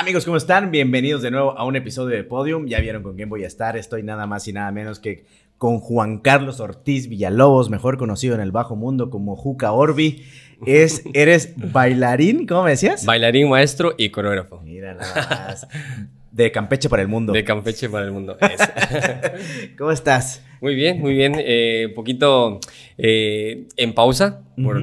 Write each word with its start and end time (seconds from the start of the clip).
Amigos, 0.00 0.24
¿cómo 0.24 0.36
están? 0.36 0.70
Bienvenidos 0.70 1.22
de 1.22 1.32
nuevo 1.32 1.58
a 1.58 1.64
un 1.64 1.74
episodio 1.74 2.14
de 2.14 2.22
Podium. 2.22 2.66
Ya 2.68 2.78
vieron 2.78 3.02
con 3.02 3.16
quién 3.16 3.28
voy 3.28 3.42
a 3.42 3.48
estar. 3.48 3.76
Estoy 3.76 4.04
nada 4.04 4.28
más 4.28 4.46
y 4.46 4.52
nada 4.52 4.70
menos 4.70 5.00
que 5.00 5.24
con 5.58 5.80
Juan 5.80 6.18
Carlos 6.18 6.60
Ortiz 6.60 7.08
Villalobos, 7.08 7.68
mejor 7.68 7.98
conocido 7.98 8.36
en 8.36 8.40
el 8.40 8.52
bajo 8.52 8.76
mundo 8.76 9.10
como 9.10 9.34
Juca 9.34 9.72
Orbi. 9.72 10.24
Es, 10.64 11.02
eres 11.14 11.52
bailarín, 11.56 12.46
¿cómo 12.46 12.62
me 12.62 12.70
decías? 12.70 13.06
Bailarín, 13.06 13.50
maestro 13.50 13.96
y 13.98 14.10
coreógrafo. 14.10 14.60
Mira 14.60 14.94
nada 14.94 15.48
más. 15.48 15.66
De 16.30 16.52
Campeche 16.52 16.88
para 16.88 17.02
el 17.02 17.08
mundo. 17.08 17.32
De 17.32 17.44
Campeche 17.44 17.88
para 17.88 18.04
el 18.04 18.12
mundo. 18.12 18.36
¿Cómo 19.78 19.90
estás? 19.90 20.42
Muy 20.60 20.74
bien, 20.74 21.00
muy 21.00 21.14
bien. 21.14 21.34
Un 21.34 21.40
eh, 21.42 21.92
poquito 21.94 22.60
eh, 22.96 23.68
en 23.76 23.94
pausa 23.94 24.42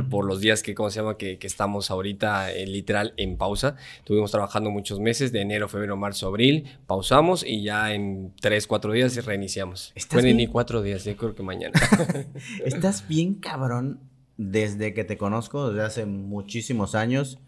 por, 0.09 0.25
los 0.25 0.39
días 0.39 0.63
que, 0.63 0.73
¿cómo 0.73 0.89
se 0.89 1.01
llama? 1.01 1.17
Que, 1.17 1.37
estamos 1.41 1.91
ahorita 1.91 2.51
eh, 2.51 2.65
literal 2.65 3.13
en 3.17 3.37
pausa. 3.37 3.75
Estuvimos 3.99 4.31
trabajando 4.31 4.71
muchos 4.71 4.99
meses, 4.99 5.31
de 5.31 5.41
enero, 5.41 5.67
febrero, 5.67 5.97
marzo, 5.97 6.27
abril. 6.27 6.65
Pausamos 6.87 7.43
y 7.45 7.63
ya 7.63 7.93
en 7.93 8.33
tres, 8.39 8.67
cuatro 8.67 8.93
días 8.93 9.23
reiniciamos. 9.25 9.93
Bueno, 10.11 10.33
ni 10.33 10.47
cuatro 10.47 10.81
días, 10.81 11.03
yo 11.03 11.15
creo 11.17 11.35
que 11.35 11.43
mañana. 11.43 11.73
Estás 12.65 13.07
bien 13.07 13.35
cabrón 13.35 13.99
desde 14.37 14.93
que 14.93 15.03
te 15.03 15.17
conozco, 15.17 15.69
desde 15.69 15.85
hace 15.85 16.05
muchísimos 16.05 16.95
años 16.95 17.39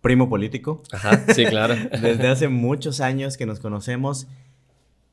primo 0.00 0.28
político. 0.28 0.82
Ajá, 0.92 1.24
sí, 1.34 1.44
claro. 1.44 1.74
Desde 2.02 2.28
hace 2.28 2.48
muchos 2.48 3.00
años 3.00 3.36
que 3.36 3.46
nos 3.46 3.60
conocemos 3.60 4.26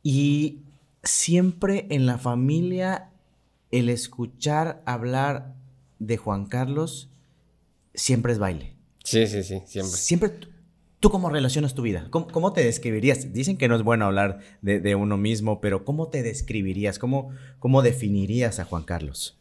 y 0.04 0.62
siempre 1.04 1.88
en 1.90 2.06
la 2.06 2.18
familia 2.18 3.10
el 3.72 3.90
escuchar 3.90 4.82
hablar 4.86 5.56
de 6.00 6.18
Juan 6.18 6.46
Carlos 6.46 7.10
siempre 7.94 8.34
es 8.34 8.40
baile. 8.40 8.74
Sí, 9.04 9.28
sí, 9.28 9.44
sí, 9.44 9.62
siempre. 9.66 9.98
Siempre. 9.98 10.32
¿Tú 11.00 11.12
cómo 11.12 11.30
relacionas 11.30 11.76
tu 11.76 11.84
vida? 11.84 12.08
¿Cómo, 12.10 12.54
te 12.54 12.64
describirías? 12.64 13.32
Dicen 13.32 13.58
que 13.58 13.68
no 13.68 13.76
es 13.76 13.84
bueno 13.84 14.06
hablar 14.06 14.40
de, 14.62 14.96
uno 14.96 15.16
mismo, 15.16 15.62
pero 15.62 15.86
¿cómo 15.86 16.08
te 16.08 16.24
describirías? 16.24 16.98
¿Cómo, 16.98 17.30
¿Cómo 17.60 17.84
definirías 17.84 18.60
a 18.60 18.66
Juan 18.66 18.84
Carlos? 18.84 19.38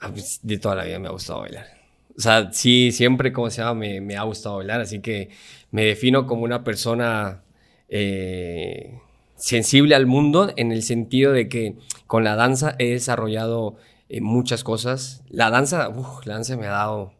Ah, 0.00 0.10
pues, 0.10 0.40
de 0.42 0.58
toda 0.58 0.76
la 0.76 0.84
vida 0.84 0.98
me 0.98 1.08
ha 1.08 1.10
gustado 1.10 1.40
bailar. 1.40 1.77
O 2.18 2.20
sea, 2.20 2.52
sí, 2.52 2.90
siempre, 2.90 3.32
como 3.32 3.48
se 3.48 3.62
llama, 3.62 3.74
me, 4.00 4.16
ha 4.16 4.24
gustado 4.24 4.56
bailar, 4.56 4.80
así 4.80 5.00
que 5.00 5.30
me 5.70 5.84
defino 5.84 6.26
como 6.26 6.42
una 6.42 6.64
persona 6.64 7.44
eh, 7.88 8.98
sensible 9.36 9.94
al 9.94 10.06
mundo 10.06 10.52
en 10.56 10.72
el 10.72 10.82
sentido 10.82 11.32
de 11.32 11.48
que 11.48 11.76
con 12.08 12.24
la 12.24 12.34
danza 12.34 12.74
he 12.80 12.90
desarrollado 12.90 13.76
eh, 14.08 14.20
muchas 14.20 14.64
cosas. 14.64 15.22
La 15.28 15.50
danza, 15.50 15.90
la 16.24 16.34
danza 16.34 16.56
me 16.56 16.66
ha 16.66 16.70
dado 16.70 17.12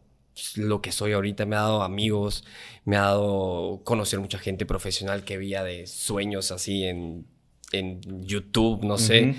lo 0.55 0.81
que 0.81 0.91
soy 0.91 1.13
ahorita, 1.13 1.45
me 1.45 1.55
ha 1.55 1.61
dado 1.61 1.83
amigos, 1.83 2.43
me 2.83 2.97
ha 2.97 3.03
dado 3.03 3.79
conocer 3.85 4.19
mucha 4.19 4.37
gente 4.37 4.65
profesional 4.65 5.23
que 5.23 5.37
veía 5.37 5.63
de 5.63 5.87
sueños 5.87 6.51
así 6.51 6.83
en, 6.83 7.25
en 7.71 8.01
YouTube, 8.25 8.83
no 8.83 8.97
sé. 8.97 9.35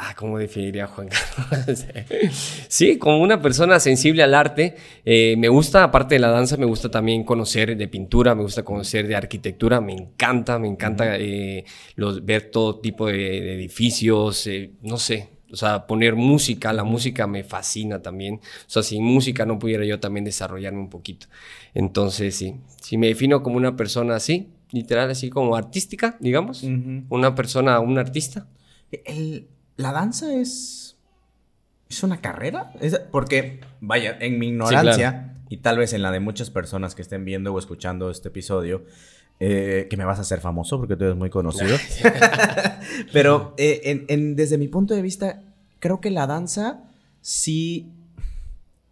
Ah, 0.00 0.14
¿cómo 0.16 0.38
definiría 0.38 0.86
Juan 0.86 1.08
Carlos? 1.50 1.84
sí, 2.68 2.98
como 2.98 3.18
una 3.20 3.42
persona 3.42 3.80
sensible 3.80 4.22
al 4.22 4.32
arte. 4.32 4.76
Eh, 5.04 5.34
me 5.36 5.48
gusta, 5.48 5.82
aparte 5.82 6.14
de 6.14 6.20
la 6.20 6.28
danza, 6.28 6.56
me 6.56 6.66
gusta 6.66 6.88
también 6.88 7.24
conocer 7.24 7.76
de 7.76 7.88
pintura, 7.88 8.36
me 8.36 8.42
gusta 8.42 8.62
conocer 8.62 9.08
de 9.08 9.16
arquitectura. 9.16 9.80
Me 9.80 9.94
encanta, 9.94 10.60
me 10.60 10.68
encanta 10.68 11.16
eh, 11.16 11.64
los, 11.96 12.24
ver 12.24 12.48
todo 12.52 12.78
tipo 12.78 13.08
de, 13.08 13.54
edificios, 13.54 14.46
eh, 14.46 14.70
no 14.82 14.98
sé. 14.98 15.30
O 15.50 15.56
sea, 15.56 15.84
poner 15.88 16.14
música, 16.14 16.72
la 16.72 16.84
música 16.84 17.26
me 17.26 17.42
fascina 17.42 18.00
también. 18.00 18.34
O 18.36 18.70
sea, 18.70 18.84
sin 18.84 19.02
música 19.02 19.46
no 19.46 19.58
pudiera 19.58 19.84
yo 19.84 19.98
también 19.98 20.24
desarrollarme 20.24 20.78
un 20.78 20.90
poquito. 20.90 21.26
Entonces, 21.74 22.36
sí, 22.36 22.54
si 22.80 22.98
me 22.98 23.08
defino 23.08 23.42
como 23.42 23.56
una 23.56 23.74
persona 23.74 24.14
así, 24.14 24.46
literal, 24.70 25.10
así 25.10 25.28
como 25.28 25.56
artística, 25.56 26.16
digamos, 26.20 26.62
una 27.08 27.34
persona, 27.34 27.80
un 27.80 27.98
artista. 27.98 28.46
El 29.04 29.48
¿la 29.78 29.92
danza 29.92 30.34
es, 30.34 30.96
es 31.88 32.02
una 32.02 32.20
carrera? 32.20 32.72
porque, 33.10 33.60
vaya, 33.80 34.18
en 34.20 34.38
mi 34.38 34.48
ignorancia, 34.48 35.36
y 35.48 35.58
tal 35.58 35.78
vez 35.78 35.94
en 35.94 36.02
la 36.02 36.10
de 36.10 36.20
muchas 36.20 36.50
personas 36.50 36.94
que 36.94 37.00
estén 37.00 37.24
viendo 37.24 37.54
o 37.54 37.58
escuchando 37.58 38.10
este 38.10 38.28
episodio, 38.28 38.84
eh, 39.40 39.86
que 39.88 39.96
me 39.96 40.04
vas 40.04 40.18
a 40.18 40.22
hacer 40.22 40.40
famoso 40.40 40.78
porque 40.78 40.96
tú 40.96 41.04
eres 41.04 41.16
muy 41.16 41.30
conocido. 41.30 41.76
Pero 43.12 43.54
eh, 43.56 44.04
desde 44.34 44.58
mi 44.58 44.66
punto 44.66 44.94
de 44.94 45.00
vista, 45.00 45.42
creo 45.78 46.00
que 46.00 46.10
la 46.10 46.26
danza 46.26 46.82
sí 47.20 47.92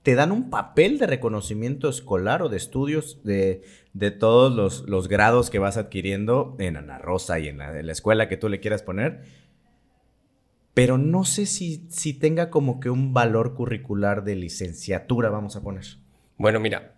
te 0.05 0.15
dan 0.15 0.31
un 0.31 0.51
papel 0.51 0.99
de 0.99 1.09
reconocimiento 1.09 1.89
escolar 1.89 2.43
o 2.43 2.49
de 2.49 2.59
estudios 2.59 3.19
de, 3.25 3.65
todos 4.21 4.85
los, 4.87 5.09
grados 5.09 5.51
que 5.51 5.59
vas 5.59 5.77
adquiriendo 5.77 6.55
en 6.61 6.77
Ana 6.77 6.99
Rosa 6.99 7.41
y 7.41 7.49
en 7.49 7.59
la, 7.59 7.77
en 7.77 7.87
la 7.87 7.93
escuela 7.93 8.29
que 8.29 8.37
tú 8.37 8.49
le 8.49 8.61
quieras 8.61 8.85
poner 8.85 9.25
pero 10.77 10.99
no 10.99 11.25
sé 11.25 11.47
si, 11.47 11.87
si 11.89 12.13
tenga 12.13 12.51
como 12.51 12.81
que 12.81 12.91
un 12.91 13.15
valor 13.15 13.55
curricular 13.55 14.25
de 14.25 14.37
licenciatura, 14.37 15.31
vamos 15.31 15.57
a 15.57 15.63
poner. 15.63 15.87
Bueno, 16.37 16.61
mira, 16.61 16.97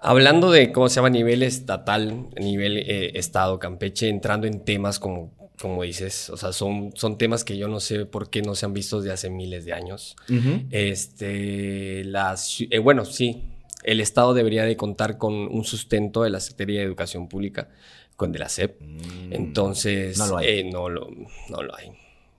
hablando 0.00 0.50
de 0.50 0.72
cómo 0.72 0.88
se 0.88 0.96
llama 0.96 1.06
a 1.06 1.12
nivel 1.12 1.44
estatal, 1.44 2.26
a 2.36 2.40
nivel 2.40 2.76
eh, 2.76 3.16
estado, 3.16 3.60
Campeche, 3.60 4.08
entrando 4.08 4.48
en 4.48 4.64
temas 4.64 4.98
como, 4.98 5.32
como 5.60 5.84
dices, 5.84 6.28
o 6.28 6.36
sea, 6.36 6.52
son, 6.52 6.90
son 6.96 7.16
temas 7.16 7.44
que 7.44 7.56
yo 7.56 7.68
no 7.68 7.78
sé 7.78 8.04
por 8.04 8.30
qué 8.30 8.42
no 8.42 8.56
se 8.56 8.66
han 8.66 8.72
visto 8.72 8.98
desde 9.00 9.12
hace 9.12 9.30
miles 9.30 9.64
de 9.64 9.74
años. 9.74 10.16
Este, 10.72 12.02
las, 12.02 12.62
eh, 12.68 12.80
bueno, 12.80 13.04
sí, 13.04 13.44
el 13.84 14.00
Estado 14.00 14.34
debería 14.34 14.64
de 14.64 14.76
contar 14.76 15.18
con 15.18 15.34
un 15.34 15.62
sustento 15.62 16.24
de 16.24 16.30
la 16.30 16.40
Secretaría 16.40 16.80
de 16.80 16.86
Educación 16.86 17.28
Pública, 17.28 17.68
con 18.16 18.32
de 18.32 18.40
la 18.40 18.48
SEP. 18.48 18.80
Mm. 18.80 19.32
Entonces, 19.34 20.18
no 20.18 20.26
lo 20.26 20.38
hay. 20.38 20.46
Eh, 20.48 20.64
no, 20.64 20.88
lo, 20.88 21.08
no 21.48 21.62
lo 21.62 21.76
hay. 21.76 21.92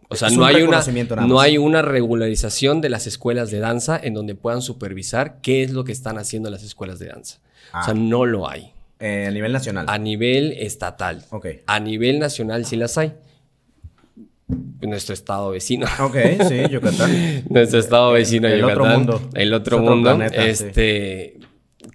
O 0.10 0.16
sea, 0.16 0.30
no 0.30 0.46
hay, 0.46 0.62
una, 0.62 0.84
no 1.26 1.40
hay 1.40 1.58
una 1.58 1.82
regularización 1.82 2.80
de 2.80 2.90
las 2.90 3.08
escuelas 3.08 3.50
de 3.50 3.60
danza 3.60 4.00
en 4.02 4.14
donde 4.14 4.36
puedan 4.36 4.62
supervisar 4.62 5.40
qué 5.42 5.64
es 5.64 5.72
lo 5.72 5.84
que 5.84 5.92
están 5.92 6.18
haciendo 6.18 6.50
las 6.50 6.64
escuelas 6.64 7.00
de 7.00 7.08
danza. 7.08 7.40
O 7.70 7.84
sea, 7.84 7.94
ah. 7.94 7.94
no 7.94 8.26
lo 8.26 8.50
hay. 8.50 8.72
Eh, 9.00 9.26
a 9.28 9.32
nivel 9.32 9.52
nacional. 9.52 9.86
A 9.90 9.98
nivel 9.98 10.54
estatal. 10.54 11.24
Ok. 11.32 11.48
A 11.66 11.80
nivel 11.80 12.20
nacional 12.20 12.66
sí 12.66 12.76
las 12.76 12.98
hay. 12.98 13.14
Nuestro 14.82 15.16
estado 15.16 15.50
vecino. 15.50 15.88
Ok, 16.00 16.16
sí, 16.48 16.70
Yucatán. 16.70 17.44
Nuestro 17.50 17.80
estado 17.80 18.12
vecino, 18.12 18.48
el, 18.48 18.62
Yucatán. 18.62 18.78
El 18.78 18.86
otro 18.86 18.98
mundo. 18.98 19.30
El 19.34 19.54
otro 19.54 19.80
mundo. 19.80 20.24
este 20.24 21.40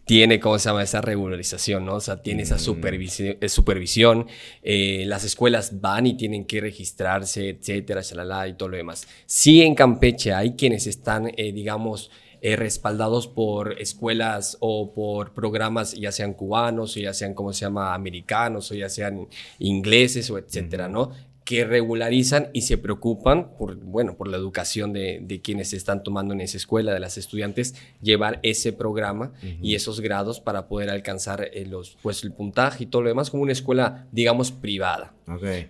tiene, 0.04 0.40
¿cómo 0.40 0.58
se 0.58 0.68
llama? 0.68 0.82
Esa 0.82 1.00
regularización, 1.00 1.84
¿no? 1.84 1.94
O 1.94 2.00
sea, 2.00 2.22
tiene 2.22 2.42
esa 2.42 2.58
supervisión. 2.58 3.36
Eh, 3.40 3.48
supervisión 3.48 4.26
eh, 4.62 5.04
las 5.06 5.24
escuelas 5.24 5.80
van 5.80 6.06
y 6.06 6.16
tienen 6.16 6.44
que 6.44 6.60
registrarse, 6.60 7.50
etcétera, 7.50 8.00
shalala, 8.02 8.48
y 8.48 8.54
todo 8.54 8.70
lo 8.70 8.76
demás. 8.76 9.06
Sí, 9.26 9.62
en 9.62 9.74
Campeche 9.74 10.32
hay 10.32 10.52
quienes 10.52 10.86
están, 10.86 11.30
eh, 11.36 11.52
digamos, 11.52 12.10
respaldados 12.42 13.28
por 13.28 13.78
escuelas 13.78 14.56
o 14.60 14.94
por 14.94 15.34
programas, 15.34 15.92
ya 15.92 16.10
sean 16.10 16.32
cubanos, 16.32 16.96
o 16.96 17.00
ya 17.00 17.12
sean, 17.12 17.34
¿cómo 17.34 17.52
se 17.52 17.66
llama?, 17.66 17.92
americanos, 17.92 18.70
o 18.70 18.74
ya 18.74 18.88
sean 18.88 19.28
ingleses, 19.58 20.30
o 20.30 20.38
etcétera, 20.38 20.88
¿no? 20.88 21.12
Que 21.50 21.64
regularizan 21.64 22.48
y 22.52 22.60
se 22.60 22.78
preocupan 22.78 23.56
por, 23.58 23.74
bueno, 23.74 24.16
por 24.16 24.28
la 24.28 24.36
educación 24.36 24.92
de, 24.92 25.40
quienes 25.42 25.72
están 25.72 26.04
tomando 26.04 26.32
en 26.32 26.40
esa 26.40 26.56
escuela, 26.56 26.94
de 26.94 27.00
las 27.00 27.18
estudiantes, 27.18 27.74
llevar 28.00 28.38
ese 28.44 28.72
programa 28.72 29.32
y 29.60 29.74
esos 29.74 30.00
grados 30.00 30.38
para 30.38 30.68
poder 30.68 30.90
alcanzar 30.90 31.50
eh, 31.52 31.66
los, 31.66 31.96
pues, 32.02 32.22
el 32.22 32.30
puntaje 32.32 32.84
y 32.84 32.86
todo 32.86 33.02
lo 33.02 33.08
demás 33.08 33.30
como 33.30 33.42
una 33.42 33.50
escuela, 33.50 34.06
digamos, 34.12 34.52
privada. 34.52 35.12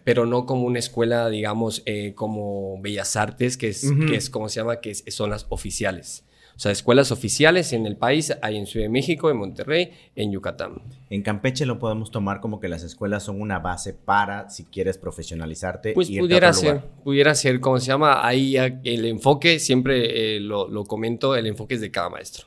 Pero 0.04 0.26
no 0.26 0.44
como 0.44 0.66
una 0.66 0.78
escuela, 0.78 1.30
digamos, 1.30 1.82
eh, 1.86 2.12
como 2.14 2.78
Bellas 2.82 3.16
Artes, 3.16 3.56
que 3.56 3.68
es, 3.68 3.90
que 4.06 4.16
es 4.16 4.28
como 4.28 4.50
se 4.50 4.60
llama, 4.60 4.80
que 4.80 4.94
son 4.94 5.30
las 5.30 5.46
oficiales. 5.48 6.24
O 6.60 6.62
sea, 6.62 6.72
escuelas 6.72 7.10
oficiales 7.10 7.72
en 7.72 7.86
el 7.86 7.96
país 7.96 8.36
hay 8.42 8.58
en 8.58 8.66
Ciudad 8.66 8.84
de 8.84 8.90
México, 8.90 9.30
en 9.30 9.38
Monterrey, 9.38 9.92
en 10.14 10.30
Yucatán. 10.30 10.82
En 11.08 11.22
Campeche 11.22 11.64
lo 11.64 11.78
podemos 11.78 12.10
tomar 12.10 12.42
como 12.42 12.60
que 12.60 12.68
las 12.68 12.82
escuelas 12.82 13.22
son 13.22 13.40
una 13.40 13.60
base 13.60 13.94
para 13.94 14.50
si 14.50 14.64
quieres 14.64 14.98
profesionalizarte. 14.98 15.94
Pues 15.94 16.10
pudiera 16.10 16.52
ser, 16.52 16.82
pudiera 17.02 17.34
ser, 17.34 17.60
como 17.60 17.80
se 17.80 17.86
llama, 17.86 18.26
ahí 18.26 18.58
el 18.58 19.06
enfoque, 19.06 19.58
siempre 19.58 20.36
eh, 20.36 20.40
lo, 20.40 20.84
comento, 20.84 21.34
el 21.34 21.46
enfoque 21.46 21.76
es 21.76 21.80
de 21.80 21.90
cada 21.90 22.10
maestro. 22.10 22.46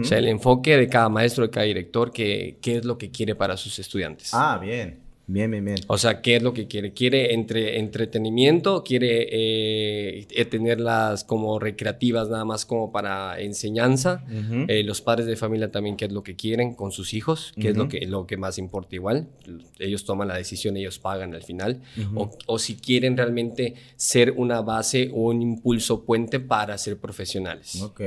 O 0.00 0.02
sea, 0.02 0.18
el 0.18 0.26
enfoque 0.26 0.76
de 0.76 0.88
cada 0.88 1.08
maestro, 1.08 1.44
de 1.44 1.50
cada 1.50 1.66
director, 1.66 2.10
que, 2.10 2.58
qué 2.60 2.78
es 2.78 2.84
lo 2.84 2.98
que 2.98 3.12
quiere 3.12 3.36
para 3.36 3.56
sus 3.56 3.78
estudiantes. 3.78 4.30
Ah, 4.34 4.58
bien. 4.60 5.03
Bien, 5.26 5.50
bien, 5.50 5.64
bien. 5.64 5.78
O 5.86 5.96
sea, 5.96 6.20
¿qué 6.20 6.36
es 6.36 6.42
lo 6.42 6.52
que 6.52 6.66
quiere? 6.66 6.92
¿Quiere 6.92 7.32
entre, 7.32 7.78
entretenimiento? 7.78 8.84
¿Quiere 8.84 9.22
eh, 9.30 10.26
eh, 10.30 10.44
tenerlas 10.44 11.24
como 11.24 11.58
recreativas 11.58 12.28
nada 12.28 12.44
más 12.44 12.66
como 12.66 12.92
para 12.92 13.40
enseñanza? 13.40 14.22
Eh, 14.68 14.82
los 14.84 15.00
padres 15.00 15.26
de 15.26 15.36
familia 15.36 15.70
también, 15.70 15.96
¿qué 15.96 16.04
es 16.04 16.12
lo 16.12 16.22
que 16.22 16.36
quieren 16.36 16.74
con 16.74 16.92
sus 16.92 17.14
hijos? 17.14 17.54
¿Qué 17.58 17.70
es 17.70 17.76
lo 17.76 17.88
que, 17.88 18.06
lo 18.06 18.26
que 18.26 18.36
más 18.36 18.58
importa 18.58 18.94
igual? 18.96 19.28
Ellos 19.78 20.04
toman 20.04 20.28
la 20.28 20.36
decisión, 20.36 20.76
ellos 20.76 20.98
pagan 20.98 21.34
al 21.34 21.42
final. 21.42 21.80
o, 22.14 22.30
o, 22.46 22.58
si 22.58 22.76
quieren 22.76 23.16
realmente 23.16 23.74
ser 23.96 24.32
una 24.32 24.60
base 24.60 25.10
o 25.14 25.30
un 25.30 25.40
impulso 25.40 26.04
puente 26.04 26.38
para 26.38 26.76
ser 26.76 26.98
profesionales. 26.98 27.80
Ok. 27.80 28.00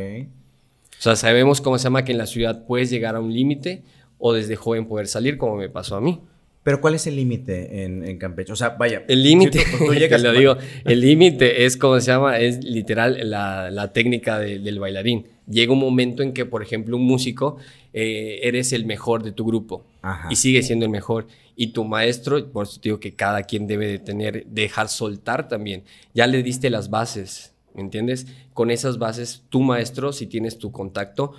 O 1.00 1.02
sea, 1.02 1.16
sabemos 1.16 1.62
cómo 1.62 1.78
se 1.78 1.86
llama 1.86 2.06
que 2.06 2.12
en 2.12 2.18
la 2.20 2.28
ciudad 2.28 2.66
puedes 2.66 2.90
llegar 2.92 3.16
a 3.16 3.20
un 3.20 3.34
límite 3.34 3.84
o 4.20 4.34
desde 4.34 4.56
joven 4.56 4.88
poder 4.88 5.08
salir 5.08 5.38
como 5.38 5.56
me 5.56 5.70
pasó 5.70 5.96
a 5.96 6.02
mí. 6.02 6.22
Pero 6.68 6.82
¿cuál 6.82 6.96
es 6.96 7.08
el 7.08 7.16
límite 7.16 7.86
en, 7.86 8.18
Campeche? 8.18 8.52
O 8.52 8.56
sea, 8.58 8.72
vaya. 8.72 9.06
El 9.08 9.24
límite, 9.24 9.64
lo 10.20 10.34
digo, 10.34 10.58
el 10.84 11.00
límite 11.00 11.64
es 11.64 11.78
como 11.78 11.98
se 12.02 12.08
llama, 12.12 12.40
es 12.40 12.62
literal 12.62 13.18
la, 13.24 13.94
técnica 13.94 14.38
del 14.38 14.78
bailarín. 14.78 15.28
Llega 15.50 15.72
un 15.72 15.80
momento 15.80 16.24
en 16.24 16.34
que, 16.34 16.44
por 16.44 16.62
ejemplo, 16.62 16.98
un 16.98 17.06
músico, 17.06 17.56
eh, 17.94 18.42
eres 18.44 18.74
el 18.74 18.86
mejor 18.86 19.24
de 19.24 19.32
tu 19.32 19.46
grupo 19.46 19.86
y 20.30 20.36
sigue 20.36 20.62
siendo 20.62 20.84
el 20.84 20.92
mejor. 20.92 21.28
Y 21.56 21.68
tu 21.68 21.86
maestro, 21.86 22.52
por 22.52 22.68
eso 22.68 22.82
digo 22.84 23.00
que 23.00 23.16
cada 23.16 23.44
quien 23.44 23.66
debe 23.66 23.88
de 23.88 24.00
tener, 24.00 24.46
dejar 24.48 24.90
soltar 24.90 25.48
también. 25.48 25.84
Ya 26.14 26.28
le 26.28 26.44
diste 26.44 26.70
las 26.70 26.90
bases, 26.90 27.54
¿me 27.76 27.82
entiendes? 27.82 28.28
Con 28.54 28.72
esas 28.72 28.98
bases, 28.98 29.44
tu 29.48 29.62
maestro, 29.62 30.12
si 30.12 30.28
tienes 30.28 30.58
tu 30.58 30.74
contacto, 30.74 31.32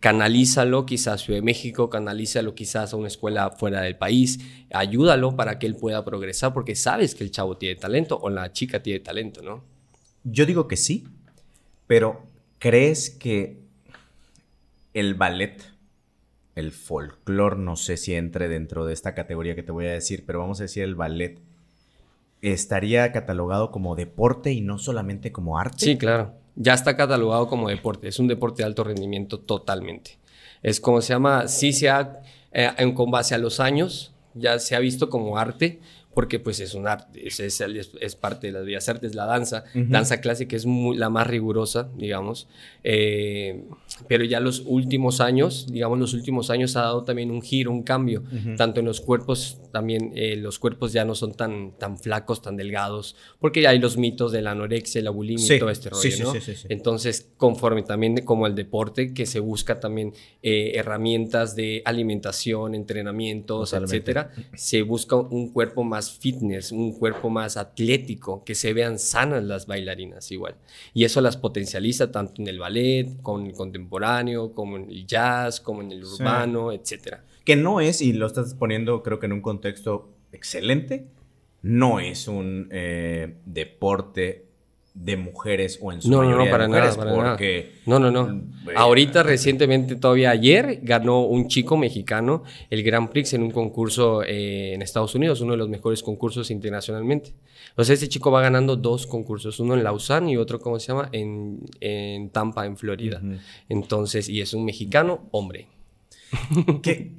canalízalo 0.00 0.86
quizás 0.86 1.14
a 1.14 1.18
Ciudad 1.18 1.38
de 1.38 1.44
México, 1.44 1.90
canalízalo 1.90 2.54
quizás 2.54 2.92
a 2.92 2.96
una 2.96 3.08
escuela 3.08 3.50
fuera 3.50 3.82
del 3.82 3.96
país, 3.96 4.40
ayúdalo 4.72 5.36
para 5.36 5.58
que 5.58 5.66
él 5.66 5.76
pueda 5.76 6.04
progresar 6.04 6.52
porque 6.52 6.74
sabes 6.74 7.14
que 7.14 7.24
el 7.24 7.30
chavo 7.30 7.56
tiene 7.56 7.76
talento 7.76 8.18
o 8.20 8.30
la 8.30 8.52
chica 8.52 8.82
tiene 8.82 9.00
talento, 9.00 9.42
¿no? 9.42 9.64
Yo 10.24 10.46
digo 10.46 10.68
que 10.68 10.76
sí, 10.76 11.04
pero 11.86 12.26
¿crees 12.58 13.10
que 13.10 13.62
el 14.94 15.14
ballet, 15.14 15.62
el 16.54 16.72
folclore, 16.72 17.56
no 17.56 17.76
sé 17.76 17.96
si 17.96 18.14
entre 18.14 18.48
dentro 18.48 18.86
de 18.86 18.94
esta 18.94 19.14
categoría 19.14 19.54
que 19.54 19.62
te 19.62 19.72
voy 19.72 19.86
a 19.86 19.92
decir, 19.92 20.24
pero 20.26 20.38
vamos 20.38 20.60
a 20.60 20.64
decir 20.64 20.82
el 20.82 20.94
ballet, 20.94 21.40
estaría 22.40 23.10
catalogado 23.12 23.70
como 23.70 23.96
deporte 23.96 24.52
y 24.52 24.60
no 24.60 24.78
solamente 24.78 25.32
como 25.32 25.58
arte? 25.58 25.84
Sí, 25.84 25.98
claro 25.98 26.43
ya 26.56 26.74
está 26.74 26.96
catalogado 26.96 27.48
como 27.48 27.68
deporte. 27.68 28.08
Es 28.08 28.18
un 28.18 28.28
deporte 28.28 28.62
de 28.62 28.66
alto 28.66 28.84
rendimiento 28.84 29.38
totalmente. 29.38 30.18
Es 30.62 30.80
como 30.80 31.00
se 31.00 31.12
llama, 31.12 31.48
sí 31.48 31.72
se 31.72 31.90
ha, 31.90 32.20
eh, 32.52 32.70
con 32.94 33.10
base 33.10 33.34
a 33.34 33.38
los 33.38 33.60
años, 33.60 34.12
ya 34.34 34.58
se 34.58 34.74
ha 34.74 34.78
visto 34.78 35.10
como 35.10 35.38
arte, 35.38 35.80
porque 36.14 36.38
pues 36.38 36.60
es 36.60 36.74
un 36.74 36.86
arte, 36.86 37.26
es, 37.26 37.40
es, 37.40 38.16
parte 38.16 38.46
de 38.46 38.52
las 38.52 38.64
bellas 38.64 38.88
artes, 38.88 39.14
la 39.14 39.26
danza. 39.26 39.64
Danza 39.74 40.20
clásica 40.20 40.56
es 40.56 40.64
la 40.66 41.10
más 41.10 41.26
rigurosa, 41.26 41.90
digamos. 41.96 42.48
Eh, 42.82 43.64
pero 44.08 44.24
ya 44.24 44.40
los 44.40 44.62
últimos 44.66 45.20
años, 45.20 45.66
digamos, 45.70 45.98
los 45.98 46.14
últimos 46.14 46.50
años 46.50 46.76
ha 46.76 46.82
dado 46.82 47.04
también 47.04 47.30
un 47.30 47.42
giro, 47.42 47.70
un 47.70 47.82
cambio, 47.82 48.22
tanto 48.56 48.80
en 48.80 48.86
los 48.86 49.00
cuerpos, 49.00 49.58
también 49.72 50.12
eh, 50.14 50.36
los 50.36 50.58
cuerpos 50.58 50.92
ya 50.92 51.04
no 51.04 51.14
son 51.14 51.34
tan, 51.34 51.72
tan 51.78 51.98
flacos, 51.98 52.42
tan 52.42 52.56
delgados, 52.56 53.16
porque 53.38 53.62
ya 53.62 53.70
hay 53.70 53.78
los 53.78 53.96
mitos 53.96 54.32
de 54.32 54.42
la 54.42 54.52
anorexia, 54.52 55.02
la 55.02 55.10
bulimia 55.10 55.56
y 55.56 55.58
todo 55.58 55.70
este 55.70 55.90
rollo, 55.90 56.24
¿no? 56.24 56.32
Entonces, 56.68 57.28
conforme 57.36 57.82
también 57.82 58.24
como 58.24 58.46
el 58.46 58.54
deporte, 58.54 59.12
que 59.14 59.26
se 59.26 59.40
busca 59.40 59.80
también 59.80 60.12
eh, 60.42 60.72
herramientas 60.74 61.56
de 61.56 61.82
alimentación, 61.84 62.74
entrenamientos, 62.74 63.72
etcétera, 63.72 64.30
se 64.54 64.82
busca 64.82 65.16
un 65.16 65.52
cuerpo 65.52 65.84
más 65.84 66.03
fitness, 66.12 66.72
un 66.72 66.92
cuerpo 66.92 67.30
más 67.30 67.56
atlético, 67.56 68.44
que 68.44 68.54
se 68.54 68.72
vean 68.72 68.98
sanas 68.98 69.44
las 69.44 69.66
bailarinas 69.66 70.30
igual. 70.30 70.56
Y 70.92 71.04
eso 71.04 71.20
las 71.20 71.36
potencializa 71.36 72.10
tanto 72.10 72.40
en 72.40 72.48
el 72.48 72.58
ballet, 72.58 73.20
con 73.22 73.46
el 73.46 73.52
contemporáneo, 73.52 74.52
como 74.52 74.76
en 74.76 74.90
el 74.90 75.06
jazz, 75.06 75.60
como 75.60 75.82
en 75.82 75.92
el 75.92 76.04
urbano, 76.04 76.72
etcétera. 76.72 77.24
Que 77.44 77.56
no 77.56 77.80
es, 77.80 78.00
y 78.00 78.12
lo 78.12 78.26
estás 78.26 78.54
poniendo 78.54 79.02
creo 79.02 79.18
que 79.18 79.26
en 79.26 79.32
un 79.32 79.42
contexto 79.42 80.08
excelente, 80.32 81.06
no 81.62 82.00
es 82.00 82.28
un 82.28 82.68
eh, 82.70 83.36
deporte 83.46 84.44
de 84.94 85.16
mujeres 85.16 85.80
o 85.82 85.90
en 85.92 86.00
su 86.00 86.08
no, 86.08 86.22
no, 86.22 86.36
no, 86.36 86.50
para 86.50 86.68
nada, 86.68 86.94
para 86.94 87.12
porque, 87.12 87.72
nada. 87.84 87.98
No, 87.98 88.10
no, 88.10 88.26
no. 88.26 88.44
Ahorita 88.76 89.24
recientemente, 89.24 89.96
todavía 89.96 90.30
ayer, 90.30 90.78
ganó 90.82 91.22
un 91.22 91.48
chico 91.48 91.76
mexicano 91.76 92.44
el 92.70 92.84
Grand 92.84 93.10
Prix 93.10 93.34
en 93.34 93.42
un 93.42 93.50
concurso 93.50 94.22
eh, 94.22 94.72
en 94.72 94.82
Estados 94.82 95.16
Unidos, 95.16 95.40
uno 95.40 95.52
de 95.52 95.58
los 95.58 95.68
mejores 95.68 96.02
concursos 96.02 96.50
internacionalmente. 96.52 97.34
O 97.74 97.82
sea, 97.82 97.94
ese 97.94 98.08
chico 98.08 98.30
va 98.30 98.40
ganando 98.40 98.76
dos 98.76 99.08
concursos, 99.08 99.58
uno 99.58 99.74
en 99.74 99.82
Lausanne 99.82 100.30
y 100.30 100.36
otro, 100.36 100.60
¿cómo 100.60 100.78
se 100.78 100.86
llama? 100.86 101.08
En, 101.10 101.60
en 101.80 102.30
Tampa, 102.30 102.64
en 102.64 102.76
Florida. 102.76 103.20
Entonces, 103.68 104.28
y 104.28 104.40
es 104.40 104.54
un 104.54 104.64
mexicano 104.64 105.28
hombre. 105.32 105.66
que, 106.82 107.14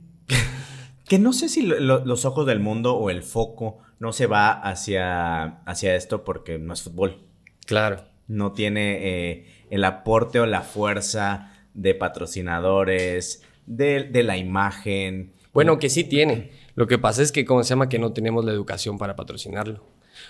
que 1.10 1.20
no 1.20 1.34
sé 1.34 1.50
si 1.50 1.62
los 1.62 2.24
ojos 2.24 2.46
del 2.46 2.62
mundo 2.62 2.96
o 2.96 3.10
el 3.10 3.22
foco 3.22 3.80
no 4.00 4.14
se 4.14 4.28
va 4.28 4.52
hacia, 4.52 5.62
hacia 5.66 5.96
esto 5.96 6.24
porque 6.24 6.58
no 6.58 6.74
es 6.74 6.82
fútbol. 6.82 7.25
Claro. 7.66 8.06
No 8.28 8.54
tiene 8.54 9.00
eh, 9.02 9.46
el 9.70 9.84
aporte 9.84 10.40
o 10.40 10.46
la 10.46 10.62
fuerza 10.62 11.52
de 11.74 11.94
patrocinadores, 11.94 13.44
de, 13.66 14.04
de, 14.04 14.24
la 14.24 14.38
imagen. 14.38 15.34
Bueno, 15.54 15.78
que 15.78 15.90
sí 15.90 16.04
tiene. 16.04 16.52
Lo 16.76 16.88
que 16.88 16.98
pasa 16.98 17.22
es 17.22 17.32
que, 17.32 17.46
¿cómo 17.46 17.64
se 17.64 17.70
llama? 17.70 17.90
Que 17.90 18.00
no 18.00 18.14
tenemos 18.14 18.46
la 18.46 18.52
educación 18.52 18.98
para 18.98 19.16
patrocinarlo. 19.16 19.84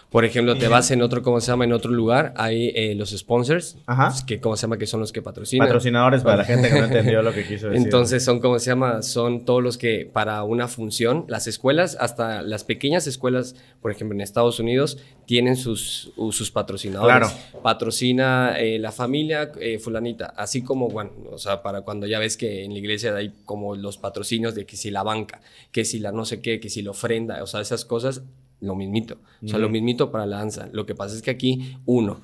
Por 0.09 0.25
ejemplo, 0.25 0.57
te 0.57 0.67
vas 0.67 0.91
en 0.91 1.01
otro, 1.01 1.21
¿cómo 1.21 1.41
se 1.41 1.51
llama? 1.51 1.65
En 1.65 1.73
otro 1.73 1.91
lugar, 1.91 2.33
hay 2.37 2.71
eh, 2.75 2.95
los 2.95 3.11
sponsors, 3.11 3.77
Ajá. 3.85 4.13
que 4.25 4.39
¿cómo 4.39 4.55
se 4.55 4.63
llama? 4.63 4.77
Que 4.77 4.87
son 4.87 4.99
los 4.99 5.11
que 5.11 5.21
patrocinan. 5.21 5.67
Patrocinadores 5.67 6.23
para 6.23 6.37
la 6.37 6.45
gente 6.45 6.69
que 6.69 6.79
no 6.79 6.85
entendió 6.85 7.21
lo 7.21 7.33
que 7.33 7.45
quiso 7.45 7.69
decir. 7.69 7.83
Entonces 7.83 8.23
son, 8.23 8.39
¿cómo 8.39 8.59
se 8.59 8.69
llama? 8.69 9.01
Son 9.01 9.45
todos 9.45 9.61
los 9.61 9.77
que 9.77 10.09
para 10.11 10.43
una 10.43 10.67
función, 10.67 11.25
las 11.27 11.47
escuelas, 11.47 11.97
hasta 11.99 12.41
las 12.41 12.63
pequeñas 12.63 13.07
escuelas, 13.07 13.55
por 13.81 13.91
ejemplo, 13.91 14.15
en 14.15 14.21
Estados 14.21 14.59
Unidos, 14.59 14.97
tienen 15.25 15.55
sus, 15.55 16.11
sus 16.31 16.51
patrocinadores. 16.51 17.17
Claro. 17.17 17.61
Patrocina 17.61 18.55
eh, 18.59 18.79
la 18.79 18.91
familia 18.91 19.51
eh, 19.59 19.79
fulanita, 19.79 20.27
así 20.37 20.61
como, 20.61 20.87
bueno, 20.89 21.11
o 21.31 21.37
sea, 21.37 21.61
para 21.61 21.81
cuando 21.81 22.07
ya 22.07 22.19
ves 22.19 22.37
que 22.37 22.63
en 22.63 22.73
la 22.73 22.79
iglesia 22.79 23.15
hay 23.15 23.33
como 23.45 23.75
los 23.75 23.97
patrocinios 23.97 24.55
de 24.55 24.65
que 24.65 24.77
si 24.77 24.91
la 24.91 25.03
banca, 25.03 25.41
que 25.71 25.85
si 25.85 25.99
la 25.99 26.11
no 26.11 26.25
sé 26.25 26.41
qué, 26.41 26.59
que 26.59 26.69
si 26.69 26.81
la 26.81 26.91
ofrenda, 26.91 27.41
o 27.43 27.47
sea, 27.47 27.61
esas 27.61 27.85
cosas 27.85 28.23
lo 28.59 28.75
mismito. 28.75 29.17
O 29.43 29.47
sea, 29.47 29.59
lo 29.59 29.69
mismito 29.69 30.11
para 30.11 30.25
la 30.25 30.37
danza. 30.37 30.69
Lo 30.71 30.85
que 30.85 30.95
pasa 30.95 31.15
es 31.15 31.21
que 31.21 31.31
aquí, 31.31 31.77
uno, 31.85 32.21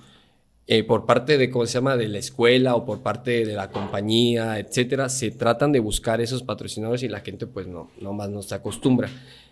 eh, 0.68 0.84
por 0.84 1.06
parte 1.06 1.38
de, 1.38 1.50
¿cómo 1.50 1.66
se 1.66 1.74
llama?, 1.74 1.98
de 1.98 2.08
la 2.08 2.20
escuela 2.20 2.76
o 2.76 2.86
por 2.86 3.02
parte 3.02 3.46
de 3.46 3.54
la 3.54 3.70
compañía, 3.72 4.58
etcétera, 4.60 5.10
se 5.10 5.32
tratan 5.32 5.72
de 5.72 5.80
buscar 5.80 6.22
esos 6.22 6.44
patrocinadores 6.44 7.04
y 7.04 7.10
la 7.10 7.20
gente, 7.20 7.48
pues, 7.48 7.68
no, 7.68 7.90
más 8.14 8.30
no 8.30 8.42
se 8.42 8.56
acostumbra. 8.56 9.10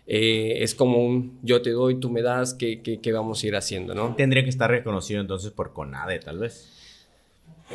Eh, 0.07 0.63
es 0.63 0.73
como 0.73 1.05
un 1.05 1.37
yo 1.43 1.61
te 1.61 1.71
doy, 1.71 1.99
tú 1.99 2.09
me 2.09 2.21
das, 2.21 2.53
¿qué, 2.53 2.81
qué, 2.81 3.11
vamos 3.11 3.43
a 3.43 3.47
ir 3.47 3.55
haciendo, 3.55 3.93
no? 3.93 4.15
Tendría 4.15 4.43
que 4.43 4.49
estar 4.49 4.69
reconocido 4.69 5.21
entonces 5.21 5.51
por 5.51 5.73
CONADE, 5.73 6.19
tal 6.19 6.39
vez. 6.39 6.78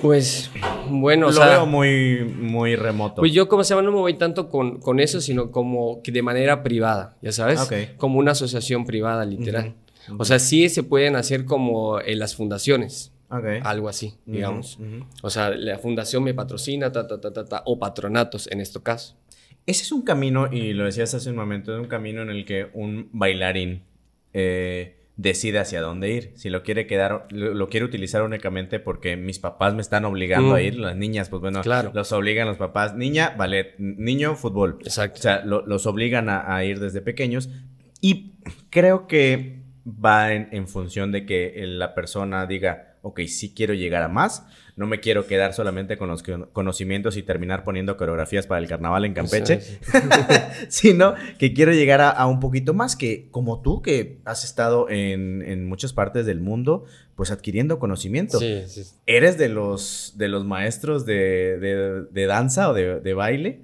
Pues 0.03 0.51
bueno, 0.91 1.31
lo 1.31 1.41
veo 1.41 1.67
muy, 1.67 2.25
muy 2.25 2.77
remoto. 2.77 3.17
Pues 3.17 3.33
yo, 3.33 3.49
como 3.49 3.65
se 3.65 3.71
llama, 3.71 3.83
no 3.83 3.93
me 3.93 3.99
voy 3.99 4.15
tanto 4.15 4.49
con, 4.49 4.81
con 4.81 5.01
eso, 5.01 5.21
sino 5.21 5.51
como 5.51 6.03
que 6.03 6.13
de 6.13 6.23
manera 6.23 6.63
privada, 6.63 7.17
ya 7.23 7.33
sabes, 7.33 7.69
como 7.97 8.19
una 8.19 8.33
asociación 8.33 8.85
privada, 8.85 9.25
literal. 9.25 9.75
O 10.19 10.25
sea, 10.25 10.39
sí 10.39 10.69
se 10.69 10.83
pueden 10.83 11.17
hacer 11.17 11.45
como 11.45 12.01
en 12.01 12.19
las 12.19 12.35
fundaciones. 12.35 13.13
Algo 13.63 13.89
así, 13.89 14.15
digamos. 14.27 14.79
O 15.23 15.31
sea, 15.31 15.51
la 15.51 15.79
fundación 15.79 16.23
me 16.23 16.35
patrocina, 16.35 16.93
ta, 16.93 17.07
ta, 17.07 17.21
ta, 17.21 17.33
ta, 17.33 17.45
ta, 17.45 17.63
o 17.65 17.79
patronatos 17.79 18.51
en 18.51 18.61
este 18.61 18.81
caso. 18.83 19.17
Ese 19.67 19.83
es 19.83 19.93
un 19.93 20.03
camino, 20.03 20.53
y 20.53 20.75
lo 20.75 20.85
decías 20.85 21.15
hace 21.15 21.31
un 21.31 21.37
momento, 21.37 21.75
es 21.75 21.81
un 21.81 21.89
camino 21.89 22.21
en 22.21 22.29
el 22.29 22.45
que 22.45 22.69
un 22.75 23.09
bailarín 23.13 23.83
eh, 24.35 24.97
decide 25.17 25.59
hacia 25.59 25.81
dónde 25.81 26.11
ir. 26.11 26.33
Si 26.37 26.51
lo 26.51 26.63
quiere 26.63 26.87
quedar, 26.87 27.27
lo, 27.31 27.69
quiere 27.69 27.87
utilizar 27.87 28.23
únicamente 28.23 28.81
porque 28.81 29.17
mis 29.17 29.39
papás 29.39 29.75
me 29.75 29.83
están 29.83 30.05
obligando 30.05 30.55
a 30.55 30.59
mm. 30.59 30.63
ir, 30.63 30.79
las 30.79 30.97
niñas, 30.97 31.29
pues 31.29 31.41
bueno, 31.41 31.63
los 31.93 32.13
obligan 32.13 32.49
los 32.49 32.57
papás. 32.57 32.95
Niña, 32.95 33.35
ballet, 33.37 33.75
niño, 33.79 34.35
fútbol. 34.37 34.79
Exacto. 34.81 35.19
O 35.19 35.23
sea, 35.23 35.45
los 35.45 35.87
obligan 35.87 36.29
a, 36.29 36.65
ir 36.65 36.81
desde 36.81 37.01
pequeños. 37.01 37.49
Y 38.01 38.35
creo 38.71 39.07
que 39.07 39.63
va 39.87 40.33
en 40.33 40.69
función 40.69 41.13
de 41.13 41.27
que 41.27 41.55
la 41.67 41.95
persona 41.95 42.47
diga, 42.47 42.94
ok, 43.05 43.21
sí 43.29 43.53
quiero 43.55 43.75
llegar 43.75 44.03
a 44.03 44.09
más, 44.09 44.47
no 44.77 44.87
me 44.87 44.99
quiero 44.99 45.27
quedar 45.27 45.53
solamente 45.53 45.99
con 45.99 46.09
los 46.09 46.25
conocimientos 46.53 47.17
y 47.19 47.23
terminar 47.23 47.63
poniendo 47.63 47.97
coreografías 47.97 48.47
para 48.47 48.61
el 48.61 48.67
carnaval 48.67 49.05
en 49.05 49.13
Campeche, 49.13 49.61
sino 50.69 51.15
que 51.39 51.53
quiero 51.53 51.73
llegar 51.73 52.01
a, 52.01 52.27
un 52.27 52.41
poquito 52.41 52.73
más, 52.73 52.97
que 52.97 53.29
como 53.31 53.61
tú 53.61 53.83
que 53.83 54.19
has 54.25 54.43
estado 54.43 54.89
en, 54.89 55.67
muchas 55.67 55.93
partes 55.93 56.25
del 56.27 56.41
mundo, 56.41 56.87
pues 57.15 57.31
adquiriendo 57.31 57.79
conocimiento. 57.79 58.41
Eres 59.07 59.39
de 59.39 59.49
los, 59.49 60.15
de 60.17 60.29
los 60.29 60.45
maestros 60.47 61.05
de, 61.05 62.27
danza 62.27 62.71
o 62.71 62.75
de, 62.75 63.15
baile 63.15 63.61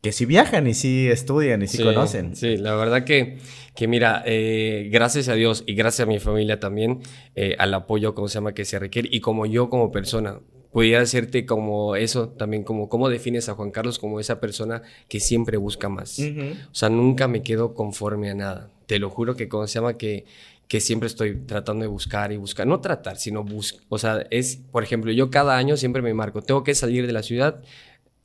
que 0.00 0.12
sí 0.12 0.24
viajan 0.24 0.66
y 0.66 0.74
sí 0.74 1.08
estudian 1.08 1.62
y 1.62 1.66
sí, 1.66 1.82
conocen. 1.82 2.34
Sí, 2.36 2.56
la 2.56 2.74
verdad 2.74 3.04
que 3.04 3.38
que 3.74 3.88
mira, 3.88 4.22
eh, 4.26 4.88
gracias 4.92 5.28
a 5.28 5.34
Dios 5.34 5.64
y 5.66 5.74
gracias 5.74 6.06
a 6.06 6.10
mi 6.10 6.18
familia 6.18 6.60
también, 6.60 7.00
eh, 7.34 7.54
al 7.58 7.72
apoyo, 7.72 8.14
como 8.14 8.28
se 8.28 8.34
llama, 8.34 8.52
que 8.52 8.64
se 8.64 8.78
requiere, 8.78 9.08
y 9.10 9.20
como 9.20 9.46
yo 9.46 9.70
como 9.70 9.90
persona, 9.90 10.40
podría 10.72 11.00
decirte 11.00 11.46
como 11.46 11.96
eso, 11.96 12.28
también 12.28 12.62
como 12.62 12.88
cómo 12.88 13.08
defines 13.08 13.48
a 13.48 13.54
Juan 13.54 13.70
Carlos 13.70 13.98
como 13.98 14.20
esa 14.20 14.40
persona 14.40 14.82
que 15.08 15.20
siempre 15.20 15.56
busca 15.56 15.88
más. 15.88 16.18
O 16.18 16.74
sea, 16.74 16.90
nunca 16.90 17.28
me 17.28 17.42
quedo 17.42 17.74
conforme 17.74 18.30
a 18.30 18.34
nada. 18.34 18.70
Te 18.86 18.98
lo 18.98 19.08
juro 19.10 19.34
que 19.34 19.48
como 19.48 19.66
se 19.66 19.74
llama 19.74 19.96
que 19.96 20.24
que 20.68 20.80
siempre 20.80 21.08
estoy 21.08 21.34
tratando 21.34 21.82
de 21.82 21.88
buscar 21.88 22.30
y 22.30 22.36
buscar, 22.36 22.64
no 22.64 22.80
tratar, 22.80 23.16
sino 23.16 23.42
buscar, 23.42 23.80
o 23.88 23.98
sea, 23.98 24.24
es, 24.30 24.60
por 24.70 24.84
ejemplo, 24.84 25.10
yo 25.10 25.28
cada 25.28 25.56
año 25.56 25.76
siempre 25.76 26.00
me 26.00 26.14
marco, 26.14 26.42
tengo 26.42 26.62
que 26.62 26.76
salir 26.76 27.08
de 27.08 27.12
la 27.12 27.24
ciudad 27.24 27.60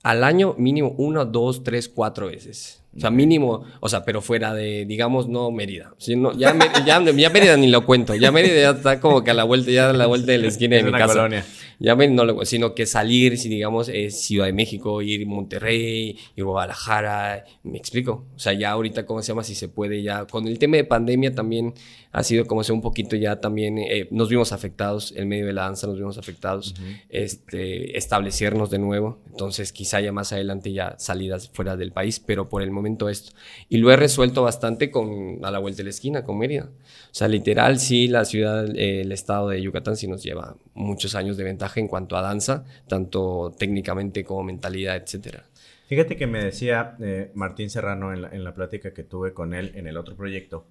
al 0.06 0.24
año 0.24 0.54
mínimo 0.60 0.94
una, 1.00 1.26
dos, 1.26 1.64
tres, 1.64 1.90
cuatro 1.90 2.28
veces 2.28 2.80
O 2.96 3.00
sea, 3.00 3.12
mínimo, 3.12 3.66
o 3.82 3.90
sea, 3.90 4.06
pero 4.06 4.22
fuera 4.22 4.54
de, 4.54 4.86
digamos, 4.86 5.28
no 5.28 5.52
Mérida. 5.52 5.94
ya, 6.38 6.56
ya, 6.86 7.00
Mérida 7.30 7.58
ni 7.58 7.68
lo 7.68 7.86
cuento. 7.86 8.16
Ya 8.16 8.32
Mérida 8.32 8.56
ya 8.56 8.70
está 8.72 9.02
como 9.02 9.24
que 9.24 9.32
a 9.32 9.34
la 9.34 9.44
vuelta, 9.44 9.70
ya 9.72 9.90
a 9.90 9.94
la 9.94 10.06
vuelta 10.06 10.32
de 10.32 10.38
la 10.38 10.48
esquina 10.48 10.78
de 10.78 10.84
mi 10.84 10.92
casa. 10.92 11.14
Colonia. 11.14 11.46
Ya 11.80 11.96
no, 11.96 12.46
sino 12.46 12.74
que 12.74 12.86
salir, 12.86 13.38
si 13.38 13.50
digamos, 13.50 13.90
es 13.90 14.22
Ciudad 14.22 14.46
de 14.46 14.54
México, 14.54 15.02
ir 15.02 15.26
a 15.26 15.30
Monterrey, 15.30 16.18
ir 16.36 16.44
a 16.44 16.46
Guadalajara, 16.46 17.46
me 17.64 17.78
explico. 17.78 18.26
O 18.36 18.40
sea, 18.40 18.54
ya 18.54 18.72
ahorita, 18.72 19.06
¿cómo 19.06 19.22
se 19.22 19.30
llama? 19.30 19.44
Si 19.44 19.56
se 19.56 19.68
puede 19.68 20.02
ya. 20.02 20.26
Con 20.26 20.48
el 20.48 20.58
tema 20.58 20.78
de 20.78 20.86
pandemia 20.86 21.36
también 21.36 21.74
ha 22.16 22.24
sido 22.24 22.46
como 22.46 22.64
sea 22.64 22.74
un 22.74 22.82
poquito 22.82 23.18
ya 23.18 23.42
también, 23.42 23.78
eh, 23.78 24.08
nos 24.10 24.30
vimos 24.30 24.54
afectados, 24.54 25.14
en 25.18 25.28
medio 25.28 25.48
de 25.48 25.54
la 25.54 25.64
danza 25.64 25.86
nos 25.86 25.98
vimos 25.98 26.18
afectados, 26.18 26.74
este, 27.10 27.98
establecernos 27.98 28.70
de 28.70 28.80
nuevo. 28.80 29.20
Entonces, 29.28 29.74
quizá 29.74 30.00
ya 30.00 30.14
más 30.14 30.32
adelante 30.32 30.72
ya 30.72 30.96
salidas 30.98 31.50
fuera 31.50 31.76
del 31.76 31.92
país, 31.92 32.22
pero 32.22 32.48
por 32.48 32.62
el 32.62 32.72
momento 32.72 32.85
esto. 33.10 33.32
Y 33.70 33.78
lo 33.78 33.92
he 33.92 33.96
resuelto 33.96 34.44
bastante 34.44 34.92
con 34.92 35.44
a 35.44 35.52
la 35.52 35.60
vuelta 35.60 35.78
de 35.78 35.86
la 35.86 35.90
esquina, 35.90 36.24
con 36.24 36.38
Mérida. 36.38 36.66
O 36.66 37.14
sea, 37.14 37.28
literal, 37.28 37.80
sí, 37.80 38.08
la 38.08 38.26
ciudad, 38.26 38.76
eh, 38.76 39.02
el 39.02 39.12
estado 39.12 39.50
de 39.50 39.62
Yucatán 39.62 39.96
sí 39.98 40.08
nos 40.08 40.24
lleva 40.24 40.56
muchos 40.74 41.16
años 41.16 41.38
de 41.38 41.44
ventaja 41.44 41.80
en 41.80 41.88
cuanto 41.88 42.16
a 42.16 42.22
danza, 42.22 42.64
tanto 42.88 43.54
técnicamente 43.58 44.24
como 44.24 44.44
mentalidad, 44.44 44.96
etcétera. 44.96 45.46
Fíjate 45.88 46.16
que 46.16 46.28
me 46.28 46.44
decía 46.44 46.96
eh, 47.00 47.32
Martín 47.36 47.70
Serrano 47.70 48.14
en 48.14 48.24
la, 48.24 48.30
en 48.30 48.44
la 48.44 48.54
plática 48.54 48.94
que 48.94 49.04
tuve 49.04 49.34
con 49.34 49.54
él 49.54 49.72
en 49.76 49.88
el 49.88 49.98
otro 49.98 50.16
proyecto, 50.16 50.66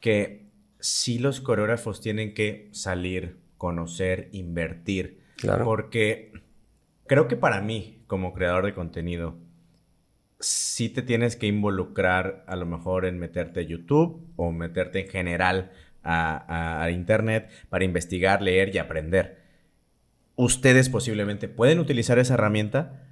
que 0.00 0.46
sí 0.78 1.18
los 1.18 1.40
coreógrafos 1.40 2.00
tienen 2.00 2.34
que 2.34 2.68
salir, 2.72 3.38
conocer, 3.56 4.28
invertir. 4.32 5.20
Claro. 5.36 5.64
Porque 5.64 6.32
creo 7.06 7.28
que 7.28 7.36
para 7.36 7.60
mí, 7.60 8.02
como 8.06 8.34
creador 8.34 8.66
de 8.66 8.74
contenido, 8.74 9.36
sí 10.42 10.88
te 10.88 11.02
tienes 11.02 11.36
que 11.36 11.46
involucrar 11.46 12.44
a 12.46 12.56
lo 12.56 12.66
mejor 12.66 13.06
en 13.06 13.18
meterte 13.18 13.60
a 13.60 13.62
YouTube 13.62 14.26
o 14.36 14.50
meterte 14.50 15.00
en 15.00 15.08
general 15.08 15.72
a, 16.04 16.88
Internet 16.92 17.48
para 17.68 17.84
investigar, 17.84 18.42
leer 18.42 18.74
y 18.74 18.78
aprender. 18.78 19.40
Ustedes 20.34 20.88
posiblemente 20.88 21.48
pueden 21.48 21.78
utilizar 21.78 22.18
esa 22.18 22.34
herramienta, 22.34 23.06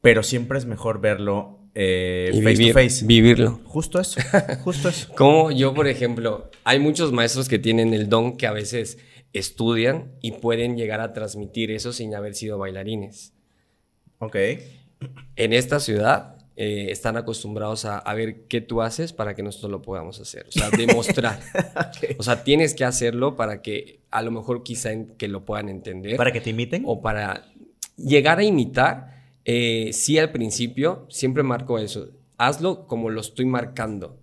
pero 0.00 0.22
siempre 0.22 0.58
es 0.58 0.66
mejor 0.66 1.00
verlo 1.00 1.58
eh, 1.74 2.30
face 2.44 2.68
to 2.68 2.72
face. 2.72 3.04
Vivirlo. 3.04 3.60
Justo 3.64 4.00
eso, 4.00 4.20
justo 4.62 4.88
eso. 4.88 5.12
Como 5.14 5.50
yo, 5.50 5.74
por 5.74 5.88
ejemplo, 5.88 6.50
hay 6.62 6.78
muchos 6.78 7.12
maestros 7.12 7.48
que 7.48 7.58
tienen 7.58 7.92
el 7.94 8.08
don 8.08 8.36
que 8.36 8.46
a 8.46 8.52
veces 8.52 8.98
estudian 9.32 10.12
y 10.20 10.32
pueden 10.32 10.76
llegar 10.76 11.00
a 11.00 11.12
transmitir 11.12 11.70
eso 11.72 11.92
sin 11.92 12.14
haber 12.14 12.34
sido 12.34 12.58
bailarines. 12.58 13.32
Ok. 14.18 14.36
En 15.36 15.52
esta 15.52 15.80
ciudad 15.80 16.39
eh, 16.62 16.90
están 16.90 17.16
acostumbrados 17.16 17.86
a, 17.86 18.12
ver 18.12 18.42
qué 18.46 18.60
tú 18.60 18.82
haces 18.82 19.14
para 19.14 19.34
que 19.34 19.42
nosotros 19.42 19.70
lo 19.70 19.80
podamos 19.80 20.20
hacer. 20.20 20.44
O 20.46 20.52
sea, 20.52 20.68
demostrar. 20.68 21.40
O 22.18 22.22
sea, 22.22 22.44
tienes 22.44 22.74
que 22.74 22.84
hacerlo 22.84 23.34
para 23.34 23.62
que 23.62 24.00
a 24.10 24.20
lo 24.20 24.30
mejor 24.30 24.62
quizá 24.62 24.90
que 25.16 25.26
lo 25.26 25.46
puedan 25.46 25.70
entender. 25.70 26.18
¿Para 26.18 26.32
que 26.32 26.42
te 26.42 26.50
imiten? 26.50 26.82
O 26.84 27.00
para 27.00 27.46
llegar 27.96 28.40
a 28.40 28.44
imitar 28.44 29.24
eh, 29.46 29.94
sí 29.94 30.18
al 30.18 30.32
principio, 30.32 31.06
siempre 31.08 31.42
marco 31.42 31.78
eso. 31.78 32.10
Hazlo 32.36 32.86
como 32.86 33.08
lo 33.08 33.22
estoy 33.22 33.46
marcando. 33.46 34.18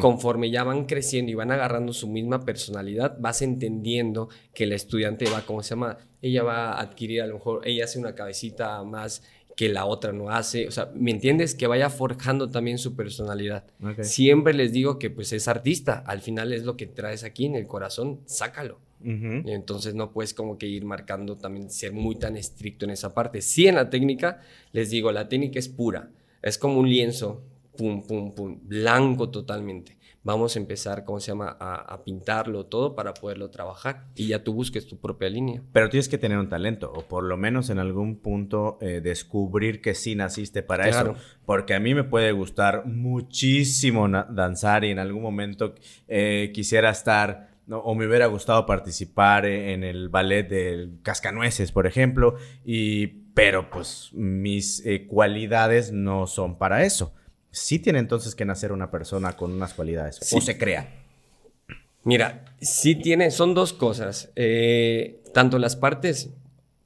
Conforme 0.00 0.50
ya 0.50 0.64
van 0.64 0.86
creciendo 0.86 1.30
y 1.30 1.36
van 1.36 1.52
agarrando 1.52 1.92
su 1.92 2.08
misma 2.08 2.44
personalidad, 2.44 3.16
vas 3.20 3.42
entendiendo 3.42 4.28
que 4.52 4.64
el 4.64 4.72
estudiante 4.72 5.30
va, 5.30 5.42
¿cómo 5.42 5.62
se 5.62 5.70
llama? 5.70 5.98
Ella 6.20 6.42
va 6.42 6.72
a 6.72 6.80
adquirir, 6.80 7.22
a 7.22 7.28
lo 7.28 7.34
mejor, 7.34 7.60
ella 7.64 7.84
hace 7.84 8.00
una 8.00 8.16
cabecita 8.16 8.82
más 8.82 9.22
que 9.58 9.68
la 9.68 9.86
otra 9.86 10.12
no 10.12 10.30
hace. 10.30 10.68
O 10.68 10.70
sea, 10.70 10.92
¿me 10.94 11.10
entiendes? 11.10 11.56
Que 11.56 11.66
vaya 11.66 11.90
forjando 11.90 12.48
también 12.48 12.78
su 12.78 12.94
personalidad. 12.94 13.64
Siempre 14.02 14.54
les 14.54 14.70
digo 14.70 15.00
que 15.00 15.10
pues 15.10 15.32
es 15.32 15.48
artista. 15.48 16.04
Al 16.06 16.20
final 16.20 16.52
es 16.52 16.62
lo 16.62 16.76
que 16.76 16.86
traes 16.86 17.24
aquí 17.24 17.46
en 17.46 17.56
el 17.56 17.66
corazón, 17.66 18.20
sácalo. 18.24 18.78
Entonces 19.02 19.96
no 19.96 20.12
puedes 20.12 20.32
como 20.32 20.58
que 20.58 20.68
ir 20.68 20.84
marcando 20.84 21.36
también, 21.36 21.70
ser 21.70 21.92
muy 21.92 22.14
tan 22.14 22.36
estricto 22.36 22.84
en 22.84 22.92
esa 22.92 23.12
parte. 23.12 23.42
Sí 23.42 23.66
en 23.66 23.74
la 23.74 23.90
técnica, 23.90 24.42
les 24.70 24.90
digo, 24.90 25.10
la 25.10 25.28
técnica 25.28 25.58
es 25.58 25.68
pura. 25.68 26.08
Es 26.40 26.56
como 26.56 26.78
un 26.78 26.88
lienzo, 26.88 27.42
pum, 27.76 28.06
pum, 28.06 28.36
pum, 28.36 28.60
blanco 28.62 29.28
totalmente. 29.28 29.97
Vamos 30.28 30.56
a 30.56 30.58
empezar, 30.58 31.06
¿cómo 31.06 31.20
se 31.20 31.28
llama?, 31.28 31.56
a, 31.58 32.04
pintarlo 32.04 32.66
todo 32.66 32.94
para 32.94 33.14
poderlo 33.14 33.48
trabajar 33.48 34.08
y 34.14 34.26
ya 34.26 34.44
tú 34.44 34.52
busques 34.52 34.86
tu 34.86 34.98
propia 34.98 35.30
línea. 35.30 35.62
Pero 35.72 35.88
tienes 35.88 36.06
que 36.10 36.18
tener 36.18 36.36
un 36.36 36.50
talento 36.50 36.92
o 36.94 37.00
por 37.00 37.24
lo 37.24 37.38
menos 37.38 37.70
en 37.70 37.78
algún 37.78 38.18
punto 38.18 38.76
eh, 38.82 39.00
descubrir 39.02 39.80
que 39.80 39.94
sí 39.94 40.14
naciste 40.16 40.62
para 40.62 40.86
eso. 40.86 41.14
Porque 41.46 41.72
a 41.72 41.80
mí 41.80 41.94
me 41.94 42.04
puede 42.04 42.32
gustar 42.32 42.84
muchísimo 42.84 44.06
danzar 44.06 44.84
y 44.84 44.90
en 44.90 44.98
algún 44.98 45.22
momento 45.22 45.74
eh, 46.08 46.50
quisiera 46.52 46.90
estar 46.90 47.48
o 47.70 47.94
me 47.94 48.06
hubiera 48.06 48.26
gustado 48.26 48.66
participar 48.66 49.46
e, 49.46 49.72
en 49.72 49.82
el 49.82 50.10
ballet 50.10 50.46
del 50.46 50.98
Cascanueces, 51.02 51.72
por 51.72 51.86
ejemplo, 51.86 52.36
y, 52.66 53.06
pero 53.32 53.70
pues 53.70 54.10
mis 54.12 54.84
eh, 54.84 55.06
cualidades 55.06 55.90
no 55.90 56.26
son 56.26 56.58
para 56.58 56.84
eso. 56.84 57.14
Sí 57.50 57.78
tiene 57.78 57.98
entonces 57.98 58.34
que 58.34 58.44
nacer 58.44 58.72
una 58.72 58.90
persona 58.90 59.36
con 59.36 59.52
unas 59.52 59.74
cualidades, 59.74 60.20
o 60.32 60.40
se 60.40 60.58
crea. 60.58 60.88
Mira, 62.04 62.44
sí 62.60 62.94
tiene, 62.94 63.30
son 63.30 63.54
dos 63.54 63.72
cosas. 63.72 64.30
Eh, 64.36 65.20
tanto 65.34 65.58
las 65.58 65.76
partes, 65.76 66.30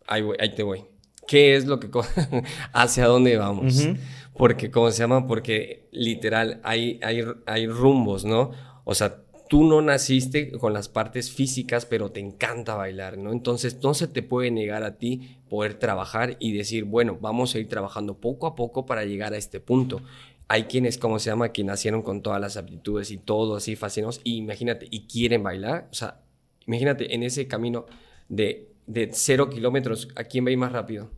ahí, 0.07 0.25
ahí, 0.39 0.55
te 0.55 0.63
voy. 0.63 0.85
¿Qué 1.27 1.57
es 1.57 1.67
lo 1.67 1.79
que, 1.79 1.89
hacia 2.73 3.07
dónde 3.07 3.37
vamos? 3.37 3.89
Porque, 4.37 4.71
¿cómo 4.71 4.91
se 4.91 4.99
llama? 4.99 5.27
Porque 5.27 5.87
literal 5.93 6.61
hay, 6.65 6.99
hay, 7.03 7.25
hay 7.47 7.67
rumbos, 7.67 8.25
¿no? 8.25 8.51
O 8.85 8.95
sea, 8.95 9.19
tú 9.53 9.65
no 9.65 9.83
naciste 9.83 10.51
con 10.53 10.73
las 10.73 10.89
partes 10.89 11.31
físicas, 11.31 11.85
pero 11.85 12.11
te 12.11 12.21
encanta 12.21 12.75
bailar, 12.75 13.19
¿no? 13.19 13.33
Entonces 13.33 13.83
no 13.83 13.93
se 13.93 14.09
te 14.09 14.23
puede 14.23 14.51
negar 14.51 14.83
a 14.83 14.97
ti 14.97 15.37
poder 15.51 15.75
trabajar 15.75 16.39
y 16.41 16.53
decir, 16.53 16.85
bueno, 16.85 17.19
vamos 17.21 17.55
a 17.55 17.59
ir 17.59 17.69
trabajando 17.69 18.15
poco 18.15 18.47
a 18.47 18.55
poco 18.55 18.87
para 18.87 19.05
llegar 19.05 19.35
a 19.35 19.37
este 19.37 19.61
punto. 19.61 20.01
Hay 20.49 20.65
quienes, 20.65 20.99
¿cómo 20.99 21.19
se 21.19 21.31
llama?, 21.31 21.53
que 21.53 21.65
nacieron 21.65 22.03
con 22.03 22.23
todas 22.23 22.41
las 22.41 22.57
aptitudes 22.57 23.11
y 23.11 23.19
todo 23.19 23.57
así 23.57 23.77
fascinados, 23.77 24.21
y 24.25 24.37
imagínate, 24.37 24.87
y 24.91 25.07
quieren 25.07 25.43
bailar, 25.43 25.89
o 25.91 25.95
sea, 25.95 26.21
imagínate 26.67 27.15
en 27.15 27.23
ese 27.23 27.49
camino 27.49 27.87
de, 28.29 28.73
de 28.87 29.11
cero 29.13 29.49
kilómetros, 29.49 30.09
¿a 30.17 30.25
quién 30.25 30.45
va 30.45 30.49
a 30.49 30.53
ir 30.53 30.59
más 30.59 30.73
rápido? 30.73 31.11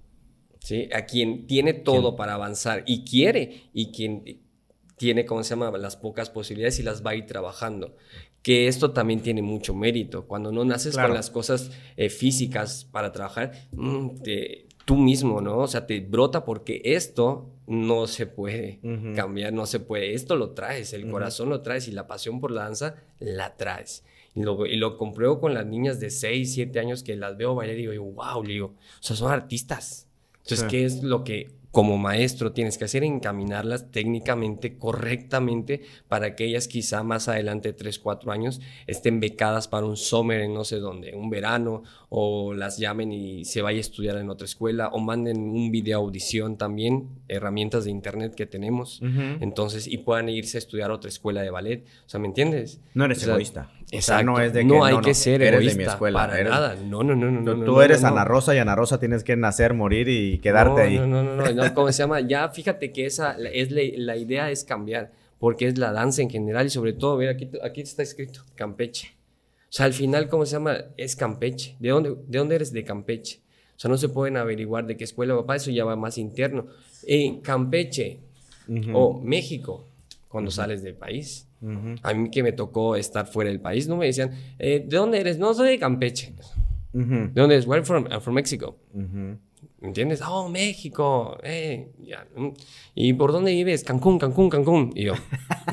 ¿Sí? 0.61 0.89
A 0.95 1.05
quien 1.05 1.47
tiene 1.47 1.75
todo 1.75 2.17
para 2.17 2.35
avanzar 2.35 2.85
y 2.87 3.05
quiere, 3.05 3.65
y 3.73 3.93
quien 3.93 4.41
tiene, 4.97 5.27
¿cómo 5.27 5.43
se 5.43 5.51
llama?, 5.51 5.77
las 5.77 5.97
pocas 5.97 6.31
posibilidades 6.31 6.79
y 6.79 6.83
las 6.83 7.05
va 7.05 7.11
a 7.11 7.15
ir 7.17 7.27
trabajando. 7.27 7.97
Que 8.43 8.69
esto 8.69 8.93
también 8.93 9.21
tiene 9.21 9.41
mucho 9.41 9.75
mérito. 9.75 10.27
Cuando 10.27 10.53
no 10.53 10.65
naces 10.65 10.97
con 10.97 11.15
las 11.15 11.31
cosas 11.31 11.71
eh, 11.97 12.11
físicas 12.11 12.85
para 12.85 13.11
trabajar, 13.11 13.53
mm, 13.73 14.09
tú 14.85 14.97
mismo, 14.97 15.41
¿no? 15.41 15.59
O 15.59 15.67
sea, 15.67 15.87
te 15.87 16.01
brota 16.01 16.45
porque 16.45 16.83
esto 16.85 17.54
no 17.67 18.07
se 18.07 18.27
puede 18.27 18.81
cambiar, 19.15 19.53
no 19.53 19.67
se 19.67 19.81
puede. 19.81 20.15
Esto 20.15 20.37
lo 20.37 20.51
traes, 20.51 20.93
el 20.93 21.11
corazón 21.11 21.49
lo 21.49 21.63
traes 21.63 21.89
y 21.89 21.93
la 21.93 22.07
pasión 22.07 22.41
por 22.41 22.51
la 22.51 22.65
danza 22.65 22.97
la 23.19 23.57
traes. 23.57 24.05
Y 24.35 24.43
lo, 24.43 24.67
y 24.67 24.77
lo 24.77 24.97
compruebo 24.97 25.41
con 25.41 25.55
las 25.55 25.65
niñas 25.65 26.01
de 26.01 26.11
6, 26.11 26.53
7 26.55 26.81
años 26.81 27.03
que 27.03 27.17
las 27.17 27.37
veo 27.37 27.55
bailar 27.55 27.77
y 27.77 27.87
digo, 27.87 28.05
wow, 28.05 28.43
digo, 28.43 28.67
o 28.67 29.03
sea, 29.03 29.17
son 29.17 29.33
artistas. 29.33 30.09
Entonces, 30.43 30.67
¿qué 30.69 30.85
es 30.85 31.03
lo 31.03 31.25
que 31.25 31.51
como 31.75 31.99
maestro 31.99 32.53
tienes 32.53 32.79
que 32.79 32.85
hacer 32.85 33.03
encaminarlas 33.03 33.91
técnicamente, 33.91 34.79
correctamente, 34.79 35.83
para 36.07 36.37
que 36.37 36.45
ellas 36.45 36.69
quizá 36.69 37.03
más 37.03 37.27
adelante, 37.27 37.73
3, 37.73 37.99
4 37.99 38.31
años, 38.31 38.61
estén 38.87 39.19
becadas 39.19 39.67
para 39.67 39.85
un 39.85 39.97
summer 39.97 40.41
en 40.41 40.55
no 40.55 40.63
sé 40.63 40.79
dónde, 40.79 41.17
un 41.17 41.31
verano, 41.31 41.83
o 42.11 42.55
las 42.55 42.79
llamen 42.79 43.11
y 43.11 43.45
se 43.45 43.61
vaya 43.61 43.79
a 43.79 43.81
estudiar 43.81 44.17
en 44.19 44.31
otra 44.31 44.45
escuela, 44.45 44.89
o 44.91 45.01
manden 45.01 45.41
un 45.41 45.73
video 45.73 45.99
audición 45.99 46.57
también, 46.57 47.09
herramientas 47.27 47.85
de 47.85 47.91
internet 47.91 48.37
que 48.37 48.47
tenemos, 48.47 49.01
entonces, 49.41 49.89
y 49.89 49.99
puedan 49.99 50.29
irse 50.29 50.59
a 50.59 50.61
estudiar 50.61 50.93
a 50.93 50.95
otra 50.95 51.09
escuela 51.09 51.43
de 51.43 51.51
ballet. 51.51 51.85
O 52.07 52.09
sea, 52.09 52.21
¿me 52.21 52.29
entiendes? 52.29 52.81
No 52.95 53.05
eres 53.05 53.27
egoísta. 53.27 53.73
Exacto. 53.91 54.25
no 54.25 54.41
es 54.41 54.53
de 54.53 54.61
que 54.61 54.65
no 54.67 54.85
hay 54.85 55.01
que 55.01 55.15
ser 55.15 55.43
egoísta 55.43 55.79
de 55.79 55.85
mi 55.85 55.91
escuela. 55.91 56.19
Para 56.19 56.45
nada. 56.45 56.77
No, 56.77 57.03
no, 57.03 57.15
no, 57.15 57.31
no. 57.31 57.65
Tú, 57.65 57.81
eres 57.81 58.05
Ana 58.05 58.25
Rosa 58.25 58.55
y 58.55 58.59
Ana 58.59 58.75
Rosa 58.75 58.99
tienes 58.99 59.25
que 59.25 59.37
nacer, 59.37 59.75
morir 59.75 60.09
y 60.09 60.39
quedarte 60.39 60.83
ahí. 60.83 60.99
No, 60.99 61.07
no, 61.07 61.23
no, 61.23 61.53
no. 61.53 61.75
¿Cómo 61.75 61.93
se 61.93 62.03
llama? 62.03 62.21
Ya 62.21 62.49
fíjate 62.49 62.93
que 62.93 63.07
esa 63.07 63.37
es 63.53 63.71
la, 63.71 64.17
idea 64.17 64.51
es 64.51 64.65
cambiar, 64.65 65.13
porque 65.39 65.67
es 65.67 65.79
la 65.79 65.93
danza 65.93 66.23
en 66.23 66.31
general 66.31 66.67
y 66.67 66.71
sobre 66.71 66.93
todo, 66.93 67.17
ver 67.17 67.29
aquí, 67.29 67.51
aquí 67.63 67.83
está 67.83 68.03
escrito 68.03 68.43
Campeche. 68.55 69.15
O 69.65 69.77
sea, 69.77 69.87
al 69.87 69.93
final, 69.93 70.29
¿cómo 70.29 70.47
se 70.47 70.53
llama? 70.53 70.77
Es 70.97 71.17
Campeche. 71.17 71.77
¿De 71.81 71.89
dónde, 71.89 72.11
de 72.27 72.39
dónde 72.39 72.55
eres 72.55 72.73
de 72.73 72.85
Campeche? 72.85 73.41
O 73.77 73.81
sea, 73.81 73.91
no 73.91 73.99
se 73.99 74.09
pueden 74.09 74.37
averiguar 74.37 74.87
de 74.87 74.97
qué 74.97 75.05
escuela 75.05 75.35
papá, 75.35 75.57
eso 75.57 75.71
ya 75.71 75.85
va 75.85 75.97
más 75.97 76.17
interno. 76.17 76.67
En 77.07 77.41
Campeche 77.41 78.21
o 78.93 79.21
México, 79.21 79.87
cuando 80.29 80.51
sales 80.51 80.83
del 80.83 80.95
país. 80.95 81.49
A 82.03 82.15
mí 82.15 82.31
que 82.31 82.43
me 82.43 82.53
tocó 82.53 82.97
estar 82.97 83.27
fuera 83.27 83.51
del 83.51 83.61
país, 83.61 83.89
no 83.89 83.97
me 83.97 84.07
decían, 84.07 84.31
eh, 84.59 84.85
¿de 84.87 84.97
dónde 84.97 85.19
eres? 85.21 85.39
No, 85.39 85.55
soy 85.55 85.69
de 85.71 85.79
Campeche. 85.79 86.35
¿De 86.93 87.31
dónde 87.35 87.55
eres? 87.57 87.67
Where 87.67 87.83
from? 87.85 88.07
I'm 88.11 88.21
from 88.21 88.35
Mexico. 88.35 88.77
¿Me 88.93 89.89
entiendes? 89.89 90.21
Oh, 90.27 90.49
México. 90.49 91.39
Eh, 91.43 91.89
ya. 91.99 92.27
mm. 92.37 92.49
¿Y 92.95 93.13
por 93.15 93.33
dónde 93.33 93.51
vives? 93.53 93.85
Cancún, 93.85 94.19
Cancún, 94.19 94.49
Cancún. 94.49 94.93
Y 94.95 95.05
yo, 95.05 95.15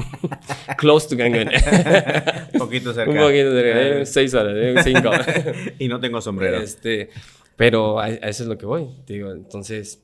close 0.77 1.07
to 1.09 1.17
Cancún. 1.17 1.49
Un 2.53 2.59
poquito 2.59 2.93
cerca. 2.93 3.11
Un 3.11 3.17
poquito 3.17 3.53
de 3.53 4.05
seis 4.05 4.33
horas, 4.33 4.53
eh, 4.57 4.75
cinco. 4.83 5.11
y 5.79 5.87
no 5.87 5.99
tengo 5.99 6.19
sombrero. 6.21 6.57
Este, 6.61 7.09
pero 7.55 7.99
a, 7.99 8.05
a 8.05 8.09
eso 8.09 8.43
es 8.43 8.49
lo 8.49 8.57
que 8.57 8.65
voy. 8.65 8.87
te 9.05 9.13
digo. 9.13 9.31
Entonces, 9.31 10.03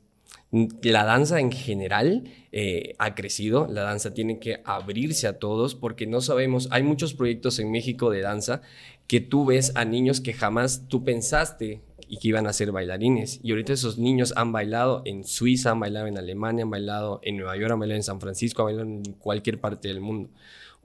la 0.52 1.04
danza 1.04 1.40
en 1.40 1.52
general 1.52 2.24
eh, 2.52 2.96
ha 3.00 3.16
crecido. 3.16 3.68
La 3.68 3.84
danza 3.84 4.14
tiene 4.14 4.40
que 4.40 4.62
abrirse 4.66 5.28
a 5.28 5.40
todos 5.40 5.76
porque 5.76 6.08
no 6.08 6.22
sabemos. 6.22 6.70
Hay 6.72 6.84
muchos 6.84 7.14
proyectos 7.14 7.60
en 7.60 7.72
México 7.72 8.10
de 8.10 8.22
danza 8.22 8.62
que 9.08 9.20
tú 9.20 9.46
ves 9.46 9.74
a 9.76 9.86
niños 9.86 10.22
que 10.22 10.34
jamás 10.34 10.88
tú 10.88 11.04
pensaste 11.04 11.82
y 12.10 12.20
que 12.20 12.30
iban 12.30 12.48
a 12.48 12.54
ser 12.54 12.72
bailarines. 12.72 13.40
Y 13.44 13.52
ahorita 13.52 13.74
esos 13.74 13.98
niños 13.98 14.34
han 14.38 14.52
bailado 14.52 15.02
en 15.06 15.26
Suiza, 15.26 15.72
han 15.72 15.80
bailado 15.80 16.08
en 16.08 16.18
Alemania, 16.18 16.64
han 16.64 16.70
bailado 16.70 17.20
en 17.24 17.38
Nueva 17.38 17.58
York, 17.58 17.72
han 17.72 17.80
bailado 17.80 17.98
en 17.98 18.04
San 18.04 18.22
Francisco, 18.22 18.62
han 18.62 18.68
bailado 18.68 18.88
en 18.88 19.14
cualquier 19.14 19.60
parte 19.60 19.90
del 19.90 20.00
mundo. 20.00 20.30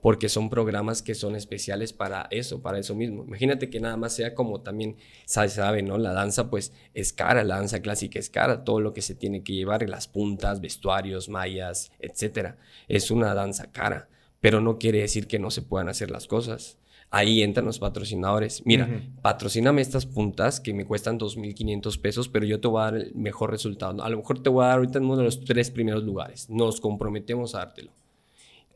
Porque 0.03 0.27
son 0.27 0.49
programas 0.49 1.01
que 1.01 1.15
son 1.15 1.37
especiales 1.37 1.93
para 1.93 2.27
eso, 2.29 2.61
para 2.61 2.77
eso 2.77 2.93
mismo. 2.93 3.23
Imagínate 3.23 3.69
que 3.69 3.79
nada 3.79 3.95
más 3.95 4.13
sea 4.13 4.35
como 4.35 4.59
también, 4.59 4.97
sabe, 5.25 5.47
sabe, 5.47 5.81
¿no? 5.81 5.97
La 5.97 6.11
danza 6.11 6.49
pues 6.49 6.73
es 6.93 7.13
cara, 7.13 7.45
la 7.45 7.55
danza 7.55 7.81
clásica 7.81 8.19
es 8.19 8.29
cara, 8.29 8.65
todo 8.65 8.81
lo 8.81 8.93
que 8.93 9.01
se 9.01 9.15
tiene 9.15 9.43
que 9.43 9.53
llevar, 9.53 9.87
las 9.87 10.09
puntas, 10.09 10.59
vestuarios, 10.59 11.29
mallas, 11.29 11.93
etcétera. 11.99 12.57
Es 12.89 13.11
una 13.11 13.33
danza 13.33 13.71
cara, 13.71 14.09
pero 14.41 14.59
no 14.59 14.77
quiere 14.77 14.99
decir 14.99 15.25
que 15.25 15.39
no 15.39 15.49
se 15.51 15.61
puedan 15.61 15.87
hacer 15.87 16.11
las 16.11 16.27
cosas. 16.27 16.77
Ahí 17.09 17.41
entran 17.41 17.65
los 17.65 17.79
patrocinadores. 17.79 18.65
Mira, 18.65 18.89
patrocíname 19.21 19.81
estas 19.81 20.05
puntas 20.05 20.59
que 20.59 20.73
me 20.73 20.83
cuestan 20.83 21.17
2.500 21.17 22.01
pesos, 22.01 22.27
pero 22.27 22.45
yo 22.45 22.59
te 22.59 22.67
voy 22.67 22.81
a 22.81 22.85
dar 22.85 22.95
el 22.95 23.15
mejor 23.15 23.51
resultado. 23.51 24.03
A 24.03 24.09
lo 24.09 24.17
mejor 24.17 24.43
te 24.43 24.49
voy 24.49 24.65
a 24.65 24.67
dar 24.67 24.79
ahorita 24.79 24.97
en 24.97 25.05
uno 25.05 25.15
de 25.15 25.23
los 25.23 25.45
tres 25.45 25.71
primeros 25.71 26.03
lugares. 26.03 26.49
Nos 26.49 26.81
comprometemos 26.81 27.55
a 27.55 27.59
dártelo. 27.59 27.91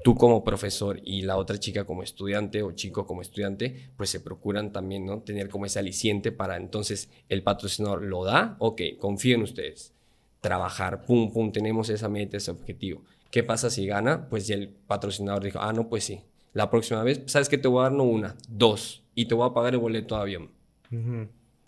Tú 0.04 0.16
como 0.16 0.44
profesor 0.44 1.01
y 1.04 1.24
la 1.24 1.38
otra 1.38 1.60
chica 1.60 1.84
como 1.84 2.04
estudiante 2.04 2.63
o 2.63 2.72
chico 2.72 3.06
como 3.06 3.22
estudiante, 3.22 3.89
pues 3.98 4.10
se 4.10 4.20
procuran 4.20 4.72
también, 4.72 5.06
¿no? 5.06 5.22
Tener 5.22 5.50
como 5.50 5.66
ese 5.66 5.80
aliciente 5.80 6.32
para 6.32 6.58
entonces 6.58 7.10
el 7.30 7.44
patrocinador 7.44 8.04
lo 8.04 8.24
da, 8.24 8.56
ok, 8.60 8.82
confío 9.00 9.36
en 9.36 9.44
ustedes. 9.44 9.94
Trabajar, 10.39 11.04
pum, 11.06 11.32
pum, 11.34 11.51
tenemos 11.51 11.89
esa 11.89 12.10
meta, 12.10 12.38
ese 12.38 12.51
objetivo. 12.51 13.01
¿Qué 13.32 13.44
pasa 13.44 13.70
si 13.70 13.86
gana? 13.86 14.30
Pues 14.30 14.48
ya 14.48 14.56
el 14.56 14.70
patrocinador 14.70 15.44
dijo, 15.44 15.60
ah, 15.60 15.74
no, 15.74 15.89
pues 15.89 16.04
sí. 16.06 16.22
La 16.54 16.70
próxima 16.70 17.04
vez, 17.04 17.24
¿sabes 17.25 17.50
qué? 17.50 17.58
Te 17.58 17.68
voy 17.68 17.82
a 17.82 17.84
dar 17.84 17.92
no 17.92 18.04
una, 18.04 18.36
dos. 18.48 19.04
Y 19.13 19.25
te 19.25 19.36
voy 19.36 19.50
a 19.50 19.54
pagar 19.54 19.74
el 19.74 19.80
boleto 19.80 20.16
de 20.16 20.22
avión. 20.22 20.51
Ujú. 20.92 21.27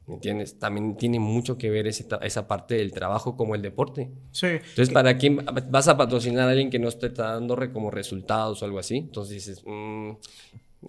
¿Me 0.09 0.15
entiendes? 0.15 0.57
También 0.59 0.97
tiene 0.97 1.19
mucho 1.19 1.57
que 1.57 1.69
ver 1.69 1.85
ese 1.87 2.05
esa 2.23 2.47
parte 2.47 2.75
del 2.75 2.91
trabajo 2.91 3.37
como 3.37 3.53
el 3.55 3.61
deporte. 3.61 4.09
Sí. 4.31 4.47
Entonces, 4.47 4.89
¿para 4.89 5.17
quién 5.17 5.39
vas 5.69 5.87
a 5.87 5.95
patrocinar 5.97 6.47
a 6.47 6.51
alguien 6.51 6.69
que 6.71 6.79
no 6.79 6.91
te 6.91 7.07
está 7.07 7.33
dando 7.35 7.55
re- 7.55 7.71
como 7.71 7.91
resultados 7.91 8.61
o 8.61 8.65
algo 8.65 8.79
así? 8.79 8.97
Entonces 8.97 9.35
dices, 9.35 9.63
mm, 9.65 10.09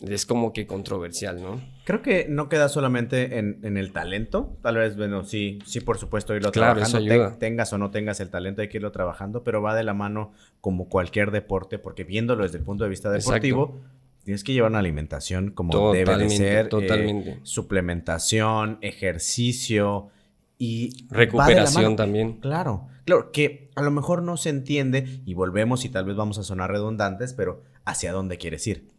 es 0.09 0.25
como 0.25 0.53
que 0.53 0.67
controversial, 0.67 1.43
¿no? 1.43 1.61
Creo 1.85 2.01
que 2.01 2.27
no 2.29 2.49
queda 2.49 2.69
solamente 2.69 3.39
en, 3.39 3.59
en 3.63 3.77
el 3.77 3.93
talento. 3.93 4.57
Tal 4.63 4.77
vez, 4.77 4.97
bueno, 4.97 5.25
sí, 5.25 5.59
sí, 5.67 5.81
por 5.81 5.99
supuesto, 5.99 6.35
irlo 6.35 6.51
Claro, 6.53 6.75
trabajando. 6.81 6.99
eso 6.99 7.07
Te- 7.07 7.13
ayuda. 7.13 7.39
tengas 7.39 7.73
o 7.73 7.79
no 7.79 7.91
tengas 7.91 8.21
el 8.21 8.31
talento, 8.31 8.63
hay 8.63 8.69
que 8.69 8.79
irlo 8.79 8.93
trabajando, 8.93 9.43
pero 9.45 9.61
va 9.61 9.75
de 9.75 9.83
la 9.85 9.93
mano 9.93 10.33
como 10.61 10.89
cualquier 10.89 11.31
deporte, 11.31 11.79
porque 11.79 12.05
viéndolo 12.05 12.45
desde 12.45 12.59
el 12.59 12.65
punto 12.65 12.85
de 12.85 12.91
vista 12.91 13.11
Exacto. 13.17 13.81
Tienes 14.25 14.45
que 14.45 14.53
llevar 14.53 14.71
una 14.71 14.79
alimentación 14.81 15.51
como 15.51 15.93
debe 15.93 15.99
de 15.99 16.05
Totalmente, 16.05 16.37
ser. 16.37 16.67
eh, 16.67 16.69
totalmente. 16.69 17.41
suplementación, 17.43 18.79
ejercicio 18.81 20.09
y... 20.59 21.07
Recuperación 21.11 21.97
también. 21.97 22.35
Claro, 22.41 22.89
claro, 23.05 23.33
que 23.33 23.71
a 23.77 23.83
lo 23.83 23.91
mejor 23.91 24.23
no 24.23 24.37
se 24.37 24.51
entiende 24.51 25.21
y 25.25 25.35
volvemos 25.35 25.85
y 25.85 25.89
tal 25.89 26.05
vez 26.05 26.17
vamos 26.17 26.39
a 26.39 26.43
sonar 26.43 26.71
redundantes, 26.71 27.33
pero 27.33 27.63
hacia 27.85 28.13
dónde 28.13 28.37
quieres 28.37 28.67
ir. 28.67 28.91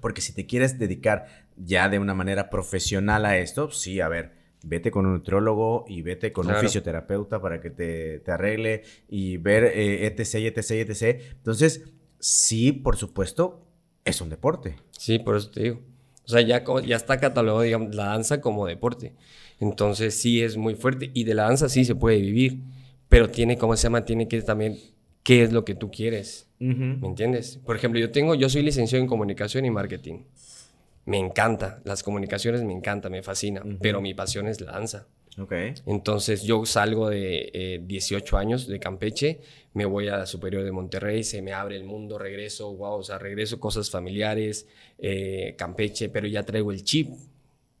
Porque 0.00 0.20
si 0.20 0.32
te 0.32 0.46
quieres 0.46 0.78
dedicar 0.78 1.26
ya 1.56 1.88
de 1.88 1.98
una 1.98 2.14
manera 2.14 2.48
profesional 2.50 3.26
a 3.26 3.38
esto, 3.38 3.70
sí, 3.70 4.00
a 4.00 4.08
ver, 4.08 4.32
vete 4.62 4.90
con 4.90 5.04
un 5.06 5.14
nutriólogo 5.14 5.84
y 5.88 6.02
vete 6.02 6.32
con 6.32 6.48
un 6.48 6.56
fisioterapeuta 6.56 7.40
para 7.40 7.60
que 7.60 7.70
te, 7.70 8.20
te 8.20 8.30
arregle 8.30 8.82
y 9.08 9.36
ver 9.36 9.64
eh, 9.64 10.06
etc, 10.06 10.56
etc, 10.56 10.88
etc. 10.88 11.20
Entonces, 11.32 11.84
sí, 12.18 12.72
por 12.72 12.96
supuesto, 12.96 13.63
es 14.04 14.20
un 14.20 14.28
deporte. 14.28 14.76
Sí, 14.92 15.18
por 15.18 15.36
eso 15.36 15.50
te 15.50 15.62
digo. 15.62 15.80
O 16.24 16.28
sea, 16.28 16.40
ya, 16.40 16.64
ya 16.86 16.96
está 16.96 17.18
catalogado, 17.18 17.62
digamos, 17.62 17.94
la 17.94 18.06
danza 18.06 18.40
como 18.40 18.66
deporte. 18.66 19.12
Entonces 19.60 20.14
sí 20.14 20.42
es 20.42 20.56
muy 20.56 20.74
fuerte. 20.74 21.10
Y 21.14 21.24
de 21.24 21.34
la 21.34 21.44
danza 21.44 21.68
sí 21.68 21.84
se 21.84 21.94
puede 21.94 22.18
vivir. 22.18 22.60
Pero 23.08 23.30
tiene, 23.30 23.58
¿cómo 23.58 23.76
se 23.76 23.84
llama? 23.84 24.04
Tiene 24.04 24.26
que 24.26 24.40
también, 24.42 24.78
¿qué 25.22 25.42
es 25.42 25.52
lo 25.52 25.64
que 25.64 25.74
tú 25.74 25.90
quieres? 25.90 26.48
¿Me 26.58 27.06
entiendes? 27.06 27.60
Por 27.64 27.76
ejemplo, 27.76 28.00
yo 28.00 28.10
tengo, 28.10 28.34
yo 28.34 28.48
soy 28.48 28.62
licenciado 28.62 29.02
en 29.02 29.08
comunicación 29.08 29.66
y 29.66 29.70
marketing. 29.70 30.24
Me 31.04 31.18
encanta, 31.18 31.82
las 31.84 32.02
comunicaciones 32.02 32.62
me 32.64 32.72
encanta, 32.72 33.10
me 33.10 33.22
fascina, 33.22 33.62
pero 33.82 34.00
mi 34.00 34.14
pasión 34.14 34.48
es 34.48 34.62
la 34.62 34.72
danza. 34.72 35.06
Ok. 35.38 35.52
Entonces 35.86 36.42
yo 36.44 36.64
salgo 36.64 37.08
de 37.08 37.50
eh, 37.52 37.80
18 37.84 38.36
años 38.36 38.66
de 38.66 38.78
Campeche, 38.78 39.40
me 39.72 39.84
voy 39.84 40.08
a 40.08 40.18
la 40.18 40.26
Superior 40.26 40.62
de 40.64 40.70
Monterrey, 40.70 41.24
se 41.24 41.42
me 41.42 41.52
abre 41.52 41.76
el 41.76 41.84
mundo, 41.84 42.18
regreso, 42.18 42.72
wow, 42.74 42.98
o 42.98 43.02
sea, 43.02 43.18
regreso 43.18 43.58
cosas 43.58 43.90
familiares, 43.90 44.68
eh, 44.98 45.54
Campeche, 45.58 46.08
pero 46.08 46.28
ya 46.28 46.44
traigo 46.44 46.70
el 46.70 46.84
chip. 46.84 47.08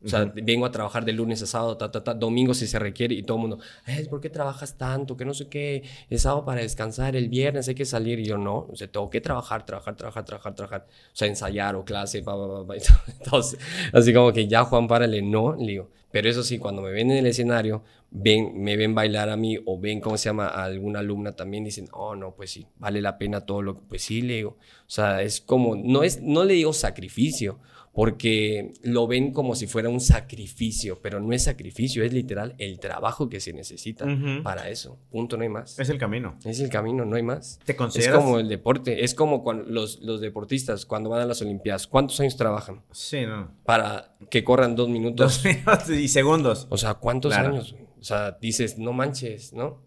O 0.04 0.08
sea, 0.08 0.24
vengo 0.34 0.66
a 0.66 0.70
trabajar 0.70 1.04
de 1.04 1.12
lunes 1.12 1.42
a 1.42 1.46
sábado, 1.46 1.76
ta, 1.76 1.90
ta, 1.90 2.04
ta, 2.04 2.14
domingo 2.14 2.52
si 2.54 2.66
se 2.66 2.78
requiere 2.78 3.14
y 3.14 3.22
todo 3.22 3.38
el 3.38 3.40
mundo, 3.42 3.58
"Ay, 3.84 4.04
¿por 4.06 4.20
qué 4.20 4.30
trabajas 4.30 4.76
tanto? 4.76 5.16
Que 5.16 5.24
no 5.24 5.34
sé 5.34 5.48
qué, 5.48 5.82
es 6.10 6.22
sábado 6.22 6.44
para 6.44 6.60
descansar, 6.60 7.16
el 7.16 7.28
viernes 7.28 7.68
hay 7.68 7.74
que 7.74 7.84
salir. 7.84 8.18
Y 8.20 8.24
yo 8.24 8.38
no, 8.38 8.66
o 8.70 8.76
sea, 8.76 8.88
tengo 8.88 9.08
que 9.10 9.20
trabajar, 9.20 9.64
trabajar, 9.64 9.96
trabajar, 9.96 10.24
trabajar, 10.24 10.54
trabajar. 10.54 10.86
O 10.88 11.16
sea, 11.16 11.28
ensayar 11.28 11.74
o 11.76 11.84
clase, 11.84 12.22
pa, 12.22 12.36
pa, 12.36 12.66
pa. 12.66 12.74
Entonces, 13.18 13.58
así 13.92 14.12
como 14.12 14.32
que 14.32 14.46
ya 14.46 14.64
Juan, 14.64 14.86
párale, 14.88 15.22
no, 15.22 15.54
le 15.56 15.66
digo. 15.66 15.90
Pero 16.10 16.28
eso 16.28 16.44
sí, 16.44 16.58
cuando 16.58 16.80
me 16.80 16.92
ven 16.92 17.10
en 17.10 17.16
el 17.18 17.26
escenario, 17.26 17.82
ven, 18.12 18.62
me 18.62 18.76
ven 18.76 18.94
bailar 18.94 19.28
a 19.30 19.36
mí 19.36 19.58
o 19.66 19.80
ven, 19.80 20.00
¿cómo 20.00 20.16
se 20.16 20.28
llama? 20.28 20.46
A 20.46 20.62
alguna 20.62 21.00
alumna 21.00 21.32
también, 21.32 21.64
dicen, 21.64 21.88
oh, 21.92 22.14
no, 22.14 22.36
pues 22.36 22.52
sí, 22.52 22.68
vale 22.78 23.02
la 23.02 23.18
pena 23.18 23.40
todo 23.40 23.62
lo 23.62 23.74
que, 23.74 23.82
pues 23.88 24.02
sí, 24.02 24.22
le 24.22 24.34
digo. 24.34 24.50
O 24.50 24.90
sea, 24.90 25.22
es 25.22 25.40
como, 25.40 25.74
no, 25.74 26.04
es, 26.04 26.22
no 26.22 26.44
le 26.44 26.54
digo 26.54 26.72
sacrificio, 26.72 27.58
porque 27.94 28.72
lo 28.82 29.06
ven 29.06 29.32
como 29.32 29.54
si 29.54 29.68
fuera 29.68 29.88
un 29.88 30.00
sacrificio, 30.00 31.00
pero 31.00 31.20
no 31.20 31.32
es 31.32 31.44
sacrificio, 31.44 32.02
es 32.02 32.12
literal 32.12 32.56
el 32.58 32.80
trabajo 32.80 33.28
que 33.28 33.38
se 33.40 33.52
necesita 33.52 34.04
para 34.42 34.68
eso. 34.68 34.98
Punto, 35.12 35.36
no 35.36 35.44
hay 35.44 35.48
más. 35.48 35.78
Es 35.78 35.88
el 35.90 35.98
camino. 35.98 36.36
Es 36.44 36.58
el 36.58 36.68
camino, 36.70 37.04
no 37.04 37.14
hay 37.14 37.22
más. 37.22 37.60
¿Te 37.64 37.72
Es 37.72 37.78
consideras? 37.78 38.16
como 38.18 38.40
el 38.40 38.48
deporte, 38.48 39.04
es 39.04 39.14
como 39.14 39.44
cuando 39.44 39.64
los, 39.70 40.00
los 40.00 40.20
deportistas 40.20 40.84
cuando 40.86 41.08
van 41.10 41.22
a 41.22 41.26
las 41.26 41.40
Olimpiadas, 41.40 41.86
¿cuántos 41.86 42.18
años 42.18 42.36
trabajan 42.36 42.82
Sí, 42.90 43.24
no. 43.26 43.52
para 43.64 44.16
que 44.28 44.42
corran 44.42 44.74
dos 44.74 44.88
minutos? 44.88 45.42
Dos 45.42 45.44
minutos 45.44 45.90
y 45.90 46.08
segundos. 46.08 46.66
O 46.70 46.76
sea, 46.76 46.94
¿cuántos 46.94 47.32
Claro. 47.32 47.50
años? 47.50 47.76
O 48.00 48.02
sea, 48.02 48.32
dices, 48.40 48.76
no 48.76 48.92
manches, 48.92 49.52
¿no? 49.52 49.80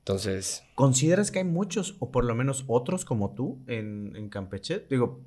Entonces, 0.00 0.64
¿Consideras 0.74 1.30
que 1.30 1.38
hay 1.38 1.44
muchos, 1.44 1.94
o 2.00 2.10
por 2.10 2.24
lo 2.24 2.34
menos 2.34 2.64
otros 2.66 3.04
como 3.04 3.34
tú, 3.34 3.58
en, 3.68 4.14
en 4.16 4.28
Campeche? 4.30 4.84
Digo, 4.90 5.20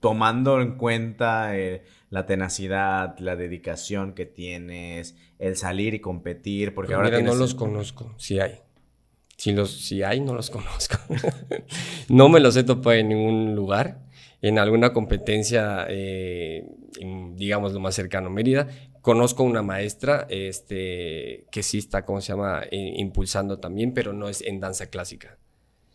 tomando 0.00 0.60
en 0.60 0.76
cuenta 0.76 1.56
eh, 1.56 1.84
la 2.08 2.26
tenacidad, 2.26 3.18
la 3.18 3.36
dedicación 3.36 4.14
que 4.14 4.26
tienes, 4.26 5.16
el 5.38 5.56
salir 5.56 5.94
y 5.94 6.00
competir, 6.00 6.74
porque 6.74 6.88
pues 6.88 6.96
ahora 6.96 7.08
mira, 7.08 7.18
tienes... 7.18 7.34
no 7.34 7.40
los 7.40 7.54
conozco, 7.54 8.14
si 8.16 8.40
hay. 8.40 8.60
Si, 9.36 9.52
los, 9.52 9.70
si 9.70 10.02
hay, 10.02 10.20
no 10.20 10.34
los 10.34 10.50
conozco. 10.50 10.96
no 12.08 12.28
me 12.28 12.40
los 12.40 12.56
he 12.56 12.64
topado 12.64 12.96
en 12.96 13.08
ningún 13.08 13.54
lugar. 13.54 14.02
En 14.42 14.58
alguna 14.58 14.94
competencia, 14.94 15.86
eh, 15.88 16.66
en, 16.98 17.36
digamos, 17.36 17.74
lo 17.74 17.80
más 17.80 17.94
cercano, 17.94 18.30
Mérida, 18.30 18.68
conozco 19.02 19.42
una 19.42 19.62
maestra 19.62 20.26
este, 20.30 21.46
que 21.50 21.62
sí 21.62 21.78
está, 21.78 22.04
¿cómo 22.04 22.20
se 22.22 22.32
llama?, 22.32 22.62
eh, 22.70 22.94
impulsando 22.96 23.58
también, 23.58 23.92
pero 23.92 24.14
no 24.14 24.28
es 24.28 24.40
en 24.40 24.60
danza 24.60 24.86
clásica. 24.86 25.38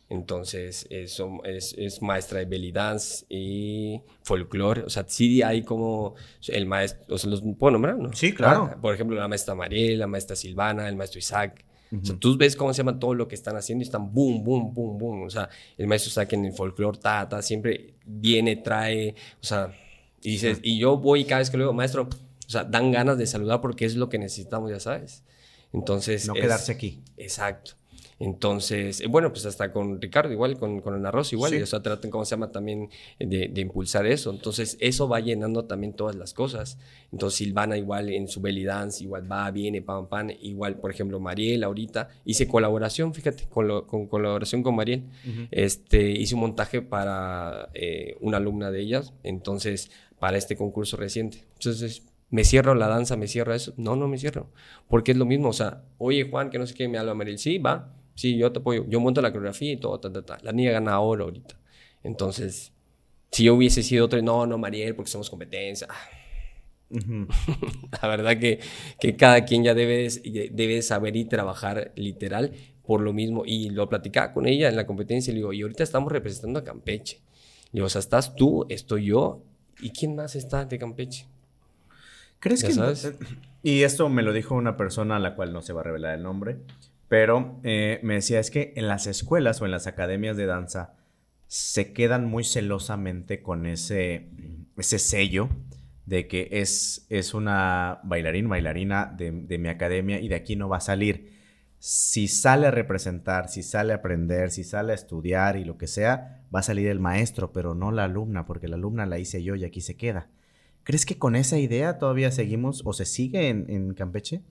Entonces, 0.09 0.85
eso 0.91 1.41
es, 1.45 1.73
es 1.77 2.01
maestra 2.01 2.39
de 2.39 2.45
belly 2.45 2.71
dance 2.71 3.25
y 3.27 4.01
folclore. 4.21 4.83
O 4.83 4.89
sea, 4.89 5.03
sí 5.07 5.41
hay 5.41 5.63
como 5.63 6.15
el 6.47 6.65
maestro, 6.67 7.15
o 7.15 7.17
sea, 7.17 7.29
los 7.29 7.41
puedo 7.57 7.71
nombrar, 7.71 7.97
¿no? 7.97 8.13
Sí, 8.13 8.33
claro. 8.33 8.69
Ah, 8.71 8.77
por 8.79 8.93
ejemplo, 8.93 9.15
la 9.17 9.27
maestra 9.27 9.55
Mariel, 9.55 9.99
la 9.99 10.07
maestra 10.07 10.35
Silvana, 10.35 10.87
el 10.87 10.95
maestro 10.95 11.19
Isaac. 11.19 11.65
O 11.91 12.03
sea, 12.05 12.15
tú 12.17 12.35
ves 12.37 12.55
cómo 12.55 12.73
se 12.73 12.79
llama 12.79 12.99
todo 12.99 13.13
lo 13.13 13.27
que 13.27 13.35
están 13.35 13.55
haciendo 13.55 13.81
y 13.83 13.85
están 13.85 14.11
boom, 14.13 14.43
boom, 14.43 14.73
boom, 14.73 14.97
boom. 14.97 15.23
O 15.23 15.29
sea, 15.29 15.49
el 15.77 15.87
maestro 15.87 16.09
Isaac 16.09 16.33
en 16.33 16.45
el 16.45 16.51
folclore, 16.53 16.97
ta, 16.99 17.27
ta, 17.29 17.41
siempre 17.41 17.93
viene, 18.05 18.57
trae, 18.57 19.15
o 19.41 19.43
sea, 19.45 19.73
y 20.21 20.31
dices, 20.31 20.59
y 20.61 20.77
yo 20.77 20.97
voy 20.97 21.23
cada 21.25 21.39
vez 21.39 21.49
que 21.49 21.57
lo 21.57 21.63
digo, 21.63 21.73
maestro, 21.73 22.03
o 22.03 22.49
sea, 22.49 22.63
dan 22.63 22.91
ganas 22.91 23.17
de 23.17 23.25
saludar 23.27 23.61
porque 23.61 23.85
es 23.85 23.95
lo 23.95 24.09
que 24.09 24.17
necesitamos, 24.19 24.69
ya 24.71 24.79
sabes. 24.79 25.23
Entonces. 25.71 26.27
No 26.27 26.35
es- 26.35 26.41
quedarse 26.41 26.71
aquí. 26.71 27.01
Exacto. 27.17 27.73
Entonces, 28.17 29.01
eh, 29.01 29.07
bueno, 29.07 29.31
pues 29.31 29.45
hasta 29.45 29.73
con 29.73 30.01
Ricardo 30.01 30.31
igual, 30.31 30.57
con, 30.57 30.79
con 30.79 30.95
el 30.95 31.05
arroz 31.05 31.33
igual, 31.33 31.61
o 31.61 31.65
sea, 31.65 31.81
traten, 31.81 32.09
¿cómo 32.09 32.23
se 32.23 32.31
llama? 32.31 32.51
También 32.51 32.89
de, 33.19 33.49
de, 33.49 33.61
impulsar 33.61 34.05
eso. 34.05 34.31
Entonces, 34.31 34.77
eso 34.79 35.09
va 35.09 35.19
llenando 35.19 35.65
también 35.65 35.93
todas 35.93 36.15
las 36.15 36.33
cosas. 36.33 36.77
Entonces, 37.11 37.37
Silvana 37.37 37.77
igual 37.77 38.09
en 38.09 38.27
su 38.29 38.39
belly 38.39 38.63
dance, 38.63 39.03
igual 39.03 39.29
va, 39.29 39.51
viene, 39.51 39.81
pam, 39.81 40.07
pam, 40.07 40.29
igual, 40.41 40.77
por 40.77 40.91
ejemplo, 40.91 41.19
Mariel 41.19 41.63
ahorita, 41.63 42.09
hice 42.23 42.47
colaboración, 42.47 43.13
fíjate, 43.13 43.47
con, 43.49 43.85
con 43.85 44.07
colaboración 44.07 44.63
con 44.63 44.75
Mariel, 44.75 45.03
este, 45.51 46.11
hice 46.11 46.35
un 46.35 46.41
montaje 46.41 46.81
para 46.81 47.69
eh, 47.73 48.15
una 48.21 48.37
alumna 48.37 48.71
de 48.71 48.79
ellas, 48.79 49.13
entonces, 49.23 49.91
para 50.19 50.37
este 50.37 50.55
concurso 50.55 50.95
reciente. 50.95 51.43
Entonces, 51.55 52.03
¿Me 52.31 52.43
cierro 52.43 52.73
la 52.73 52.87
danza? 52.87 53.15
¿Me 53.15 53.27
cierro 53.27 53.53
eso? 53.53 53.73
No, 53.77 53.95
no 53.95 54.07
me 54.07 54.17
cierro. 54.17 54.49
Porque 54.89 55.11
es 55.11 55.17
lo 55.17 55.25
mismo. 55.25 55.49
O 55.49 55.53
sea, 55.53 55.83
oye, 55.99 56.27
Juan, 56.29 56.49
que 56.49 56.57
no 56.57 56.65
sé 56.65 56.73
qué, 56.73 56.87
me 56.87 56.97
habla 56.97 57.13
Mariel. 57.13 57.37
Sí, 57.37 57.59
va. 57.59 57.94
Sí, 58.15 58.37
yo 58.37 58.51
te 58.51 58.59
apoyo. 58.59 58.85
Yo 58.87 58.99
monto 58.99 59.21
la 59.21 59.31
coreografía 59.31 59.73
y 59.73 59.77
todo, 59.77 59.99
ta, 59.99 60.11
ta, 60.11 60.23
ta. 60.23 60.37
La 60.41 60.51
niña 60.51 60.71
gana 60.71 60.99
oro 60.99 61.25
ahorita. 61.25 61.59
Entonces, 62.03 62.71
si 63.31 63.43
yo 63.43 63.55
hubiese 63.55 63.83
sido 63.83 64.05
otro, 64.05 64.21
no, 64.21 64.47
no, 64.47 64.57
Mariel, 64.57 64.95
porque 64.95 65.11
somos 65.11 65.29
competencia. 65.29 65.87
la 68.01 68.07
verdad 68.07 68.39
que, 68.39 68.59
que, 68.99 69.15
cada 69.15 69.43
quien 69.43 69.63
ya 69.63 69.73
debe, 69.73 70.07
debe 70.51 70.81
saber 70.81 71.15
y 71.15 71.25
trabajar 71.25 71.91
literal 71.95 72.53
por 72.85 73.01
lo 73.01 73.11
mismo. 73.11 73.43
Y 73.45 73.69
lo 73.69 73.89
platicaba 73.89 74.31
con 74.31 74.47
ella 74.47 74.69
en 74.69 74.77
la 74.77 74.87
competencia 74.87 75.31
y 75.31 75.33
le 75.33 75.39
digo, 75.39 75.53
y 75.53 75.61
ahorita 75.61 75.83
estamos 75.83 76.11
representando 76.11 76.59
a 76.59 76.63
Campeche. 76.63 77.21
Le 77.71 77.79
digo, 77.79 77.87
o 77.87 77.89
sea, 77.89 77.99
estás 77.99 78.35
tú, 78.35 78.65
estoy 78.69 79.05
yo, 79.05 79.43
¿y 79.81 79.89
quién 79.89 80.15
más 80.15 80.35
está 80.35 80.63
de 80.63 80.79
Campeche? 80.79 81.27
¿Crees 82.39 82.63
que... 82.63 82.71
Sabes? 82.71 83.13
Y 83.63 83.81
esto 83.81 84.07
me 84.09 84.21
lo 84.21 84.31
dijo 84.31 84.55
una 84.55 84.77
persona 84.77 85.15
a 85.15 85.19
la 85.19 85.35
cual 85.35 85.51
no 85.51 85.61
se 85.61 85.73
va 85.73 85.81
a 85.81 85.83
revelar 85.83 86.15
el 86.15 86.23
nombre, 86.23 86.59
pero 87.07 87.59
eh, 87.63 87.99
me 88.03 88.15
decía, 88.15 88.39
es 88.39 88.51
que 88.51 88.73
en 88.75 88.87
las 88.87 89.07
escuelas 89.07 89.61
o 89.61 89.65
en 89.65 89.71
las 89.71 89.87
academias 89.87 90.37
de 90.37 90.45
danza 90.45 90.95
se 91.47 91.93
quedan 91.93 92.25
muy 92.25 92.43
celosamente 92.43 93.41
con 93.43 93.65
ese, 93.65 94.29
ese 94.77 94.99
sello 94.99 95.49
de 96.05 96.27
que 96.27 96.49
es, 96.51 97.05
es 97.09 97.33
una 97.33 97.99
bailarín, 98.03 98.49
bailarina 98.49 99.05
de, 99.05 99.31
de, 99.31 99.57
mi 99.57 99.69
academia 99.69 100.19
y 100.19 100.27
de 100.27 100.35
aquí 100.35 100.55
no 100.55 100.69
va 100.69 100.77
a 100.77 100.81
salir. 100.81 101.33
Si 101.79 102.27
sale 102.27 102.67
a 102.67 102.71
representar, 102.71 103.49
si 103.49 103.61
sale 103.61 103.93
a 103.93 103.97
aprender, 103.97 104.49
si 104.49 104.63
sale 104.63 104.91
a 104.91 104.95
estudiar 104.95 105.57
y 105.57 105.65
lo 105.65 105.77
que 105.77 105.87
sea, 105.87 106.43
va 106.53 106.59
a 106.59 106.63
salir 106.63 106.87
el 106.87 106.99
maestro, 106.99 107.53
pero 107.53 107.75
no 107.75 107.91
la 107.91 108.05
alumna, 108.05 108.45
porque 108.45 108.67
la 108.67 108.75
alumna 108.75 109.05
la 109.05 109.19
hice 109.19 109.43
yo 109.43 109.55
y 109.55 109.65
aquí 109.65 109.81
se 109.81 109.97
queda. 109.97 110.29
¿Crees 110.83 111.05
que 111.05 111.17
con 111.17 111.35
esa 111.35 111.57
idea 111.57 111.97
todavía 111.97 112.31
seguimos 112.31 112.81
o 112.85 112.93
se 112.93 113.05
sigue 113.05 113.49
en, 113.49 113.65
en 113.69 113.93
Campeche? 113.93 114.41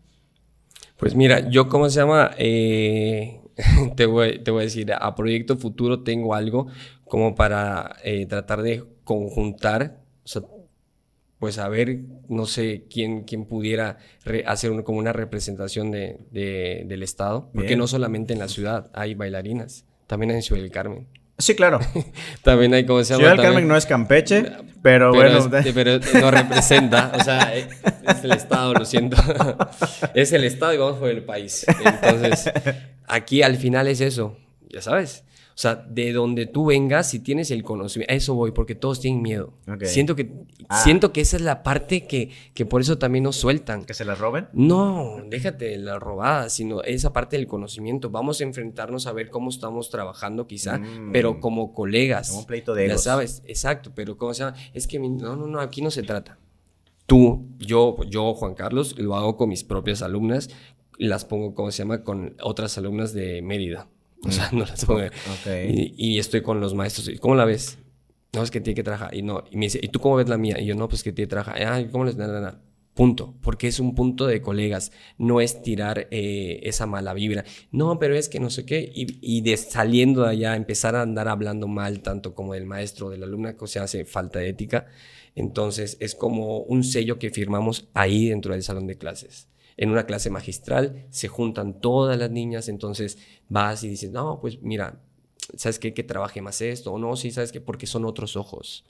Pues 1.05 1.15
mira, 1.15 1.51
yo, 1.51 1.69
¿cómo 1.69 1.91
se 1.91 2.01
llama? 2.01 2.31
Eh, 2.39 3.43
te, 3.95 4.07
voy, 4.07 4.39
te, 4.39 4.51
voy, 4.51 4.63
a 4.63 4.65
decir, 4.65 4.91
a 4.91 5.15
Proyecto 5.15 5.59
Futuro 5.59 6.03
tengo 6.03 6.35
algo 6.35 6.69
como 7.05 7.35
para 7.35 7.97
eh, 8.05 8.25
tratar 8.25 8.63
de 8.63 8.85
conjuntar, 9.05 10.01
o 10.25 10.27
sea, 10.29 10.41
pues 11.39 11.59
a 11.59 11.69
ver, 11.69 11.99
no 12.31 12.47
sé 12.47 12.87
quién, 12.89 13.25
quién 13.25 13.45
pudiera 13.45 13.99
hacer 14.47 14.83
como 14.83 14.99
una 14.99 15.13
representación 15.13 15.91
de, 15.91 16.17
del 16.33 17.03
Estado, 17.03 17.51
porque 17.53 17.77
no 17.77 17.87
solamente 17.87 18.33
en 18.33 18.39
la 18.39 18.49
ciudad 18.49 18.91
hay 18.95 19.15
bailarinas, 19.15 19.85
también 20.07 20.31
en 20.31 20.41
Ciudad 20.41 20.63
del 20.63 20.71
Carmen. 20.71 21.07
Sí, 21.39 21.55
claro. 21.55 21.81
también 22.43 22.75
hay 22.75 22.87
como 22.87 23.03
se 23.03 23.15
llama. 23.15 23.21
Ciudad 23.21 23.37
del 23.37 23.43
Carmen 23.43 23.69
no 23.69 23.77
es 23.77 23.87
Campeche, 23.87 24.53
pero, 24.83 25.13
bueno. 25.13 25.51
pero 25.75 25.99
no 26.21 26.31
representa, 26.31 27.13
o 27.19 27.25
sea, 27.25 27.57
eh, 27.57 27.69
es 28.07 28.25
el 28.25 28.33
Estado, 28.33 28.75
lo 28.75 28.85
siento. 28.85 29.17
es 30.15 30.33
el 30.33 30.45
Estado 30.45 30.75
y 30.75 30.77
vamos 30.77 30.99
por 30.99 31.09
el 31.09 31.25
país. 31.25 31.67
Entonces, 31.85 32.51
aquí 33.07 33.43
al 33.43 33.57
final 33.57 33.89
es 33.89 34.01
eso, 34.01 34.37
ya 34.69 34.81
sabes. 34.81 35.25
O 35.55 35.57
sea, 35.57 35.77
de 35.77 36.13
donde 36.13 36.47
tú 36.47 36.67
vengas, 36.67 37.09
si 37.11 37.21
tienes 37.21 37.53
el 37.53 37.63
conocimiento, 37.63 38.13
a 38.13 38.17
eso 38.17 38.35
voy, 38.35 38.51
porque 38.51 38.75
todos 38.75 38.99
tienen 38.99 39.23
miedo. 39.23 39.53
Siento, 39.85 40.17
que, 40.17 40.33
ah. 40.69 40.83
siento 40.83 41.13
que 41.13 41.21
esa 41.21 41.37
es 41.37 41.43
la 41.43 41.63
parte 41.63 42.09
que, 42.09 42.31
que 42.55 42.67
por 42.67 42.81
eso 42.81 42.99
también 42.99 43.23
nos 43.23 43.37
sueltan. 43.37 43.85
¿Que 43.85 43.95
se 43.95 44.05
la 44.05 44.17
roben? 44.17 44.49
No, 44.53 45.19
déjate 45.29 45.79
la 45.79 46.01
robada, 46.01 46.51
sino 46.51 46.83
esa 46.83 47.13
parte 47.13 47.37
del 47.37 47.47
conocimiento. 47.47 48.11
Vamos 48.11 48.41
a 48.41 48.45
enfrentarnos 48.45 49.07
a 49.07 49.13
ver 49.13 49.31
cómo 49.31 49.49
estamos 49.49 49.91
trabajando 49.91 50.49
quizá, 50.49 50.79
mm. 50.79 51.13
pero 51.13 51.39
como 51.39 51.73
colegas. 51.73 52.31
Como 52.31 52.41
un 52.41 52.47
pleito 52.47 52.75
de 52.75 52.87
egos. 52.87 53.05
Ya 53.05 53.11
sabes, 53.13 53.43
exacto, 53.47 53.93
pero 53.95 54.19
¿cómo 54.19 54.35
se 54.35 54.43
llama? 54.43 54.57
Es 54.73 54.89
que 54.89 54.99
no, 54.99 55.37
no, 55.37 55.47
no, 55.47 55.61
aquí 55.61 55.83
no 55.83 55.93
se 55.93 56.03
trata. 56.03 56.37
Tú, 57.07 57.47
yo, 57.59 57.97
yo, 58.09 58.35
Juan 58.35 58.55
Carlos, 58.55 58.99
lo 58.99 59.15
hago 59.15 59.37
con 59.37 59.51
mis 59.51 59.63
propias 59.63 60.03
alumnas, 60.03 60.51
las 60.99 61.25
pongo, 61.25 61.55
¿cómo 61.55 61.71
se 61.71 61.79
llama?, 61.79 62.03
con 62.03 62.35
otras 62.43 62.77
alumnas 62.77 63.13
de 63.13 63.41
Mérida. 63.41 63.89
O 64.25 64.31
sea, 64.31 64.51
no 64.53 64.61
las 64.61 64.85
pongo. 64.85 65.03
Y, 65.97 66.19
estoy 66.19 66.43
con 66.43 66.61
los 66.61 66.75
maestros. 66.75 67.11
¿Cómo 67.21 67.35
la 67.35 67.45
ves? 67.45 67.79
No, 68.33 68.43
es 68.43 68.51
que 68.51 68.61
tiene 68.61 68.75
que 68.75 68.83
trabajar. 68.83 69.15
Y 69.15 69.23
no, 69.23 69.45
y 69.51 69.57
me 69.57 69.67
dice, 69.67 69.81
¿y 69.83 69.89
tú 69.89 70.01
cómo 70.01 70.17
ves 70.17 70.29
la 70.29 70.39
mía? 70.39 70.61
Y 70.61 70.67
yo, 70.67 70.75
no, 70.75 70.89
pues 70.89 71.03
que 71.03 71.13
tiene 71.13 71.27
que 71.27 71.31
trabajar. 71.31 71.63
Ah, 71.63 71.83
¿cómo 71.91 72.05
les.? 72.05 72.17
Punto. 72.95 73.35
Porque 73.43 73.67
es 73.67 73.81
un 73.81 73.95
punto 73.95 74.27
de 74.27 74.41
colegas. 74.41 74.93
No 75.19 75.41
es 75.41 75.63
tirar 75.63 76.07
eh, 76.11 76.61
esa 76.63 76.87
mala 76.87 77.13
vibra. 77.13 77.45
No, 77.73 77.99
pero 77.99 78.15
es 78.17 78.29
que 78.29 78.39
no 78.39 78.51
sé 78.51 78.65
qué. 78.65 78.91
Y, 78.95 79.19
y, 79.21 79.41
de 79.41 79.57
saliendo 79.57 80.23
de 80.23 80.31
allá, 80.31 80.57
empezar 80.57 80.95
a 80.95 81.03
andar 81.03 81.29
hablando 81.29 81.67
mal, 81.67 82.01
tanto 82.01 82.35
como 82.35 82.55
del 82.55 82.67
maestro 82.67 83.07
o 83.07 83.11
del 83.11 83.25
alumna, 83.25 83.57
que 83.57 83.67
se 83.67 83.81
hace 83.81 84.05
falta 84.05 84.39
de 84.39 84.49
ética. 84.49 84.87
Entonces, 85.35 85.97
es 85.99 86.15
como 86.15 86.61
un 86.61 86.85
sello 86.85 87.19
que 87.19 87.31
firmamos 87.31 87.89
ahí 87.95 88.29
dentro 88.29 88.53
del 88.53 88.63
salón 88.63 88.87
de 88.87 88.97
clases 88.97 89.49
en 89.77 89.91
una 89.91 90.07
clase 90.07 90.31
magistral, 90.31 91.07
se 91.11 91.29
juntan 91.29 91.81
todas 91.81 92.19
las 92.19 92.31
niñas, 92.31 92.69
entonces 92.69 93.19
vas 93.49 93.83
y 93.85 93.89
dices, 93.89 94.11
no, 94.13 94.41
pues 94.41 94.63
mira, 94.63 95.01
¿sabes 95.57 95.79
qué? 95.79 95.93
Que 95.95 96.03
trabaje 96.03 96.41
más 96.41 96.61
esto, 96.61 96.93
o 96.93 96.99
no, 96.99 97.17
sí, 97.17 97.31
¿sabes 97.31 97.53
qué? 97.53 97.61
Porque 97.61 97.87
son 97.87 98.05
otros 98.05 98.37
ojos. 98.37 98.85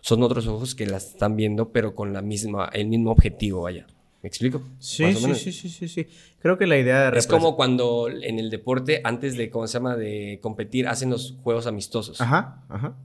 Son 0.00 0.22
otros 0.22 0.46
ojos 0.46 0.74
que 0.74 0.86
las 0.86 1.06
están 1.12 1.34
viendo, 1.34 1.70
pero 1.72 1.94
con 1.94 2.12
la 2.12 2.22
misma, 2.22 2.70
el 2.72 2.86
mismo 2.86 3.10
objetivo, 3.10 3.62
vaya. 3.62 3.86
¿Me 4.22 4.28
explico? 4.28 4.62
Sí, 4.78 5.12
sí, 5.12 5.34
sí, 5.34 5.52
sí, 5.52 5.68
sí, 5.68 5.88
sí. 5.88 6.06
Creo 6.40 6.58
que 6.58 6.66
la 6.66 6.76
idea 6.76 7.10
de... 7.10 7.18
Es 7.18 7.26
como 7.26 7.56
cuando 7.56 8.08
en 8.08 8.38
el 8.38 8.50
deporte, 8.50 9.00
antes 9.04 9.36
de, 9.36 9.50
¿cómo 9.50 9.66
se 9.66 9.74
llama?, 9.74 9.96
de 9.96 10.38
competir, 10.42 10.88
hacen 10.88 11.10
los 11.10 11.36
juegos 11.42 11.66
amistosos. 11.66 12.20
Ajá, 12.20 12.64
ajá. 12.68 12.96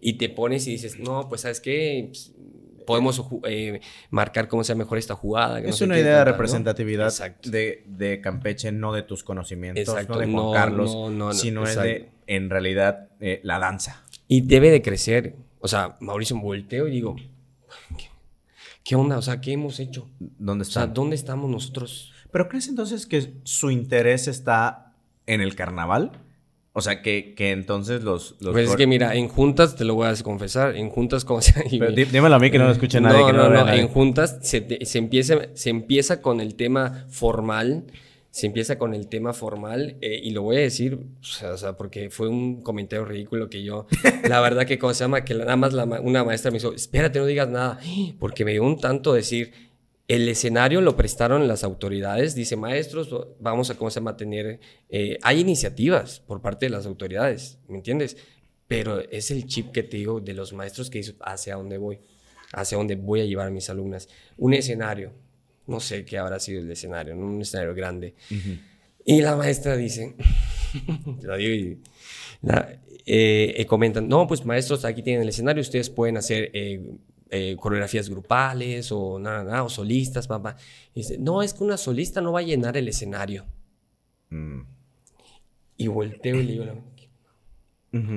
Y 0.00 0.14
te 0.14 0.28
pones 0.28 0.66
y 0.66 0.72
dices, 0.72 0.98
no, 0.98 1.28
pues, 1.28 1.42
¿sabes 1.42 1.60
qué? 1.60 2.12
Podemos 2.88 3.22
eh, 3.44 3.82
marcar 4.08 4.48
cómo 4.48 4.64
sea 4.64 4.74
mejor 4.74 4.96
esta 4.96 5.14
jugada. 5.14 5.60
es 5.60 5.82
una 5.82 5.98
idea 5.98 6.20
de 6.20 6.24
representatividad 6.24 7.12
de, 7.42 8.20
Campeche, 8.22 8.72
no 8.72 8.94
de 8.94 9.02
tus 9.02 9.22
conocimientos, 9.22 9.94
no 10.08 10.18
de 10.18 10.26
Juan 10.26 10.52
Carlos, 10.54 10.96
sino 11.38 11.64
es 11.64 11.76
de, 11.76 12.08
en 12.26 12.48
realidad, 12.48 13.10
eh, 13.20 13.40
la 13.42 13.58
danza. 13.58 14.06
Y 14.26 14.40
debe 14.40 14.70
de 14.70 14.80
crecer. 14.80 15.36
O 15.60 15.68
sea, 15.68 15.98
Mauricio, 16.00 16.38
volteo 16.38 16.88
y 16.88 16.92
digo, 16.92 17.16
¿qué, 18.82 18.96
onda? 18.96 19.18
O 19.18 19.22
sea, 19.22 19.38
¿qué 19.42 19.52
hemos 19.52 19.80
hecho? 19.80 20.08
¿Dónde 20.18 20.62
está? 20.62 20.80
O 20.80 20.84
sea, 20.84 20.90
¿dónde 20.90 21.16
estamos 21.16 21.50
nosotros? 21.50 22.14
¿Pero 22.32 22.48
crees 22.48 22.68
entonces 22.68 23.04
que 23.04 23.34
su 23.42 23.70
interés 23.70 24.28
está 24.28 24.94
en 25.26 25.42
el 25.42 25.54
carnaval? 25.54 26.12
O 26.72 26.80
sea, 26.80 27.02
que, 27.02 27.34
que 27.34 27.50
entonces 27.50 28.04
los... 28.04 28.36
los 28.40 28.52
pues 28.52 28.70
es 28.70 28.76
que 28.76 28.86
mira, 28.86 29.14
en 29.16 29.28
juntas, 29.28 29.74
te 29.74 29.84
lo 29.84 29.94
voy 29.94 30.06
a 30.06 30.14
confesar, 30.22 30.76
en 30.76 30.90
juntas 30.90 31.24
como 31.24 31.40
se... 31.40 31.52
Pero 31.78 31.90
dímelo 31.90 32.34
a 32.34 32.38
mí 32.38 32.50
que 32.50 32.58
no 32.58 32.66
lo 32.66 32.72
escuche 32.72 33.00
nadie. 33.00 33.20
No, 33.32 33.48
no, 33.48 33.48
no, 33.48 33.72
en 33.72 33.88
juntas 33.88 34.38
se, 34.42 34.84
se, 34.84 34.98
empieza, 34.98 35.48
se 35.54 35.70
empieza 35.70 36.22
con 36.22 36.40
el 36.40 36.54
tema 36.54 37.06
formal, 37.08 37.86
se 38.30 38.46
empieza 38.46 38.78
con 38.78 38.94
el 38.94 39.08
tema 39.08 39.32
formal 39.32 39.96
eh, 40.00 40.20
y 40.22 40.30
lo 40.30 40.42
voy 40.42 40.56
a 40.56 40.60
decir, 40.60 41.00
o 41.20 41.56
sea, 41.56 41.76
porque 41.76 42.10
fue 42.10 42.28
un 42.28 42.62
comentario 42.62 43.04
ridículo 43.04 43.50
que 43.50 43.64
yo, 43.64 43.86
la 44.28 44.40
verdad 44.42 44.66
que, 44.66 44.78
¿cómo 44.78 44.94
se 44.94 45.02
llama? 45.02 45.24
Que 45.24 45.34
nada 45.34 45.56
más 45.56 45.72
la, 45.72 45.84
una 45.84 46.22
maestra 46.22 46.50
me 46.50 46.58
dijo, 46.58 46.72
espérate, 46.72 47.18
no 47.18 47.26
digas 47.26 47.48
nada, 47.48 47.80
porque 48.20 48.44
me 48.44 48.52
dio 48.52 48.62
un 48.62 48.78
tanto 48.78 49.14
decir 49.14 49.67
el 50.08 50.26
escenario 50.26 50.80
lo 50.80 50.96
prestaron 50.96 51.46
las 51.46 51.62
autoridades, 51.64 52.34
dice 52.34 52.56
maestros, 52.56 53.14
vamos 53.40 53.68
a 53.68 53.74
cómo 53.76 53.90
se 53.90 54.00
llama 54.00 54.16
tener, 54.16 54.58
eh, 54.88 55.18
hay 55.22 55.40
iniciativas 55.40 56.20
por 56.20 56.40
parte 56.40 56.64
de 56.66 56.70
las 56.70 56.86
autoridades, 56.86 57.58
¿me 57.68 57.76
entiendes? 57.76 58.16
Pero 58.66 59.00
es 59.10 59.30
el 59.30 59.46
chip 59.46 59.70
que 59.70 59.82
te 59.82 59.98
digo 59.98 60.20
de 60.20 60.32
los 60.32 60.54
maestros 60.54 60.88
que 60.88 60.98
dice 60.98 61.14
hacia 61.20 61.56
dónde 61.56 61.76
voy, 61.76 62.00
hacia 62.54 62.78
dónde 62.78 62.96
voy 62.96 63.20
a 63.20 63.24
llevar 63.24 63.48
a 63.48 63.50
mis 63.50 63.68
alumnas. 63.68 64.08
Un 64.38 64.54
escenario, 64.54 65.12
no 65.66 65.78
sé 65.78 66.06
qué 66.06 66.16
habrá 66.16 66.40
sido 66.40 66.62
el 66.62 66.70
escenario, 66.70 67.14
un 67.14 67.42
escenario 67.42 67.74
grande. 67.74 68.14
Y 69.04 69.20
la 69.20 69.36
maestra 69.36 69.76
dice, 69.76 70.14
la 71.22 71.36
digo 71.36 71.54
y 71.54 71.78
eh, 73.04 73.66
comentan, 73.68 74.08
no, 74.08 74.26
pues 74.26 74.44
maestros, 74.46 74.86
aquí 74.86 75.02
tienen 75.02 75.22
el 75.22 75.28
escenario, 75.28 75.60
ustedes 75.60 75.90
pueden 75.90 76.16
hacer 76.16 76.50
eh, 76.54 76.80
eh, 77.30 77.56
coreografías 77.58 78.08
grupales 78.08 78.90
o 78.92 79.18
nada, 79.18 79.44
nada, 79.44 79.62
o 79.62 79.68
solistas, 79.68 80.26
papá. 80.26 80.56
dice, 80.94 81.18
no, 81.18 81.42
es 81.42 81.54
que 81.54 81.64
una 81.64 81.76
solista 81.76 82.20
no 82.20 82.32
va 82.32 82.40
a 82.40 82.42
llenar 82.42 82.76
el 82.76 82.88
escenario. 82.88 83.46
Mm. 84.30 84.60
Y 85.76 85.86
volteo 85.86 86.36
y 86.36 86.42
le 86.42 86.52
digo, 86.52 86.64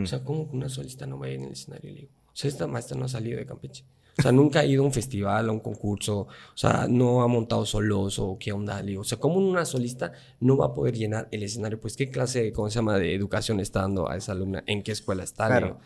o 0.03 0.05
sea, 0.05 0.23
¿cómo 0.23 0.49
que 0.49 0.55
una 0.55 0.69
solista 0.69 1.05
no 1.05 1.19
va 1.19 1.27
a 1.27 1.29
llenar 1.29 1.47
el 1.47 1.53
escenario? 1.53 1.89
Y 1.89 1.93
le 1.93 1.99
digo, 2.01 2.13
O 2.27 2.35
sea, 2.35 2.49
esta 2.49 2.67
maestra 2.67 2.97
no 2.97 3.05
ha 3.05 3.09
salido 3.09 3.37
de 3.37 3.45
Campeche. 3.45 3.85
O 4.17 4.21
sea, 4.21 4.31
nunca 4.31 4.59
ha 4.59 4.65
ido 4.65 4.83
a 4.83 4.85
un 4.85 4.93
festival, 4.93 5.49
a 5.49 5.51
un 5.51 5.61
concurso, 5.61 6.19
o 6.21 6.27
sea, 6.57 6.85
no 6.89 7.21
ha 7.21 7.27
montado 7.27 7.65
solos 7.65 8.19
o 8.19 8.37
qué 8.37 8.51
onda, 8.51 8.83
o 8.97 9.03
sea, 9.03 9.19
como 9.19 9.37
una 9.37 9.63
solista 9.63 10.11
no 10.41 10.57
va 10.57 10.67
a 10.67 10.73
poder 10.73 10.95
llenar 10.97 11.29
el 11.31 11.43
escenario, 11.43 11.79
pues 11.79 11.95
qué 11.95 12.09
clase, 12.09 12.51
¿cómo 12.51 12.69
se 12.69 12.75
llama?, 12.75 12.99
de 12.99 13.15
educación 13.15 13.61
está 13.61 13.81
dando 13.81 14.09
a 14.09 14.17
esa 14.17 14.33
alumna, 14.33 14.63
en 14.67 14.83
qué 14.83 14.91
escuela 14.91 15.23
está, 15.23 15.47
claro. 15.47 15.79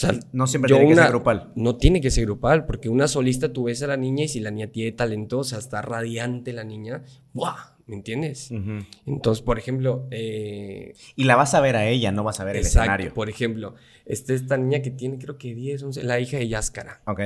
Sea, 0.00 0.18
no 0.32 0.46
siempre 0.46 0.72
tiene 0.72 0.88
que 0.88 0.94
ser 0.94 1.08
grupal. 1.10 1.52
No 1.56 1.76
tiene 1.76 2.00
que 2.00 2.10
ser 2.10 2.24
grupal, 2.24 2.64
porque 2.64 2.88
una 2.88 3.06
solista 3.06 3.52
tú 3.52 3.64
ves 3.64 3.82
a 3.82 3.86
la 3.86 3.98
niña 3.98 4.24
y 4.24 4.28
si 4.28 4.40
la 4.40 4.50
niña 4.50 4.68
tiene 4.68 4.92
talento, 4.92 5.40
o 5.40 5.44
sea, 5.44 5.58
está 5.58 5.82
radiante 5.82 6.54
la 6.54 6.64
niña, 6.64 7.02
¡buah! 7.34 7.76
¿Me 7.90 7.96
entiendes? 7.96 8.52
Entonces, 9.04 9.42
por 9.42 9.58
ejemplo... 9.58 10.06
Eh, 10.12 10.94
y 11.16 11.24
la 11.24 11.34
vas 11.34 11.54
a 11.54 11.60
ver 11.60 11.74
a 11.74 11.88
ella, 11.88 12.12
no 12.12 12.22
vas 12.22 12.38
a 12.38 12.44
ver 12.44 12.54
el 12.54 12.62
escenario. 12.62 13.12
Por 13.12 13.28
ejemplo, 13.28 13.74
este, 14.06 14.34
esta 14.34 14.56
niña 14.56 14.80
que 14.80 14.92
tiene 14.92 15.18
creo 15.18 15.38
que 15.38 15.56
10, 15.56 15.82
11, 15.82 16.04
la 16.04 16.20
hija 16.20 16.36
de 16.36 16.46
Yáscara. 16.46 17.00
Ok. 17.06 17.20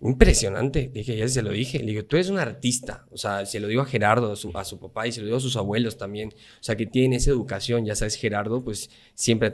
Impresionante. 0.00 0.90
Dije, 0.94 1.14
ya 1.18 1.28
se 1.28 1.42
lo 1.42 1.50
dije. 1.50 1.80
Le 1.80 1.88
digo, 1.88 2.06
tú 2.06 2.16
eres 2.16 2.30
un 2.30 2.38
artista. 2.38 3.04
O 3.10 3.18
sea, 3.18 3.44
se 3.44 3.60
lo 3.60 3.68
digo 3.68 3.82
a 3.82 3.84
Gerardo, 3.84 4.32
a 4.32 4.36
su, 4.36 4.50
a 4.56 4.64
su, 4.64 4.78
papá 4.80 5.06
y 5.06 5.12
se 5.12 5.20
lo 5.20 5.26
digo 5.26 5.36
a 5.36 5.40
sus 5.40 5.58
abuelos 5.58 5.98
también. 5.98 6.30
O 6.30 6.62
sea, 6.62 6.74
que 6.74 6.86
tienen 6.86 7.12
esa 7.12 7.28
educación. 7.28 7.84
Ya 7.84 7.94
sabes, 7.94 8.14
Gerardo, 8.14 8.64
pues 8.64 8.88
siempre 9.12 9.52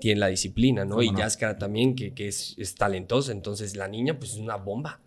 tiene 0.00 0.18
la 0.18 0.26
disciplina, 0.26 0.84
¿no? 0.84 1.04
Y 1.04 1.14
Yáscara 1.14 1.56
también, 1.56 1.94
que, 1.94 2.14
que 2.14 2.26
es, 2.26 2.56
es 2.58 2.74
talentosa. 2.74 3.30
Entonces, 3.30 3.76
la 3.76 3.86
niña, 3.86 4.18
pues 4.18 4.32
es 4.32 4.38
una 4.38 4.56
bomba. 4.56 4.98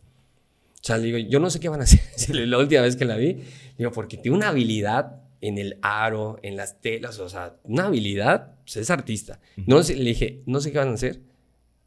O 0.86 0.88
sea, 0.88 1.00
le 1.00 1.06
digo, 1.06 1.18
yo 1.18 1.40
no 1.40 1.50
sé 1.50 1.60
qué 1.60 1.68
van 1.68 1.82
a 1.82 1.86
hacer. 1.86 2.00
la 2.36 2.60
última 2.60 2.82
vez 2.82 2.96
que 2.96 3.06
la 3.06 3.16
vi, 3.16 3.40
digo, 3.76 3.92
porque 3.92 4.18
tiene 4.18 4.38
una 4.38 4.50
habilidad 4.50 5.24
en 5.42 5.58
el 5.58 5.80
aro, 5.82 6.38
en 6.44 6.56
las 6.56 6.80
telas, 6.80 7.18
o 7.18 7.28
sea, 7.28 7.56
una 7.64 7.88
habilidad, 7.88 8.54
pues 8.66 8.78
es 8.78 8.92
artista. 8.92 9.40
No 9.66 9.82
sé, 9.82 9.96
le 9.96 10.04
dije, 10.04 10.44
no 10.46 10.62
sé 10.62 10.72
qué 10.72 10.78
van 10.78 10.90
a 10.90 10.94
hacer, 10.94 11.22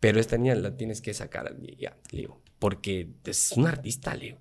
pero 0.01 0.19
esta 0.19 0.37
niña 0.37 0.57
la 0.57 0.77
tienes 0.77 1.01
que 1.01 1.15
sacar, 1.15 1.57
ya, 1.79 1.97
le 2.11 2.23
digo, 2.23 2.41
porque 2.59 3.11
es 3.25 3.53
un 3.53 3.69
artista, 3.69 4.17
le 4.17 4.25
digo. 4.25 4.39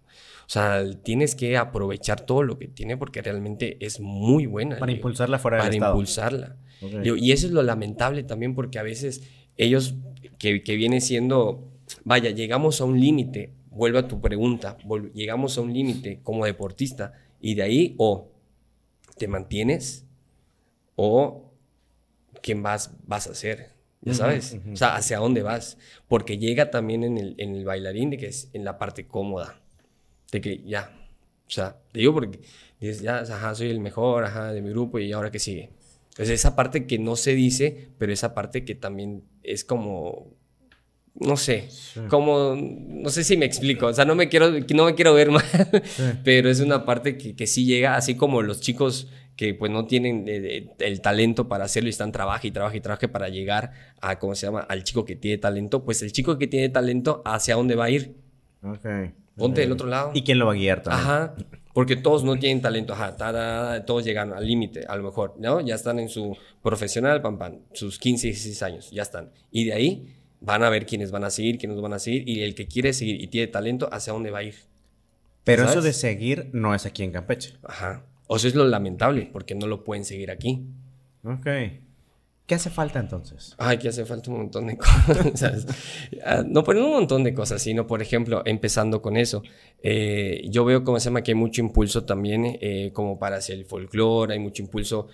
O 0.47 0.49
sea, 0.49 0.83
tienes 1.03 1.35
que 1.35 1.55
aprovechar 1.55 2.21
todo 2.21 2.41
lo 2.41 2.57
que 2.57 2.67
tiene 2.67 2.97
porque 2.97 3.21
realmente 3.21 3.77
es 3.85 3.99
muy 3.99 4.47
buena. 4.47 4.79
Para 4.79 4.91
impulsarla 4.91 5.37
fuera 5.37 5.63
del 5.63 5.77
Para 5.77 5.91
impulsarla. 5.91 6.57
y 6.81 7.31
eso 7.31 7.45
es 7.45 7.53
lo 7.53 7.61
lamentable 7.61 8.23
también 8.23 8.55
porque 8.55 8.79
a 8.79 8.83
veces 8.83 9.21
ellos, 9.55 9.93
que, 10.39 10.63
que 10.63 10.75
viene 10.77 10.99
siendo, 10.99 11.69
vaya, 12.05 12.31
llegamos 12.31 12.81
a 12.81 12.85
un 12.85 12.99
límite 12.99 13.56
vuelvo 13.77 13.99
a 13.99 14.07
tu 14.07 14.19
pregunta, 14.19 14.77
llegamos 15.13 15.57
a 15.57 15.61
un 15.61 15.71
límite 15.71 16.19
como 16.23 16.45
deportista 16.45 17.13
y 17.39 17.55
de 17.55 17.61
ahí 17.61 17.95
o 17.97 18.31
te 19.17 19.27
mantienes 19.27 20.05
o 20.95 21.53
qué 22.41 22.55
más 22.55 22.91
vas 23.05 23.27
a 23.27 23.31
hacer, 23.31 23.77
ya 24.01 24.13
sabes, 24.13 24.57
o 24.71 24.75
sea, 24.75 24.95
hacia 24.95 25.19
dónde 25.19 25.43
vas, 25.43 25.77
porque 26.07 26.37
llega 26.37 26.71
también 26.71 27.03
en 27.03 27.17
el, 27.17 27.35
en 27.37 27.55
el 27.55 27.65
bailarín 27.65 28.09
de 28.09 28.17
que 28.17 28.27
es 28.27 28.49
en 28.53 28.65
la 28.65 28.77
parte 28.77 29.07
cómoda, 29.07 29.61
de 30.31 30.41
que 30.41 30.63
ya, 30.63 30.91
o 31.47 31.49
sea, 31.51 31.77
te 31.91 31.99
digo 31.99 32.13
porque 32.13 32.41
dices, 32.79 33.01
ya, 33.01 33.19
ajá, 33.19 33.53
soy 33.53 33.69
el 33.69 33.79
mejor, 33.79 34.23
ajá, 34.23 34.51
de 34.53 34.61
mi 34.61 34.69
grupo 34.69 34.99
y 34.99 35.11
ahora 35.11 35.29
qué 35.31 35.39
sigue. 35.39 35.71
Entonces 36.09 36.39
esa 36.39 36.55
parte 36.55 36.87
que 36.87 36.97
no 36.97 37.15
se 37.15 37.35
dice, 37.35 37.89
pero 37.99 38.11
esa 38.11 38.33
parte 38.33 38.65
que 38.65 38.73
también 38.73 39.23
es 39.43 39.63
como 39.63 40.33
no 41.19 41.37
sé, 41.37 41.69
como, 42.09 42.55
no 42.55 43.09
sé 43.09 43.23
si 43.23 43.37
me 43.37 43.45
explico, 43.45 43.87
o 43.87 43.93
sea, 43.93 44.05
no 44.05 44.15
me 44.15 44.29
quiero, 44.29 44.51
no 44.51 44.85
me 44.85 44.95
quiero 44.95 45.13
ver 45.13 45.31
mal, 45.31 45.43
pero 46.23 46.49
es 46.49 46.59
una 46.59 46.85
parte 46.85 47.17
que, 47.17 47.35
que, 47.35 47.47
sí 47.47 47.65
llega, 47.65 47.95
así 47.95 48.15
como 48.15 48.41
los 48.41 48.61
chicos 48.61 49.07
que 49.35 49.53
pues 49.53 49.71
no 49.71 49.85
tienen 49.85 50.25
eh, 50.27 50.67
el 50.79 51.01
talento 51.01 51.47
para 51.47 51.65
hacerlo 51.65 51.87
y 51.87 51.91
están 51.91 52.11
trabajando 52.11 52.47
y 52.47 52.51
trabajando 52.51 52.77
y 52.77 52.81
trabajando 52.81 53.13
para 53.13 53.29
llegar 53.29 53.71
a, 54.01 54.19
¿cómo 54.19 54.35
se 54.35 54.47
llama?, 54.47 54.61
al 54.61 54.83
chico 54.83 55.05
que 55.05 55.15
tiene 55.15 55.37
talento, 55.37 55.85
pues 55.85 56.01
el 56.01 56.11
chico 56.11 56.37
que 56.37 56.47
tiene 56.47 56.69
talento, 56.69 57.21
¿hacia 57.23 57.55
dónde 57.55 57.75
va 57.75 57.85
a 57.85 57.89
ir? 57.91 58.15
Ok. 58.63 58.85
Ponte 59.35 59.61
del 59.61 59.71
otro 59.71 59.87
lado. 59.87 60.11
¿Y 60.15 60.23
quién 60.23 60.39
lo 60.39 60.47
va 60.47 60.53
a 60.53 60.55
guiar 60.55 60.81
también? 60.81 61.07
Ajá. 61.07 61.35
Porque 61.71 61.95
todos 61.95 62.23
no 62.23 62.39
tienen 62.39 62.59
talento, 62.59 62.93
ajá, 62.93 63.85
todos 63.85 64.03
llegan 64.03 64.33
al 64.33 64.47
límite, 64.47 64.85
a 64.87 64.95
lo 64.95 65.03
mejor, 65.03 65.35
¿no? 65.37 65.61
Ya 65.61 65.75
están 65.75 65.99
en 65.99 66.09
su 66.09 66.35
profesional, 66.63 67.21
pam, 67.21 67.37
pam, 67.37 67.59
sus 67.71 67.99
15, 67.99 68.27
16 68.29 68.63
años, 68.63 68.89
ya 68.89 69.03
están. 69.03 69.29
Y 69.51 69.65
de 69.65 69.73
ahí 69.73 70.16
van 70.39 70.63
a 70.63 70.69
ver 70.69 70.85
quiénes 70.85 71.11
van 71.11 71.23
a 71.23 71.29
seguir, 71.29 71.57
quiénes 71.57 71.79
van 71.81 71.93
a 71.93 71.99
seguir, 71.99 72.27
y 72.27 72.43
el 72.43 72.55
que 72.55 72.67
quiere 72.67 72.93
seguir 72.93 73.21
y 73.21 73.27
tiene 73.27 73.47
talento, 73.47 73.89
hacia 73.91 74.13
dónde 74.13 74.31
va 74.31 74.39
a 74.39 74.43
ir. 74.43 74.55
Pero 75.43 75.63
eso 75.63 75.81
de 75.81 75.93
seguir 75.93 76.49
no 76.53 76.75
es 76.75 76.85
aquí 76.85 77.03
en 77.03 77.11
Campeche. 77.11 77.57
Ajá. 77.63 78.03
O 78.27 78.37
sea, 78.37 78.49
es 78.49 78.55
lo 78.55 78.65
lamentable, 78.65 79.29
porque 79.31 79.55
no 79.55 79.67
lo 79.67 79.83
pueden 79.83 80.03
seguir 80.03 80.29
aquí. 80.29 80.67
Ok. 81.23 81.47
¿Qué 82.47 82.55
hace 82.55 82.69
falta 82.69 82.99
entonces? 82.99 83.55
Ay, 83.57 83.77
que 83.77 83.89
hace 83.89 84.05
falta 84.05 84.31
un 84.31 84.37
montón 84.37 84.67
de 84.67 84.77
cosas. 85.27 85.67
Ah, 86.23 86.43
no, 86.47 86.63
pero 86.63 86.85
un 86.85 86.91
montón 86.91 87.25
de 87.25 87.33
cosas, 87.33 87.61
sino, 87.61 87.85
por 87.87 88.01
ejemplo, 88.01 88.41
empezando 88.45 89.01
con 89.01 89.17
eso. 89.17 89.43
Eh, 89.83 90.43
yo 90.49 90.63
veo, 90.63 90.85
como 90.85 90.97
se 91.01 91.05
llama, 91.05 91.23
que 91.23 91.31
hay 91.31 91.35
mucho 91.35 91.59
impulso 91.59 92.05
también, 92.05 92.57
eh, 92.61 92.91
como 92.93 93.19
para 93.19 93.35
hacer 93.35 93.57
el 93.57 93.65
folclore, 93.65 94.33
hay 94.33 94.39
mucho 94.39 94.63
impulso. 94.63 95.07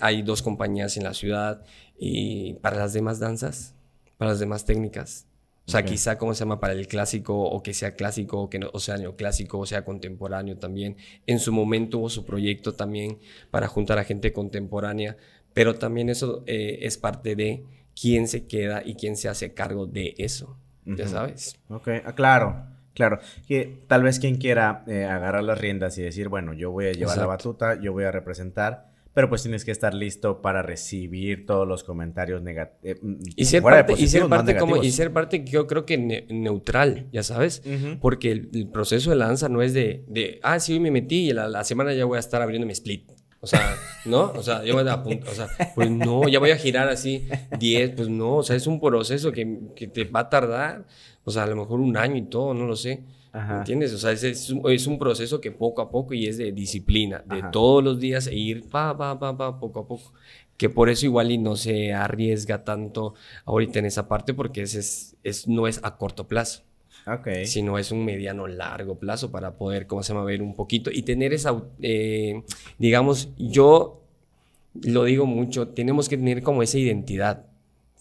Hay 0.00 0.22
dos 0.22 0.42
compañías 0.42 0.96
en 0.96 1.04
la 1.04 1.14
ciudad. 1.14 1.62
Y 1.96 2.54
para 2.54 2.76
las 2.76 2.92
demás 2.92 3.20
danzas, 3.20 3.76
para 4.20 4.32
las 4.32 4.38
demás 4.38 4.66
técnicas. 4.66 5.26
O 5.66 5.70
sea, 5.70 5.82
quizá, 5.82 6.18
¿cómo 6.18 6.34
se 6.34 6.40
llama? 6.40 6.60
Para 6.60 6.74
el 6.74 6.86
clásico, 6.86 7.42
o 7.42 7.62
que 7.62 7.72
sea 7.72 7.94
clásico, 7.94 8.38
o, 8.38 8.50
que 8.50 8.58
no, 8.58 8.68
o 8.74 8.78
sea 8.78 8.98
neoclásico, 8.98 9.58
o 9.58 9.64
sea 9.64 9.82
contemporáneo 9.82 10.58
también. 10.58 10.98
En 11.26 11.38
su 11.38 11.54
momento 11.54 11.96
hubo 11.96 12.10
su 12.10 12.26
proyecto 12.26 12.74
también 12.74 13.18
para 13.50 13.66
juntar 13.66 13.98
a 13.98 14.04
gente 14.04 14.34
contemporánea, 14.34 15.16
pero 15.54 15.76
también 15.76 16.10
eso 16.10 16.44
eh, 16.46 16.80
es 16.82 16.98
parte 16.98 17.34
de 17.34 17.64
quién 17.98 18.28
se 18.28 18.46
queda 18.46 18.82
y 18.84 18.94
quién 18.96 19.16
se 19.16 19.30
hace 19.30 19.54
cargo 19.54 19.86
de 19.86 20.14
eso, 20.18 20.58
ya 20.84 21.08
sabes. 21.08 21.58
Ok, 21.70 21.88
ah, 22.04 22.14
claro, 22.14 22.66
claro. 22.92 23.20
Que 23.48 23.84
tal 23.86 24.02
vez 24.02 24.18
quien 24.18 24.36
quiera 24.36 24.84
eh, 24.86 25.06
agarrar 25.06 25.44
las 25.44 25.58
riendas 25.58 25.96
y 25.96 26.02
decir, 26.02 26.28
bueno, 26.28 26.52
yo 26.52 26.70
voy 26.70 26.88
a 26.88 26.92
llevar 26.92 27.16
la 27.16 27.26
batuta, 27.26 27.80
yo 27.80 27.94
voy 27.94 28.04
a 28.04 28.10
representar 28.12 28.89
pero 29.12 29.28
pues 29.28 29.42
tienes 29.42 29.64
que 29.64 29.70
estar 29.70 29.92
listo 29.94 30.40
para 30.40 30.62
recibir 30.62 31.46
todos 31.46 31.66
los 31.66 31.84
comentarios 31.84 32.42
negativos. 32.42 32.80
Eh, 32.82 32.98
mm, 33.00 33.16
y, 33.36 33.44
ser 33.44 33.62
parte, 33.62 33.94
y 33.96 34.06
ser 34.06 34.28
parte 34.28 34.56
como, 34.56 34.76
y 34.82 34.90
ser 34.90 35.12
parte 35.12 35.44
yo 35.44 35.66
creo 35.66 35.84
que 35.84 35.98
neutral, 36.28 37.08
ya 37.12 37.22
sabes, 37.22 37.62
porque 38.00 38.30
el, 38.30 38.68
proceso 38.72 39.10
de 39.10 39.16
la 39.16 39.26
danza 39.26 39.48
no 39.48 39.62
es 39.62 39.74
de, 39.74 40.04
de 40.06 40.38
ah, 40.42 40.60
sí, 40.60 40.74
hoy 40.74 40.80
me 40.80 40.90
metí 40.90 41.30
y 41.30 41.32
la, 41.32 41.48
la 41.48 41.64
semana 41.64 41.92
ya 41.92 42.04
voy 42.04 42.16
a 42.16 42.20
estar 42.20 42.40
abriendo 42.42 42.66
mi 42.66 42.72
split. 42.72 43.10
O 43.42 43.46
sea, 43.46 43.74
¿no? 44.04 44.32
O 44.32 44.42
sea, 44.42 44.62
yo 44.64 44.76
me 44.76 44.84
da 44.84 45.02
punto. 45.02 45.30
O 45.30 45.34
sea, 45.34 45.48
pues 45.74 45.90
no, 45.90 46.28
ya 46.28 46.38
voy 46.38 46.50
a 46.50 46.56
girar 46.56 46.88
así 46.88 47.26
10, 47.58 47.92
pues 47.96 48.08
no. 48.08 48.36
O 48.36 48.42
sea, 48.42 48.54
es 48.54 48.66
un 48.66 48.80
proceso 48.80 49.32
que, 49.32 49.60
que 49.74 49.86
te 49.86 50.04
va 50.04 50.20
a 50.20 50.28
tardar, 50.28 50.86
o 51.24 51.30
sea, 51.30 51.44
a 51.44 51.46
lo 51.46 51.56
mejor 51.56 51.80
un 51.80 51.96
año 51.96 52.16
y 52.16 52.22
todo, 52.22 52.52
no 52.52 52.66
lo 52.66 52.76
sé. 52.76 53.02
¿Entiendes? 53.32 53.92
O 53.92 53.98
sea, 53.98 54.10
es, 54.10 54.24
es, 54.24 54.86
un, 54.86 54.98
proceso 54.98 55.40
que 55.40 55.52
poco 55.52 55.82
a 55.82 55.90
poco 55.90 56.14
y 56.14 56.26
es 56.26 56.36
de 56.36 56.50
disciplina, 56.50 57.22
de 57.26 57.44
todos 57.52 57.82
los 57.82 58.00
días 58.00 58.26
e 58.26 58.34
ir 58.34 58.68
pa, 58.68 58.96
pa, 58.96 59.18
pa, 59.18 59.36
pa, 59.36 59.58
poco 59.58 59.80
a 59.80 59.86
poco. 59.86 60.12
Que 60.56 60.68
por 60.68 60.90
eso 60.90 61.06
igual 61.06 61.30
y 61.30 61.38
no 61.38 61.56
se 61.56 61.92
arriesga 61.92 62.64
tanto 62.64 63.14
ahorita 63.44 63.78
en 63.78 63.86
esa 63.86 64.08
parte 64.08 64.34
porque 64.34 64.62
es, 64.62 65.16
es, 65.22 65.48
no 65.48 65.68
es 65.68 65.80
a 65.82 65.96
corto 65.96 66.26
plazo. 66.26 66.62
Okay. 67.06 67.46
Sino 67.46 67.78
es 67.78 67.92
un 67.92 68.04
mediano 68.04 68.46
largo 68.46 68.98
plazo 68.98 69.30
para 69.30 69.56
poder, 69.56 69.86
¿cómo 69.86 70.02
se 70.02 70.12
llama? 70.12 70.24
Ver 70.24 70.42
un 70.42 70.54
poquito 70.54 70.90
y 70.92 71.02
tener 71.02 71.32
esa, 71.32 71.62
eh, 71.80 72.42
digamos, 72.78 73.30
yo 73.38 74.02
lo 74.74 75.04
digo 75.04 75.24
mucho, 75.24 75.68
tenemos 75.68 76.08
que 76.08 76.16
tener 76.16 76.42
como 76.42 76.62
esa 76.62 76.78
identidad, 76.78 77.46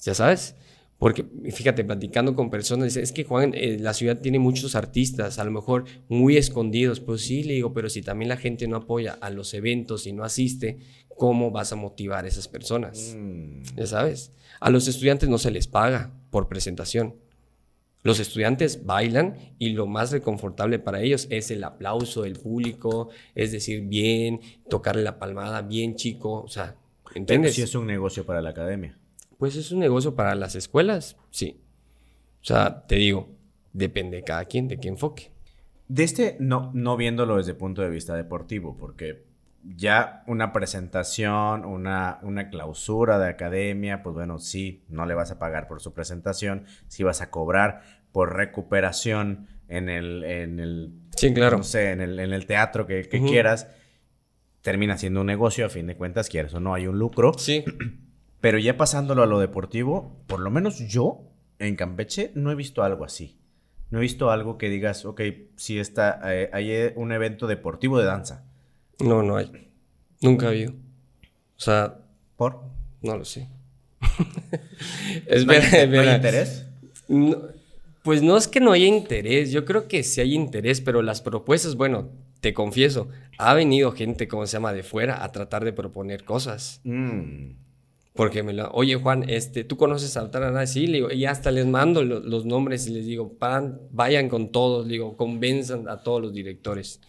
¿ya 0.02 0.14
sabes? 0.14 0.56
Porque 1.00 1.26
fíjate, 1.52 1.86
platicando 1.86 2.36
con 2.36 2.50
personas, 2.50 2.98
es 2.98 3.14
que 3.14 3.24
Juan, 3.24 3.54
eh, 3.56 3.78
la 3.80 3.94
ciudad 3.94 4.20
tiene 4.20 4.38
muchos 4.38 4.76
artistas, 4.76 5.40
a 5.40 5.46
lo 5.46 5.52
mejor 5.52 5.86
muy 6.10 6.36
escondidos. 6.36 7.00
Pues 7.00 7.22
sí, 7.22 7.42
le 7.44 7.54
digo, 7.54 7.74
pero 7.74 7.90
si 7.90 8.02
también 8.02 8.28
la 8.28 8.36
gente 8.36 8.68
no 8.68 8.76
apoya 8.76 9.14
a 9.14 9.30
los 9.30 9.54
eventos 9.54 10.06
y 10.06 10.12
no 10.12 10.26
asiste, 10.26 10.80
¿cómo 11.08 11.52
vas 11.52 11.72
a 11.72 11.78
motivar 11.78 12.26
a 12.26 12.28
esas 12.28 12.50
personas? 12.50 13.16
Mm. 13.18 13.62
Ya 13.78 13.88
sabes, 13.88 14.34
a 14.60 14.70
los 14.70 14.90
estudiantes 14.90 15.30
no 15.30 15.38
se 15.38 15.52
les 15.52 15.68
paga 15.68 16.12
por 16.32 16.50
presentación. 16.50 17.16
Los 18.04 18.20
estudiantes 18.20 18.86
bailan 18.86 19.36
y 19.58 19.70
lo 19.70 19.88
más 19.88 20.12
reconfortable 20.12 20.80
para 20.80 21.02
ellos 21.02 21.28
es 21.30 21.50
el 21.50 21.64
aplauso 21.64 22.24
del 22.24 22.34
público, 22.34 23.10
es 23.36 23.54
decir, 23.54 23.82
bien, 23.84 24.42
tocarle 24.70 25.04
la 25.04 25.18
palmada, 25.18 25.62
bien 25.62 25.96
chico, 25.96 26.42
o 26.42 26.48
sea, 26.50 26.76
¿entiendes? 27.16 27.56
si 27.56 27.62
es 27.62 27.74
un 27.76 27.88
negocio 27.88 28.26
para 28.26 28.42
la 28.42 28.50
academia. 28.50 28.99
Pues 29.40 29.56
es 29.56 29.72
un 29.72 29.80
negocio 29.80 30.16
para 30.16 30.36
las 30.36 30.56
escuelas, 30.56 31.16
sí. 31.32 31.62
O 32.42 32.46
sea, 32.46 32.86
te 32.88 32.96
digo, 32.96 33.30
depende 33.72 34.18
de 34.18 34.24
cada 34.26 34.44
quien, 34.44 34.68
de 34.68 34.82
qué 34.82 34.90
enfoque. 34.90 35.32
De 35.88 36.04
este, 36.04 36.36
no, 36.42 36.72
no 36.74 36.98
viéndolo 36.98 37.38
desde 37.38 37.52
el 37.52 37.58
punto 37.58 37.82
de 37.82 37.90
vista 37.90 38.16
deportivo, 38.16 38.76
porque 38.78 39.24
ya 39.64 40.24
una 40.28 40.52
presentación, 40.52 41.64
una, 41.64 42.20
una 42.22 42.50
clausura 42.50 43.18
de 43.18 43.30
academia, 43.30 44.04
pues 44.04 44.14
bueno, 44.14 44.40
sí, 44.40 44.84
no 44.90 45.06
le 45.06 45.14
vas 45.14 45.32
a 45.32 45.40
pagar 45.40 45.70
por 45.70 45.80
su 45.80 45.94
presentación, 45.94 46.66
sí 46.90 47.04
vas 47.04 47.22
a 47.22 47.32
cobrar 47.32 47.82
por 48.12 48.36
recuperación 48.36 49.48
en 49.70 49.88
el, 49.88 50.26
en 50.26 50.60
el 50.60 50.92
sí, 51.16 51.34
claro. 51.34 51.60
no 51.60 51.64
sé, 51.64 51.92
en 51.92 52.02
el, 52.02 52.20
en 52.20 52.34
el 52.34 52.46
teatro 52.46 52.86
que, 52.86 53.08
quieras, 53.08 53.70
termina 54.62 54.98
siendo 54.98 55.22
un 55.22 55.28
negocio, 55.28 55.66
a 55.66 55.70
fin 55.70 55.88
de 55.88 55.96
cuentas, 55.96 56.28
quieres 56.28 56.54
o 56.54 56.60
no, 56.60 56.74
hay 56.74 56.88
un 56.88 57.00
lucro. 57.00 57.32
Sí. 57.38 57.64
Pero 58.42 58.58
ya 58.58 58.78
pasándolo 58.78 59.24
a 59.24 59.26
lo 59.26 59.40
deportivo, 59.40 60.18
por 60.28 60.40
lo 60.40 60.50
menos 60.50 60.80
yo 60.80 61.22
en 61.60 61.76
Campeche 61.76 62.32
no 62.36 62.52
he 62.52 62.56
visto 62.56 62.84
algo 62.84 63.04
así. 63.04 63.38
No 63.92 64.00
he 64.00 64.02
visto 64.02 64.30
algo 64.30 64.58
que 64.58 64.70
digas, 64.70 65.06
ok, 65.06 65.22
si 65.56 65.80
está, 65.80 66.22
eh, 66.26 66.50
hay 66.54 66.94
un 66.96 67.12
evento 67.12 67.48
deportivo 67.48 67.98
de 67.98 68.06
danza. 68.06 68.46
No, 69.00 69.24
no 69.24 69.36
hay. 69.36 69.70
Nunca 70.22 70.48
ha 70.48 70.50
habido. 70.50 70.72
O 70.72 71.60
sea. 71.60 71.98
¿Por? 72.36 72.62
No 73.02 73.18
lo 73.18 73.26
sé. 73.26 73.50
es 75.26 75.46
¿No, 75.46 75.54
hay, 75.54 76.16
interés? 76.16 76.66
pues 78.04 78.22
no 78.22 78.38
es 78.38 78.48
que 78.48 78.60
no 78.60 78.72
haya 78.72 78.86
interés. 78.86 79.52
Yo 79.52 79.66
creo 79.66 79.88
que 79.88 80.04
sí 80.04 80.22
hay 80.22 80.34
interés, 80.34 80.82
pero 80.82 81.02
las 81.02 81.22
propuestas, 81.22 81.76
bueno, 81.76 82.10
te 82.40 82.54
confieso, 82.54 83.10
ha 83.38 83.54
venido 83.54 83.92
gente, 83.92 84.28
como 84.28 84.46
se 84.46 84.54
llama, 84.54 84.74
de 84.74 84.84
fuera 84.84 85.24
a 85.24 85.32
tratar 85.32 85.66
de 85.66 85.74
proponer 85.74 86.24
cosas. 86.24 86.82
Mm. 86.84 87.52
Porque 88.20 88.44
me 88.44 88.52
lo, 88.52 88.70
oye 88.72 88.96
Juan, 88.96 89.24
este, 89.30 89.64
¿tú 89.64 89.78
conoces 89.78 90.18
a 90.18 90.30
Tarana? 90.30 90.68
Sí, 90.68 90.88
le 90.88 90.98
digo, 90.98 91.10
y 91.10 91.24
hasta 91.24 91.52
les 91.52 91.66
mando 91.66 92.04
los 92.04 92.46
nombres 92.46 92.86
y 92.86 92.90
les 92.92 93.06
digo, 93.06 93.38
vayan 93.92 94.28
con 94.28 94.52
todos, 94.52 94.90
digo, 94.90 95.16
convenzan 95.16 95.88
a 95.88 96.04
todos 96.04 96.22
los 96.24 96.34
directores. 96.34 97.00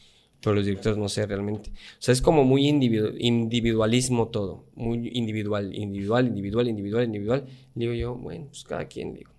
Pero 0.41 0.55
los 0.55 0.65
directores 0.65 0.99
no 0.99 1.09
sé 1.09 1.27
realmente. 1.27 1.71
O 1.71 1.99
sea, 1.99 2.13
es 2.13 2.23
como 2.23 2.45
muy 2.45 2.69
individualismo 2.69 4.29
todo. 4.29 4.67
Muy 4.77 5.11
individual, 5.13 5.75
individual, 5.75 6.29
individual, 6.29 6.69
individual, 6.69 7.05
individual. 7.05 7.45
Digo 7.75 7.93
yo, 7.93 8.15
bueno, 8.15 8.47
pues 8.47 8.63
cada 8.63 8.85
quien, 8.85 9.13
digo. 9.13 9.33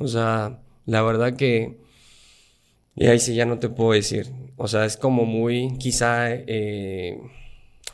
O 0.00 0.08
sea, 0.08 0.58
la 0.86 1.02
verdad 1.02 1.36
que... 1.36 1.78
Y 2.96 3.06
ahí 3.06 3.20
sí 3.20 3.36
ya 3.36 3.46
no 3.46 3.60
te 3.60 3.68
puedo 3.68 3.92
decir. 3.92 4.26
O 4.56 4.66
sea, 4.66 4.84
es 4.86 4.96
como 4.96 5.24
muy, 5.24 5.72
quizá... 5.78 6.34
Eh, 6.34 7.16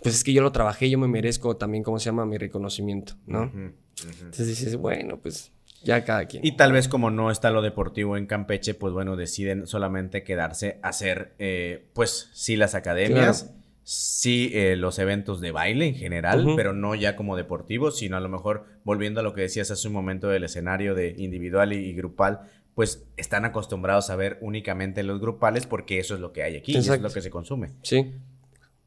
pues 0.06 0.14
es 0.14 0.22
que 0.22 0.32
yo 0.32 0.40
lo 0.40 0.52
trabajé, 0.52 0.88
yo 0.88 0.98
me 0.98 1.08
merezco 1.08 1.56
también, 1.56 1.82
¿cómo 1.82 1.98
se 1.98 2.04
llama? 2.04 2.24
Mi 2.26 2.38
reconocimiento, 2.38 3.14
¿no? 3.26 3.50
Entonces 3.52 4.46
dices, 4.46 4.76
bueno, 4.76 5.18
pues 5.18 5.50
ya 5.82 6.04
cada 6.04 6.26
quien. 6.26 6.46
Y 6.46 6.52
tal 6.52 6.70
vez 6.70 6.86
como 6.86 7.10
no 7.10 7.32
está 7.32 7.50
lo 7.50 7.60
deportivo 7.60 8.16
en 8.16 8.26
Campeche, 8.26 8.74
pues 8.74 8.92
bueno, 8.92 9.16
deciden 9.16 9.66
solamente 9.66 10.22
quedarse 10.22 10.78
a 10.82 10.90
hacer, 10.90 11.34
eh, 11.40 11.88
pues 11.92 12.30
sí, 12.34 12.54
las 12.54 12.76
academias, 12.76 13.52
sí, 13.82 14.52
eh, 14.54 14.76
los 14.76 15.00
eventos 15.00 15.40
de 15.40 15.50
baile 15.50 15.88
en 15.88 15.96
general, 15.96 16.52
pero 16.54 16.72
no 16.72 16.94
ya 16.94 17.16
como 17.16 17.34
deportivos, 17.34 17.98
sino 17.98 18.16
a 18.16 18.20
lo 18.20 18.28
mejor 18.28 18.66
volviendo 18.84 19.18
a 19.18 19.22
lo 19.24 19.34
que 19.34 19.40
decías 19.40 19.72
hace 19.72 19.88
un 19.88 19.94
momento 19.94 20.28
del 20.28 20.44
escenario 20.44 20.94
de 20.94 21.16
individual 21.18 21.72
y, 21.72 21.92
grupal, 21.94 22.42
pues 22.76 23.08
están 23.16 23.44
acostumbrados 23.44 24.10
a 24.10 24.14
ver 24.14 24.38
únicamente 24.40 25.02
los 25.02 25.20
grupales 25.20 25.66
porque 25.66 25.98
eso 25.98 26.14
es 26.14 26.20
lo 26.20 26.32
que 26.32 26.44
hay 26.44 26.54
aquí, 26.54 26.74
y 26.74 26.76
es 26.76 27.00
lo 27.00 27.10
que 27.10 27.22
se 27.22 27.30
consume. 27.30 27.70
Sí. 27.82 28.12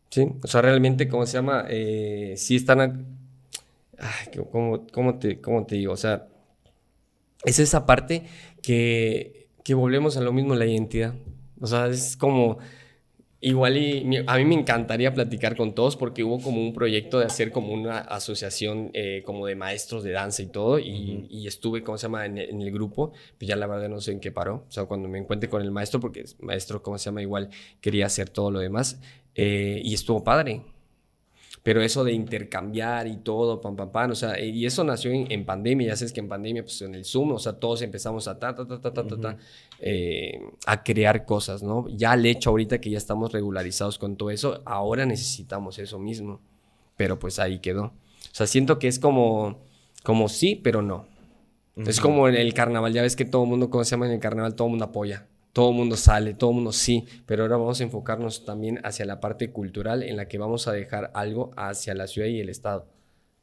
Sí, 0.09 0.27
o 0.41 0.47
sea, 0.47 0.61
realmente, 0.61 1.07
¿cómo 1.07 1.25
se 1.25 1.33
llama? 1.33 1.65
Eh, 1.69 2.33
sí 2.37 2.55
están... 2.55 3.05
Ay, 3.97 4.41
¿cómo, 4.51 4.87
cómo, 4.91 5.19
te, 5.19 5.39
¿Cómo 5.39 5.65
te 5.65 5.75
digo? 5.75 5.93
O 5.93 5.97
sea, 5.97 6.27
es 7.43 7.59
esa 7.59 7.85
parte 7.85 8.23
que, 8.61 9.49
que 9.63 9.73
volvemos 9.73 10.17
a 10.17 10.21
lo 10.21 10.33
mismo, 10.33 10.55
la 10.55 10.65
identidad. 10.65 11.13
O 11.61 11.67
sea, 11.67 11.87
es 11.87 12.17
como... 12.17 12.57
Igual 13.41 13.77
y 13.77 14.17
a 14.27 14.35
mí 14.35 14.43
me 14.43 14.55
encantaría 14.55 15.13
platicar 15.13 15.55
con 15.55 15.73
todos 15.73 15.95
porque 15.95 16.25
hubo 16.25 16.41
como 16.41 16.59
un 16.59 16.73
proyecto 16.73 17.19
de 17.19 17.25
hacer 17.25 17.53
como 17.53 17.71
una 17.71 17.99
asociación 17.99 18.91
eh, 18.93 19.23
como 19.25 19.45
de 19.45 19.55
maestros 19.55 20.03
de 20.03 20.11
danza 20.11 20.41
y 20.41 20.47
todo 20.47 20.77
y, 20.77 21.25
y 21.29 21.47
estuve, 21.47 21.81
¿cómo 21.81 21.97
se 21.97 22.07
llama?, 22.07 22.25
en, 22.25 22.37
en, 22.37 22.61
el 22.61 22.69
grupo, 22.69 23.13
pues 23.37 23.47
ya 23.47 23.55
la 23.55 23.65
verdad 23.65 23.87
no 23.87 24.01
sé 24.01 24.11
en 24.11 24.19
qué 24.19 24.33
paró, 24.33 24.65
o 24.67 24.71
sea, 24.71 24.87
cuando 24.87 25.07
me 25.07 25.19
encuentre 25.19 25.49
con 25.49 25.61
el 25.61 25.71
maestro, 25.71 26.01
porque 26.01 26.19
el 26.19 26.27
maestro, 26.41 26.83
¿cómo 26.83 26.97
se 26.97 27.05
llama?, 27.05 27.21
igual 27.21 27.49
quería 27.79 28.07
hacer 28.07 28.29
todo 28.29 28.51
lo 28.51 28.59
demás, 28.59 28.99
eh, 29.39 29.81
y 29.83 29.93
estuvo 29.93 30.23
padre. 30.23 30.61
Pero 31.63 31.81
eso 31.81 32.03
de 32.03 32.13
intercambiar 32.13 33.07
y 33.07 33.17
todo, 33.17 33.59
pam, 33.59 33.75
pam, 33.75 33.91
pam, 33.91 34.11
o 34.11 34.15
sea, 34.15 34.39
y 34.39 34.65
eso 34.65 34.83
nació 34.83 35.11
en, 35.11 35.45
pandemia, 35.45 35.89
ya 35.89 35.95
sabes 35.95 36.13
que 36.13 36.21
en 36.21 36.29
pandemia, 36.29 36.63
pues 36.63 36.81
en 36.81 36.95
el 36.95 37.03
Zoom, 37.03 37.33
o 37.33 37.39
sea, 37.39 37.53
todos 37.53 37.81
empezamos 37.81 38.27
a 38.29 38.39
ta, 38.39 38.55
ta, 38.55 38.65
ta, 38.65 38.79
ta, 38.79 38.91
ta, 38.91 39.03
ta, 39.03 39.37
eh, 39.79 40.39
a 40.65 40.83
crear 40.83 41.25
cosas, 41.25 41.61
¿no? 41.61 41.85
Ya 41.89 42.13
al 42.13 42.25
hecho 42.25 42.51
ahorita 42.51 42.79
que 42.79 42.89
ya 42.89 42.97
estamos 42.97 43.33
regularizados 43.33 43.99
con 43.99 44.15
todo 44.15 44.31
eso, 44.31 44.61
ahora 44.65 45.05
necesitamos 45.05 45.79
eso 45.79 45.99
mismo, 45.99 46.39
pero 46.95 47.19
pues 47.19 47.39
ahí 47.39 47.59
quedó. 47.59 47.83
O 47.83 47.93
sea, 48.31 48.47
siento 48.47 48.79
que 48.79 48.87
es 48.87 48.97
como, 48.97 49.59
como 50.03 50.29
sí, 50.29 50.55
pero 50.55 50.81
no. 50.81 51.07
Es 51.75 52.01
como 52.01 52.27
en 52.27 52.35
el 52.35 52.53
carnaval, 52.53 52.93
ya 52.93 53.01
ves 53.01 53.15
que 53.15 53.25
todo 53.25 53.43
el 53.43 53.49
mundo, 53.49 53.69
¿cómo 53.69 53.83
se 53.83 53.91
llama 53.91 54.07
en 54.07 54.13
el 54.13 54.19
carnaval? 54.19 54.55
Todo 54.55 54.67
el 54.67 54.71
mundo 54.71 54.85
apoya 54.85 55.28
todo 55.53 55.71
el 55.71 55.75
mundo 55.75 55.97
sale, 55.97 56.33
todo 56.33 56.51
el 56.51 56.55
mundo 56.57 56.71
sí, 56.71 57.05
pero 57.25 57.43
ahora 57.43 57.57
vamos 57.57 57.79
a 57.79 57.83
enfocarnos 57.83 58.45
también 58.45 58.79
hacia 58.83 59.05
la 59.05 59.19
parte 59.19 59.51
cultural 59.51 60.03
en 60.03 60.17
la 60.17 60.27
que 60.27 60.37
vamos 60.37 60.67
a 60.67 60.73
dejar 60.73 61.11
algo 61.13 61.51
hacia 61.57 61.93
la 61.95 62.07
ciudad 62.07 62.27
y 62.27 62.39
el 62.39 62.49
Estado, 62.49 62.87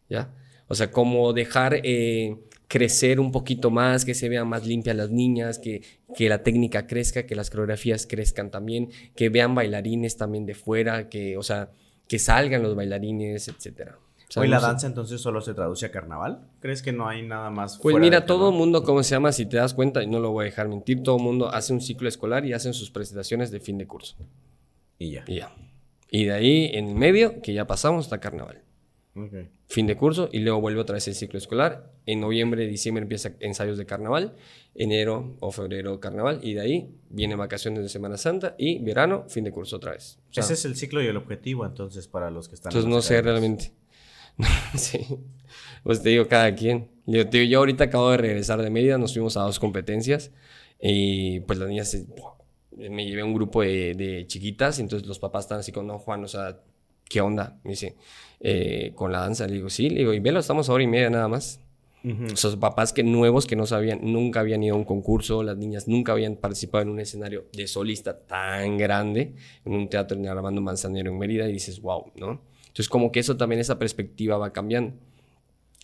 ¿ya? 0.08 0.32
O 0.68 0.74
sea, 0.74 0.90
como 0.90 1.32
dejar 1.32 1.80
eh, 1.84 2.36
crecer 2.68 3.20
un 3.20 3.30
poquito 3.32 3.70
más, 3.70 4.04
que 4.04 4.14
se 4.14 4.28
vean 4.28 4.48
más 4.48 4.66
limpias 4.66 4.96
las 4.96 5.10
niñas, 5.10 5.58
que, 5.58 5.82
que 6.16 6.28
la 6.28 6.42
técnica 6.42 6.86
crezca, 6.86 7.26
que 7.26 7.36
las 7.36 7.50
coreografías 7.50 8.06
crezcan 8.06 8.50
también, 8.50 8.90
que 9.14 9.28
vean 9.28 9.54
bailarines 9.54 10.16
también 10.16 10.46
de 10.46 10.54
fuera, 10.54 11.08
que, 11.08 11.36
o 11.36 11.42
sea, 11.42 11.70
que 12.08 12.18
salgan 12.18 12.62
los 12.62 12.74
bailarines, 12.74 13.48
etcétera. 13.48 13.98
Hoy 14.34 14.48
la 14.48 14.58
danza 14.58 14.86
entonces 14.86 15.20
solo 15.20 15.40
se 15.40 15.54
traduce 15.54 15.86
a 15.86 15.90
carnaval. 15.92 16.48
¿Crees 16.60 16.82
que 16.82 16.92
no 16.92 17.08
hay 17.08 17.22
nada 17.22 17.50
más? 17.50 17.78
Pues 17.78 17.96
mira, 17.96 18.26
todo 18.26 18.50
el 18.50 18.56
mundo, 18.56 18.82
¿cómo 18.82 19.02
se 19.02 19.10
llama? 19.10 19.30
Si 19.30 19.46
te 19.46 19.56
das 19.56 19.72
cuenta, 19.72 20.02
y 20.02 20.08
no 20.08 20.18
lo 20.18 20.32
voy 20.32 20.42
a 20.42 20.46
dejar 20.46 20.68
mentir, 20.68 21.02
todo 21.02 21.16
el 21.16 21.22
mundo 21.22 21.48
hace 21.52 21.72
un 21.72 21.80
ciclo 21.80 22.08
escolar 22.08 22.44
y 22.44 22.52
hacen 22.52 22.74
sus 22.74 22.90
presentaciones 22.90 23.50
de 23.50 23.60
fin 23.60 23.78
de 23.78 23.86
curso. 23.86 24.16
Y 24.98 25.12
ya. 25.12 25.24
Y 25.26 25.36
ya. 25.36 25.54
Y 26.10 26.24
de 26.24 26.32
ahí 26.32 26.70
en 26.74 26.88
el 26.88 26.94
medio, 26.96 27.40
que 27.40 27.52
ya 27.52 27.66
pasamos, 27.66 28.06
está 28.06 28.18
carnaval. 28.18 28.62
Fin 29.66 29.86
de 29.86 29.96
curso 29.96 30.28
y 30.30 30.40
luego 30.40 30.60
vuelve 30.60 30.78
otra 30.78 30.94
vez 30.94 31.08
el 31.08 31.14
ciclo 31.14 31.38
escolar. 31.38 31.90
En 32.04 32.20
noviembre, 32.20 32.66
diciembre 32.66 33.02
empieza 33.02 33.32
ensayos 33.40 33.78
de 33.78 33.86
carnaval. 33.86 34.36
Enero 34.74 35.36
o 35.40 35.50
febrero 35.52 35.98
carnaval. 36.00 36.40
Y 36.42 36.52
de 36.52 36.60
ahí 36.60 36.94
vienen 37.08 37.38
vacaciones 37.38 37.82
de 37.82 37.88
Semana 37.88 38.18
Santa 38.18 38.54
y 38.58 38.78
verano, 38.80 39.24
fin 39.28 39.44
de 39.44 39.52
curso 39.52 39.76
otra 39.76 39.92
vez. 39.92 40.18
Ese 40.34 40.52
es 40.52 40.64
el 40.66 40.76
ciclo 40.76 41.02
y 41.02 41.06
el 41.06 41.16
objetivo 41.16 41.64
entonces 41.64 42.08
para 42.08 42.30
los 42.30 42.48
que 42.48 42.56
están. 42.56 42.70
Entonces 42.70 42.90
no 42.90 43.00
sé 43.00 43.22
realmente. 43.22 43.72
sí. 44.74 45.06
Pues 45.82 46.02
te 46.02 46.10
digo, 46.10 46.26
cada 46.28 46.54
quien. 46.54 46.90
Yo, 47.06 47.22
yo 47.22 47.58
ahorita 47.58 47.84
acabo 47.84 48.10
de 48.10 48.16
regresar 48.16 48.60
de 48.60 48.70
Mérida, 48.70 48.98
nos 48.98 49.12
fuimos 49.12 49.36
a 49.36 49.42
dos 49.42 49.58
competencias 49.58 50.32
y 50.80 51.40
pues 51.40 51.58
las 51.58 51.68
niñas, 51.68 51.96
me 52.76 53.06
llevé 53.06 53.22
un 53.22 53.34
grupo 53.34 53.62
de, 53.62 53.94
de 53.94 54.26
chiquitas, 54.26 54.78
entonces 54.80 55.06
los 55.06 55.18
papás 55.18 55.44
están 55.44 55.60
así 55.60 55.70
con, 55.72 55.86
no, 55.86 55.98
Juan, 55.98 56.24
o 56.24 56.28
sea, 56.28 56.58
¿qué 57.08 57.20
onda? 57.20 57.58
Me 57.62 57.70
dice, 57.70 57.96
eh, 58.40 58.92
con 58.94 59.12
la 59.12 59.20
danza. 59.20 59.46
Le 59.46 59.54
digo, 59.54 59.70
sí, 59.70 59.88
le 59.90 60.00
digo, 60.00 60.12
y 60.12 60.20
velo, 60.20 60.40
estamos 60.40 60.68
a 60.68 60.72
hora 60.72 60.84
y 60.84 60.86
media 60.86 61.10
nada 61.10 61.28
más. 61.28 61.60
Esos 62.32 62.54
papás 62.54 62.92
que 62.92 63.02
nuevos 63.02 63.46
que 63.46 63.56
no 63.56 63.66
sabían, 63.66 63.98
nunca 64.00 64.38
habían 64.38 64.62
ido 64.62 64.76
a 64.76 64.78
un 64.78 64.84
concurso, 64.84 65.42
las 65.42 65.56
niñas 65.56 65.88
nunca 65.88 66.12
habían 66.12 66.36
participado 66.36 66.82
en 66.82 66.90
un 66.90 67.00
escenario 67.00 67.46
de 67.52 67.66
solista 67.66 68.16
tan 68.16 68.78
grande, 68.78 69.34
en 69.64 69.72
un 69.72 69.88
teatro 69.88 70.16
en 70.16 70.28
Armando 70.28 70.60
Manzanero 70.60 71.10
en 71.10 71.18
Mérida, 71.18 71.48
y 71.48 71.52
dices, 71.52 71.80
wow, 71.80 72.12
¿no? 72.14 72.42
Entonces 72.76 72.90
como 72.90 73.10
que 73.10 73.20
eso 73.20 73.38
también, 73.38 73.58
esa 73.58 73.78
perspectiva 73.78 74.36
va 74.36 74.52
cambiando. 74.52 74.92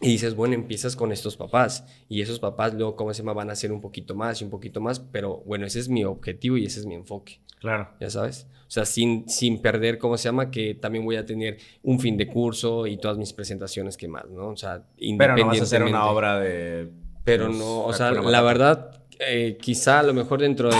Y 0.02 0.09
dices, 0.09 0.35
bueno, 0.35 0.55
empiezas 0.55 0.94
con 0.94 1.11
estos 1.11 1.38
papás 1.38 1.87
y 2.07 2.20
esos 2.20 2.38
papás 2.38 2.74
luego, 2.74 2.96
¿cómo 2.96 3.14
se 3.14 3.22
llama? 3.22 3.33
Van 3.33 3.48
a 3.48 3.55
hacer 3.55 3.72
un 3.72 3.81
poquito 3.81 4.14
más 4.14 4.42
y 4.42 4.44
un 4.44 4.50
poquito 4.50 4.83
más, 4.83 5.00
pero 5.00 5.38
bueno, 5.46 5.64
ese 5.64 5.78
es 5.78 5.88
mi 5.88 6.05
objetivo 6.05 6.59
y 6.59 6.66
ese 6.66 6.81
es 6.81 6.87
mi 6.87 6.94
enfoque. 6.94 7.40
Claro. 7.61 7.88
Ya 7.98 8.11
sabes. 8.11 8.46
O 8.66 8.70
sea, 8.70 8.85
sin, 8.85 9.26
sin 9.26 9.62
perder, 9.62 9.96
¿cómo 9.96 10.18
se 10.18 10.24
llama? 10.24 10.50
Que 10.50 10.74
también 10.74 11.02
voy 11.02 11.16
a 11.16 11.24
tener 11.24 11.57
un 11.83 11.98
fin 11.98 12.18
de 12.18 12.26
curso 12.26 12.87
y 12.87 12.98
todas 12.98 13.16
mis 13.16 13.33
presentaciones 13.33 13.96
que 13.96 14.09
más, 14.09 14.28
¿no? 14.28 14.48
O 14.48 14.57
sea, 14.59 14.85
Pero 14.98 15.35
no 15.35 15.46
vas 15.46 15.61
a 15.61 15.62
hacer 15.62 15.85
una 15.85 16.05
obra 16.05 16.40
de... 16.40 16.90
Pero 17.24 17.46
pues, 17.46 17.59
no, 17.59 17.85
o 17.87 17.92
sea, 17.94 18.11
la 18.11 18.42
verdad, 18.42 19.02
eh, 19.18 19.57
quizá 19.59 20.00
a 20.00 20.02
lo 20.02 20.12
mejor 20.12 20.42
dentro 20.42 20.68
de... 20.68 20.76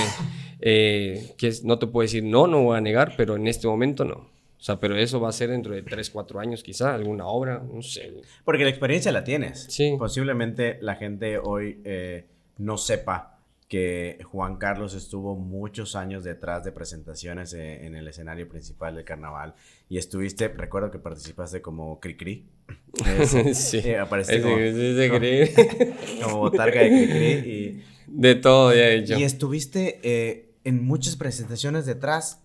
Eh, 0.61 1.35
que 1.38 1.53
no 1.64 1.79
te 1.79 1.87
puedo 1.87 2.03
decir 2.03 2.22
no, 2.22 2.46
no 2.46 2.62
voy 2.62 2.77
a 2.77 2.81
negar, 2.81 3.14
pero 3.16 3.35
en 3.35 3.48
este 3.48 3.66
momento 3.66 4.05
no. 4.05 4.32
O 4.62 4.64
sea, 4.64 4.79
pero 4.79 4.96
eso 4.96 5.20
va 5.20 5.29
a 5.29 5.33
ser 5.33 5.51
dentro 5.51 5.75
de 5.75 5.83
3, 5.83 6.09
4 6.11 6.38
años 6.38 6.62
quizá, 6.62 6.94
alguna 6.94 7.27
obra, 7.27 7.59
no 7.59 7.83
sé. 7.83 8.14
Porque 8.44 8.62
la 8.62 8.70
experiencia 8.70 9.11
la 9.11 9.25
tienes. 9.25 9.66
Sí. 9.68 9.96
Posiblemente 9.98 10.79
la 10.81 10.94
gente 10.94 11.37
hoy 11.37 11.81
eh, 11.85 12.27
no 12.59 12.79
sepa 12.79 13.40
que 13.66 14.20
Juan 14.25 14.59
Carlos 14.59 14.94
estuvo 14.94 15.35
muchos 15.35 15.96
años 15.96 16.22
detrás 16.22 16.62
de 16.62 16.70
presentaciones 16.70 17.55
eh, 17.55 17.85
en 17.85 17.96
el 17.96 18.07
escenario 18.07 18.48
principal 18.48 18.94
del 18.94 19.05
carnaval 19.05 19.57
y 19.88 19.98
estuviste, 19.98 20.46
recuerdo 20.46 20.92
que 20.92 21.01
participaste 21.01 21.61
como 21.61 21.98
Cricri. 21.98 22.46
sí. 23.55 23.79
Eh, 23.79 23.98
apareciste 23.98 25.09
como, 25.09 26.25
como, 26.25 26.38
botarga 26.38 26.83
de 26.85 26.88
Cricri 26.88 27.51
y... 27.51 27.85
De 28.07 28.37
todo 28.37 28.72
ya 28.72 28.90
he 28.90 28.98
hecho. 28.98 29.18
Y 29.18 29.25
estuviste 29.25 30.55
en 30.62 30.85
muchas 30.85 31.16
presentaciones 31.16 31.85
detrás 31.85 32.41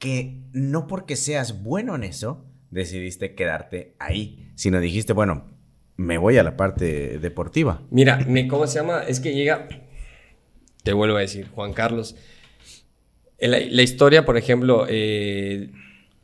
que 0.00 0.40
no 0.52 0.88
porque 0.88 1.14
seas 1.14 1.62
bueno 1.62 1.94
en 1.94 2.02
eso, 2.02 2.44
decidiste 2.70 3.36
quedarte 3.36 3.94
ahí, 4.00 4.50
sino 4.56 4.80
dijiste, 4.80 5.12
bueno, 5.12 5.46
me 5.96 6.18
voy 6.18 6.38
a 6.38 6.42
la 6.42 6.56
parte 6.56 7.18
deportiva. 7.18 7.82
Mira, 7.90 8.26
¿cómo 8.48 8.66
se 8.66 8.80
llama? 8.80 9.02
Es 9.06 9.20
que 9.20 9.34
llega, 9.34 9.68
te 10.82 10.94
vuelvo 10.94 11.18
a 11.18 11.20
decir, 11.20 11.48
Juan 11.54 11.74
Carlos, 11.74 12.16
la, 13.38 13.60
la 13.60 13.82
historia, 13.82 14.24
por 14.24 14.36
ejemplo, 14.38 14.86
eh, 14.88 15.70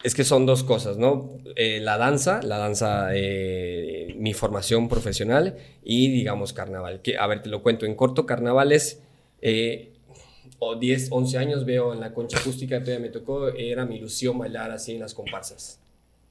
es 0.02 0.14
que 0.14 0.24
son 0.24 0.46
dos 0.46 0.64
cosas, 0.64 0.98
¿no? 0.98 1.38
Eh, 1.56 1.80
la 1.80 1.98
danza, 1.98 2.40
la 2.42 2.58
danza, 2.58 3.08
eh, 3.12 4.14
mi 4.18 4.34
formación 4.34 4.88
profesional 4.88 5.56
y, 5.82 6.10
digamos, 6.10 6.52
carnaval. 6.52 7.02
Que, 7.02 7.18
a 7.18 7.26
ver, 7.26 7.42
te 7.42 7.48
lo 7.48 7.62
cuento 7.62 7.86
en 7.86 7.94
corto, 7.94 8.24
carnavales, 8.24 9.02
eh, 9.42 9.95
o 10.58 10.76
10, 10.76 11.08
11 11.10 11.38
años 11.38 11.64
veo 11.64 11.92
en 11.92 12.00
la 12.00 12.12
concha 12.12 12.38
acústica, 12.38 12.80
todavía 12.80 13.00
me 13.00 13.08
tocó, 13.10 13.48
era 13.48 13.84
mi 13.84 13.96
ilusión 13.96 14.38
bailar 14.38 14.70
así 14.70 14.94
en 14.94 15.00
las 15.00 15.14
comparsas. 15.14 15.80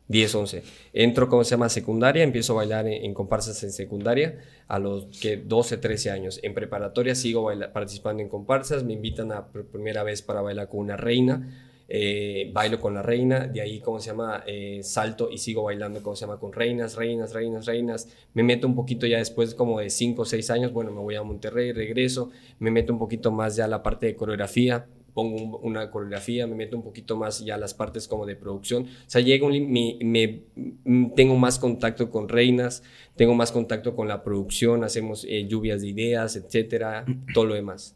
10, 0.07 0.35
11. 0.35 0.63
Entro, 0.93 1.27
¿cómo 1.27 1.43
se 1.43 1.51
llama? 1.51 1.67
Secundaria, 1.69 2.23
empiezo 2.23 2.53
a 2.53 2.57
bailar 2.57 2.87
en, 2.87 3.13
comparsas 3.13 3.63
en 3.63 3.71
secundaria 3.71 4.39
a 4.67 4.77
los 4.77 5.05
que 5.19 5.37
12, 5.37 5.77
13 5.77 6.11
años. 6.11 6.39
En 6.43 6.53
preparatoria 6.53 7.15
sigo 7.15 7.49
participando 7.73 8.21
en 8.21 8.29
comparsas, 8.29 8.83
me 8.83 8.93
invitan 8.93 9.31
a 9.31 9.47
primera 9.47 10.03
vez 10.03 10.21
para 10.21 10.41
bailar 10.41 10.69
con 10.69 10.81
una 10.81 10.95
reina 10.95 11.49
eh, 11.87 12.49
bailo 12.53 12.79
con 12.79 12.93
la 12.95 13.01
reina, 13.01 13.47
de 13.47 13.61
ahí, 13.61 13.79
¿cómo 13.79 13.99
se 13.99 14.07
llama? 14.07 14.43
Eh, 14.47 14.79
salto 14.81 15.29
y 15.31 15.37
sigo 15.37 15.63
bailando, 15.63 16.01
¿cómo 16.01 16.15
se 16.15 16.25
llama? 16.25 16.39
Con 16.39 16.51
reinas, 16.51 16.95
reinas, 16.95 17.33
reinas, 17.33 17.65
reinas. 17.65 18.07
Me 18.33 18.43
meto 18.43 18.67
un 18.67 18.75
poquito 18.75 19.05
ya 19.05 19.17
después 19.17 19.53
como 19.53 19.79
de 19.79 19.89
5 19.89 20.21
o 20.21 20.25
6 20.25 20.49
años, 20.49 20.73
bueno, 20.73 20.91
me 20.91 20.99
voy 20.99 21.15
a 21.15 21.23
Monterrey, 21.23 21.71
regreso, 21.71 22.31
me 22.59 22.71
meto 22.71 22.93
un 22.93 22.99
poquito 22.99 23.31
más 23.31 23.55
ya 23.55 23.65
a 23.65 23.67
la 23.67 23.83
parte 23.83 24.07
de 24.07 24.15
coreografía, 24.15 24.87
pongo 25.13 25.59
una 25.59 25.89
coreografía, 25.89 26.45
me 26.45 26.55
meto 26.55 26.75
un 26.75 26.83
poquito 26.83 27.15
más 27.15 27.43
ya 27.43 27.55
a 27.55 27.57
las 27.57 27.73
partes 27.73 28.07
como 28.07 28.25
de 28.25 28.35
producción. 28.35 28.83
O 28.83 28.87
sea, 29.07 29.21
llega 29.21 29.47
un, 29.47 29.71
me, 29.71 29.97
me, 30.01 30.43
mm, 30.83 31.13
tengo 31.15 31.37
más 31.37 31.57
contacto 31.57 32.11
con 32.11 32.27
reinas, 32.27 32.83
tengo 33.15 33.33
más 33.33 33.51
contacto 33.51 33.95
con 33.95 34.09
la 34.09 34.23
producción, 34.23 34.83
hacemos 34.83 35.25
eh, 35.27 35.47
lluvias 35.47 35.81
de 35.81 35.87
ideas, 35.87 36.35
etcétera, 36.35 37.05
todo 37.33 37.45
lo 37.45 37.55
demás. 37.55 37.95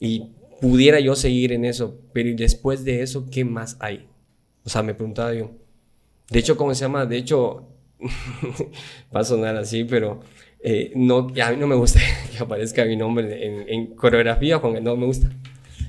Y 0.00 0.32
pudiera 0.62 1.00
yo 1.00 1.16
seguir 1.16 1.52
en 1.52 1.64
eso, 1.64 1.98
pero 2.12 2.30
después 2.36 2.84
de 2.84 3.02
eso, 3.02 3.26
¿qué 3.28 3.44
más 3.44 3.76
hay? 3.80 4.06
O 4.64 4.70
sea, 4.70 4.84
me 4.84 4.94
preguntaba 4.94 5.34
yo. 5.34 5.50
De 6.30 6.38
hecho, 6.38 6.56
¿cómo 6.56 6.72
se 6.72 6.82
llama? 6.82 7.04
De 7.04 7.16
hecho, 7.16 7.68
va 9.14 9.20
a 9.20 9.24
sonar 9.24 9.56
así, 9.56 9.82
pero 9.82 10.20
eh, 10.60 10.92
no, 10.94 11.32
a 11.42 11.50
mí 11.50 11.56
no 11.56 11.66
me 11.66 11.74
gusta 11.74 11.98
que 12.30 12.38
aparezca 12.38 12.84
mi 12.84 12.94
nombre 12.94 13.44
en, 13.44 13.68
en 13.68 13.96
coreografía, 13.96 14.62
porque 14.62 14.80
no 14.80 14.96
me 14.96 15.04
gusta, 15.04 15.32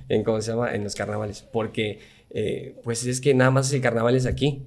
en 0.09 0.23
cómo 0.23 0.41
se 0.41 0.51
llama, 0.51 0.73
en 0.73 0.83
los 0.83 0.95
carnavales, 0.95 1.43
porque 1.43 1.99
eh, 2.31 2.75
pues 2.83 3.05
es 3.05 3.21
que 3.21 3.35
nada 3.35 3.51
más 3.51 3.71
el 3.71 3.79
carnaval 3.79 4.15
es 4.15 4.25
aquí. 4.25 4.63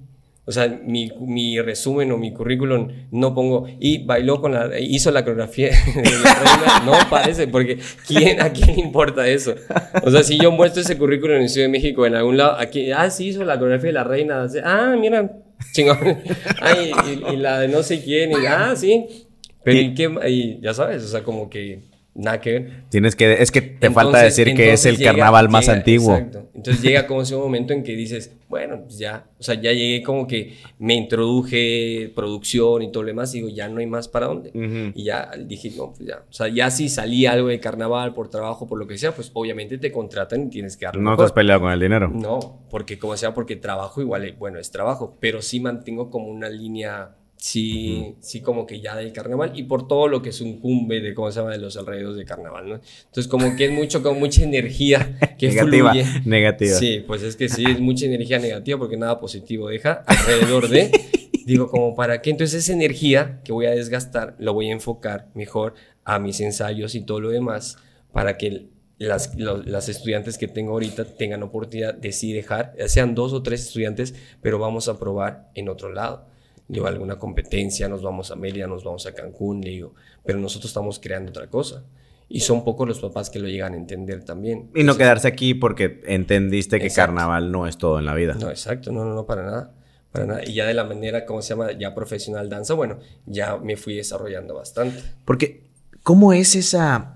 O 0.49 0.51
sea, 0.53 0.79
mi, 0.81 1.11
mi, 1.19 1.59
resumen 1.59 2.09
o 2.13 2.17
mi 2.17 2.31
currículum 2.31 2.87
no 3.11 3.35
pongo 3.35 3.67
y 3.81 4.05
bailó 4.05 4.39
con 4.39 4.53
la 4.53 4.79
hizo 4.79 5.11
la 5.11 5.25
coreografía 5.25 5.67
de 5.95 6.11
la 6.23 6.33
reina, 6.35 6.83
no 6.85 6.93
parece 7.09 7.49
porque 7.49 7.79
quién 8.07 8.39
a 8.39 8.53
quién 8.53 8.79
importa 8.79 9.27
eso. 9.27 9.55
O 10.03 10.09
sea, 10.09 10.23
si 10.23 10.39
yo 10.39 10.53
muestro 10.53 10.81
ese 10.81 10.97
currículum 10.97 11.35
en 11.35 11.49
Ciudad 11.49 11.67
de 11.67 11.71
México 11.71 12.05
en 12.05 12.15
algún 12.15 12.37
lado, 12.37 12.57
aquí 12.57 12.93
ah 12.93 13.09
sí 13.09 13.27
hizo 13.27 13.43
la 13.43 13.59
coreografía 13.59 13.89
de 13.89 13.93
la 13.93 14.05
reina, 14.05 14.47
ah 14.63 14.95
mira, 14.97 15.29
chingón. 15.73 15.97
Ay, 16.61 16.93
y, 17.33 17.35
la 17.35 17.59
de 17.59 17.67
no 17.67 17.83
sé 17.83 18.01
quién 18.01 18.31
y 18.31 18.45
ah 18.45 18.73
sí. 18.77 19.27
Pero 19.65 19.79
y 19.79 19.93
qué 19.95 20.09
y 20.29 20.61
ya 20.61 20.73
sabes, 20.73 21.03
o 21.03 21.07
sea, 21.09 21.23
como 21.23 21.49
que 21.49 21.81
Nada 22.17 22.41
que 22.41 22.67
Tienes 22.89 23.15
que, 23.15 23.43
es 23.43 23.51
que 23.51 23.61
te 23.61 23.91
falta 23.91 24.23
decir 24.23 24.55
que 24.55 24.73
es 24.73 24.87
el 24.87 24.99
carnaval 24.99 25.49
más 25.49 25.69
antiguo. 25.69 26.15
Exacto. 26.15 26.49
Entonces 26.55 26.81
llega 26.81 27.05
como 27.05 27.21
ese 27.21 27.35
momento 27.35 27.73
en 27.73 27.83
que 27.83 27.95
dices, 27.95 28.35
bueno, 28.49 28.81
pues 28.85 28.97
ya, 28.97 29.27
o 29.39 29.43
sea, 29.43 29.53
ya 29.53 29.71
llegué 29.71 30.01
como 30.01 30.25
que 30.25 30.57
me 30.79 30.95
introduje 30.95 32.11
producción 32.15 32.81
y 32.81 32.91
todo 32.91 33.03
lo 33.03 33.07
demás, 33.07 33.35
y 33.35 33.37
digo, 33.37 33.49
ya 33.49 33.69
no 33.69 33.79
hay 33.79 33.85
más 33.85 34.07
para 34.07 34.25
dónde. 34.25 34.51
Y 34.95 35.03
ya 35.03 35.29
dije, 35.45 35.71
no, 35.77 35.93
pues 35.93 36.07
ya, 36.07 36.23
o 36.27 36.33
sea, 36.33 36.47
ya 36.47 36.71
si 36.71 36.89
salí 36.89 37.27
algo 37.27 37.49
de 37.49 37.59
carnaval 37.59 38.15
por 38.15 38.29
trabajo, 38.31 38.65
por 38.65 38.79
lo 38.79 38.87
que 38.87 38.97
sea, 38.97 39.11
pues 39.11 39.29
obviamente 39.35 39.77
te 39.77 39.91
contratan 39.91 40.47
y 40.47 40.49
tienes 40.49 40.75
que 40.75 40.85
darlo. 40.85 41.03
No 41.03 41.15
te 41.15 41.23
has 41.23 41.31
peleado 41.31 41.61
con 41.61 41.71
el 41.71 41.79
dinero. 41.79 42.07
No, 42.07 42.63
porque 42.71 42.97
como 42.97 43.15
sea, 43.15 43.35
porque 43.35 43.57
trabajo 43.57 44.01
igual, 44.01 44.35
bueno, 44.39 44.57
es 44.57 44.71
trabajo, 44.71 45.15
pero 45.19 45.43
sí 45.43 45.59
mantengo 45.59 46.09
como 46.09 46.29
una 46.29 46.49
línea 46.49 47.11
sí, 47.37 48.15
sí 48.19 48.41
como 48.41 48.65
que 48.65 48.81
ya 48.81 48.95
del 48.95 49.13
carnaval 49.13 49.51
y 49.55 49.63
por 49.63 49.87
todo 49.87 50.07
lo 50.07 50.21
que 50.21 50.29
es 50.29 50.41
un 50.41 50.59
cumbe 50.59 50.99
de 50.99 51.13
cómo 51.13 51.31
se 51.31 51.39
llama 51.39 51.51
de 51.51 51.59
los 51.59 51.77
alrededores 51.77 52.17
de 52.17 52.25
carnaval, 52.25 52.67
¿no? 52.67 52.75
Entonces 53.05 53.27
como 53.27 53.55
que 53.55 53.65
es 53.65 53.71
mucho, 53.71 54.01
con 54.03 54.19
mucha 54.19 54.43
energía 54.43 55.17
que 55.37 55.49
negativa, 55.49 55.93
negativa. 56.25 56.77
Sí, 56.77 57.03
pues 57.05 57.21
es 57.23 57.35
que 57.35 57.47
sí, 57.47 57.63
es 57.65 57.79
mucha 57.79 58.05
energía 58.05 58.39
negativa 58.39 58.79
porque 58.79 58.97
nada 58.97 59.19
positivo 59.19 59.69
deja 59.69 60.03
alrededor 60.07 60.67
de, 60.67 60.91
digo, 61.45 61.69
como 61.69 61.95
para 61.95 62.21
qué, 62.21 62.31
entonces 62.31 62.63
esa 62.63 62.73
energía 62.73 63.39
que 63.43 63.53
voy 63.53 63.67
a 63.67 63.71
desgastar, 63.71 64.35
lo 64.39 64.53
voy 64.53 64.69
a 64.69 64.73
enfocar 64.73 65.29
mejor 65.35 65.75
a 66.03 66.19
mis 66.19 66.41
ensayos 66.41 66.95
y 66.95 67.01
todo 67.01 67.21
lo 67.21 67.29
demás 67.29 67.77
para 68.11 68.37
que 68.37 68.67
las, 68.97 69.35
las, 69.35 69.89
estudiantes 69.89 70.39
que 70.39 70.47
tengo 70.47 70.71
ahorita 70.71 71.05
tengan 71.05 71.43
oportunidad 71.43 71.93
de 71.93 72.11
sí 72.11 72.33
dejar, 72.33 72.73
sean 72.87 73.13
dos 73.13 73.31
o 73.31 73.43
tres 73.43 73.61
estudiantes, 73.61 74.15
pero 74.41 74.57
vamos 74.57 74.87
a 74.87 74.97
probar 74.97 75.51
en 75.53 75.69
otro 75.69 75.93
lado 75.93 76.25
digo, 76.67 76.87
alguna 76.87 77.17
competencia, 77.17 77.87
nos 77.87 78.01
vamos 78.01 78.31
a 78.31 78.35
Mérida, 78.35 78.67
nos 78.67 78.83
vamos 78.83 79.05
a 79.05 79.13
Cancún, 79.13 79.61
le 79.61 79.69
digo, 79.69 79.93
pero 80.25 80.39
nosotros 80.39 80.69
estamos 80.69 80.99
creando 80.99 81.29
otra 81.29 81.47
cosa. 81.47 81.83
Y 82.29 82.41
son 82.41 82.65
pocos 82.65 82.85
los 82.87 82.99
papás 82.99 83.29
que 83.29 83.39
lo 83.39 83.47
llegan 83.47 83.73
a 83.73 83.77
entender 83.77 84.25
también. 84.25 84.69
Y 84.75 84.83
no 84.83 84.97
quedarse 84.97 85.29
aquí 85.29 85.53
porque 85.53 86.01
entendiste 86.05 86.79
que 86.79 86.89
carnaval 86.89 87.51
no 87.51 87.67
es 87.67 87.77
todo 87.77 87.99
en 87.99 88.05
la 88.05 88.13
vida. 88.13 88.33
No, 88.33 88.49
exacto, 88.49 88.91
no, 88.91 89.05
no, 89.05 89.15
no, 89.15 89.25
para 89.25 89.43
nada. 89.43 89.73
Para 90.11 90.25
nada. 90.25 90.41
Y 90.45 90.53
ya 90.53 90.65
de 90.65 90.73
la 90.73 90.83
manera, 90.83 91.25
¿cómo 91.25 91.41
se 91.41 91.49
llama? 91.49 91.71
Ya 91.71 91.95
profesional 91.95 92.49
danza, 92.49 92.73
bueno, 92.73 92.99
ya 93.25 93.55
me 93.57 93.77
fui 93.77 93.95
desarrollando 93.95 94.55
bastante. 94.55 95.01
Porque, 95.23 95.69
¿cómo 96.03 96.33
es 96.33 96.53
esa, 96.55 97.15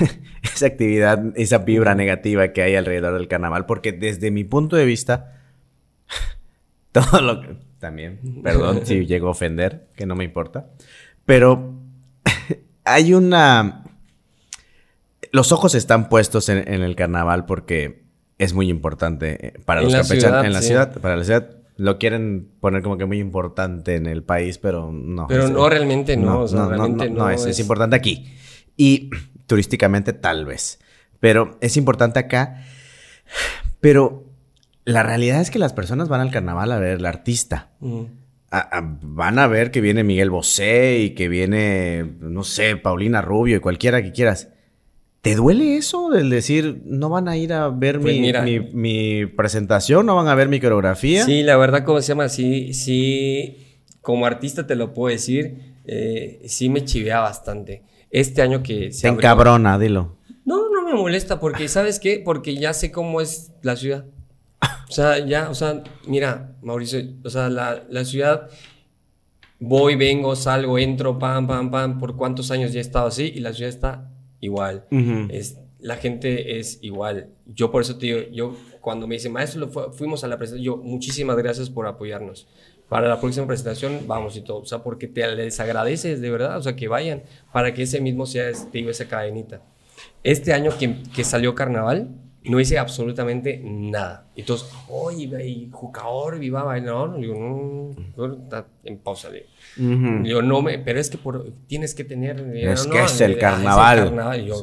esa 0.54 0.66
actividad, 0.66 1.22
esa 1.34 1.58
vibra 1.58 1.94
negativa 1.94 2.54
que 2.54 2.62
hay 2.62 2.76
alrededor 2.76 3.12
del 3.12 3.28
carnaval? 3.28 3.66
Porque 3.66 3.92
desde 3.92 4.30
mi 4.30 4.44
punto 4.44 4.76
de 4.76 4.86
vista, 4.86 5.36
todo 7.00 7.20
lo 7.20 7.40
que 7.40 7.56
también. 7.78 8.20
Perdón 8.42 8.84
si 8.84 9.06
llego 9.06 9.28
a 9.28 9.30
ofender, 9.30 9.88
que 9.94 10.06
no 10.06 10.14
me 10.14 10.24
importa. 10.24 10.70
Pero 11.24 11.74
hay 12.84 13.14
una... 13.14 13.84
Los 15.32 15.52
ojos 15.52 15.74
están 15.74 16.08
puestos 16.08 16.48
en, 16.48 16.66
el 16.68 16.96
carnaval 16.96 17.44
porque 17.46 18.04
es 18.38 18.54
muy 18.54 18.70
importante 18.70 19.48
eh, 19.48 19.60
para 19.64 19.82
los 19.82 19.92
campechanos 19.92 20.44
en 20.44 20.52
la 20.52 20.62
ciudad. 20.62 20.98
Para 21.00 21.16
la 21.16 21.24
ciudad 21.24 21.50
lo 21.76 21.98
quieren 21.98 22.48
poner 22.60 22.82
como 22.82 22.96
que 22.96 23.04
muy 23.04 23.18
importante 23.18 23.96
en 23.96 24.06
el 24.06 24.22
país, 24.22 24.56
pero 24.56 24.90
no. 24.92 25.26
Pero 25.26 25.48
no, 25.48 25.68
realmente 25.68 26.16
no. 26.16 26.46
No, 26.46 26.68
realmente 26.68 27.10
no, 27.10 27.28
es, 27.28 27.44
es 27.44 27.58
importante 27.58 27.96
aquí. 27.96 28.34
Y 28.76 29.10
turísticamente 29.46 30.12
tal 30.14 30.46
vez. 30.46 30.78
Pero 31.20 31.58
es 31.60 31.76
importante 31.76 32.18
acá. 32.18 32.64
Pero 33.80 34.24
la 34.86 35.02
realidad 35.02 35.40
es 35.40 35.50
que 35.50 35.58
las 35.58 35.72
personas 35.72 36.08
van 36.08 36.20
al 36.20 36.30
carnaval 36.30 36.70
a 36.70 36.78
ver 36.78 36.98
al 36.98 37.06
artista. 37.06 37.72
van 38.50 39.38
a 39.38 39.46
ver 39.48 39.72
que 39.72 39.80
viene 39.80 40.04
Miguel 40.04 40.30
Bosé 40.30 41.00
y 41.00 41.10
que 41.10 41.28
viene, 41.28 42.14
no 42.20 42.44
sé, 42.44 42.76
Paulina 42.76 43.20
Rubio 43.20 43.56
y 43.56 43.60
cualquiera 43.60 44.02
que 44.02 44.12
quieras. 44.12 44.48
¿Te 45.22 45.34
duele 45.34 45.76
eso 45.76 46.08
del 46.10 46.30
decir, 46.30 46.82
no 46.84 47.08
van 47.08 47.26
a 47.26 47.36
ir 47.36 47.52
a 47.52 47.68
ver 47.68 48.00
pues 48.00 48.16
mi, 48.72 49.26
presentación, 49.26 50.06
no 50.06 50.14
van 50.14 50.28
a 50.28 50.36
ver 50.36 50.48
mi 50.48 50.60
coreografía? 50.60 51.24
Sí, 51.24 51.42
la 51.42 51.56
verdad, 51.56 51.84
¿cómo 51.84 52.00
se 52.00 52.08
llama? 52.08 52.28
Sí, 52.28 52.72
sí, 52.72 53.80
como 54.02 54.24
artista 54.24 54.68
te 54.68 54.76
lo 54.76 54.94
puedo 54.94 55.12
decir, 55.12 55.80
eh, 55.84 56.42
sí 56.46 56.68
me 56.68 56.84
chivea 56.84 57.18
bastante. 57.18 57.82
Este 58.08 58.40
año 58.40 58.62
que 58.62 58.92
se 58.92 59.02
Te 59.02 59.08
encabrona, 59.08 59.80
dilo. 59.80 60.16
No, 60.44 60.70
no 60.70 60.84
me 60.84 60.94
molesta 60.94 61.40
porque, 61.40 61.66
¿sabes 61.66 61.98
qué? 61.98 62.22
Porque 62.24 62.54
ya 62.54 62.72
sé 62.72 62.92
cómo 62.92 63.20
es 63.20 63.50
la 63.62 63.74
ciudad. 63.74 64.04
O 64.88 64.92
sea, 64.92 65.18
ya, 65.18 65.50
o 65.50 65.54
sea, 65.54 65.82
mira, 66.06 66.56
Mauricio, 66.62 67.00
o 67.24 67.30
sea, 67.30 67.48
la, 67.48 67.84
la 67.88 68.04
ciudad, 68.04 68.48
voy, 69.58 69.96
vengo, 69.96 70.36
salgo, 70.36 70.78
entro, 70.78 71.18
pam, 71.18 71.46
pam, 71.46 71.70
pam, 71.70 71.98
por 71.98 72.16
cuántos 72.16 72.50
años 72.50 72.72
ya 72.72 72.78
he 72.78 72.82
estado 72.82 73.06
así 73.06 73.32
y 73.34 73.40
la 73.40 73.52
ciudad 73.52 73.70
está 73.70 74.10
igual. 74.40 74.86
es, 75.30 75.58
la 75.80 75.96
gente 75.96 76.58
es 76.58 76.78
igual. 76.82 77.30
Yo 77.46 77.70
por 77.70 77.82
eso 77.82 77.96
te 77.96 78.06
digo, 78.06 78.20
yo 78.32 78.56
cuando 78.80 79.06
me 79.06 79.16
dicen, 79.16 79.32
maestro, 79.32 79.68
fuimos 79.92 80.22
a 80.24 80.28
la 80.28 80.38
presentación, 80.38 80.64
yo, 80.64 80.76
muchísimas 80.76 81.36
gracias 81.36 81.70
por 81.70 81.86
apoyarnos. 81.86 82.46
Para 82.88 83.08
la 83.08 83.20
próxima 83.20 83.48
presentación, 83.48 84.02
vamos 84.06 84.36
y 84.36 84.42
todo. 84.42 84.58
O 84.58 84.64
sea, 84.64 84.84
porque 84.84 85.08
te 85.08 85.26
les 85.34 85.58
agradeces 85.58 86.20
de 86.20 86.30
verdad, 86.30 86.56
o 86.56 86.62
sea, 86.62 86.76
que 86.76 86.86
vayan, 86.86 87.24
para 87.52 87.74
que 87.74 87.82
ese 87.82 88.00
mismo 88.00 88.26
sea, 88.26 88.52
te 88.52 88.78
digo, 88.78 88.90
esa 88.90 89.08
cadenita. 89.08 89.62
Este 90.22 90.52
año 90.52 90.70
que, 90.78 91.02
que 91.14 91.24
salió 91.24 91.56
Carnaval, 91.56 92.10
no 92.48 92.60
hice 92.60 92.78
absolutamente 92.78 93.60
nada. 93.62 94.28
Entonces, 94.36 94.70
oye, 94.88 95.24
y 95.46 95.68
jugador, 95.70 96.38
viva 96.38 96.62
bailar. 96.62 97.16
Digo, 97.18 97.94
no, 98.16 98.32
está 98.32 98.66
en 98.84 98.98
pausa. 98.98 99.30
Digo, 99.30 99.46
digo 100.22 100.42
no 100.42 100.62
me, 100.62 100.78
pero 100.78 101.00
es 101.00 101.10
que 101.10 101.18
por, 101.18 101.52
tienes 101.66 101.94
que 101.94 102.04
tener. 102.04 102.40
Es 102.54 102.86
que 102.86 103.02
es 103.02 103.20
el 103.20 103.38
carnaval. 103.38 103.98
Es 103.98 104.04
el 104.04 104.08
carnaval. 104.10 104.40
Y 104.40 104.46
yo, 104.46 104.62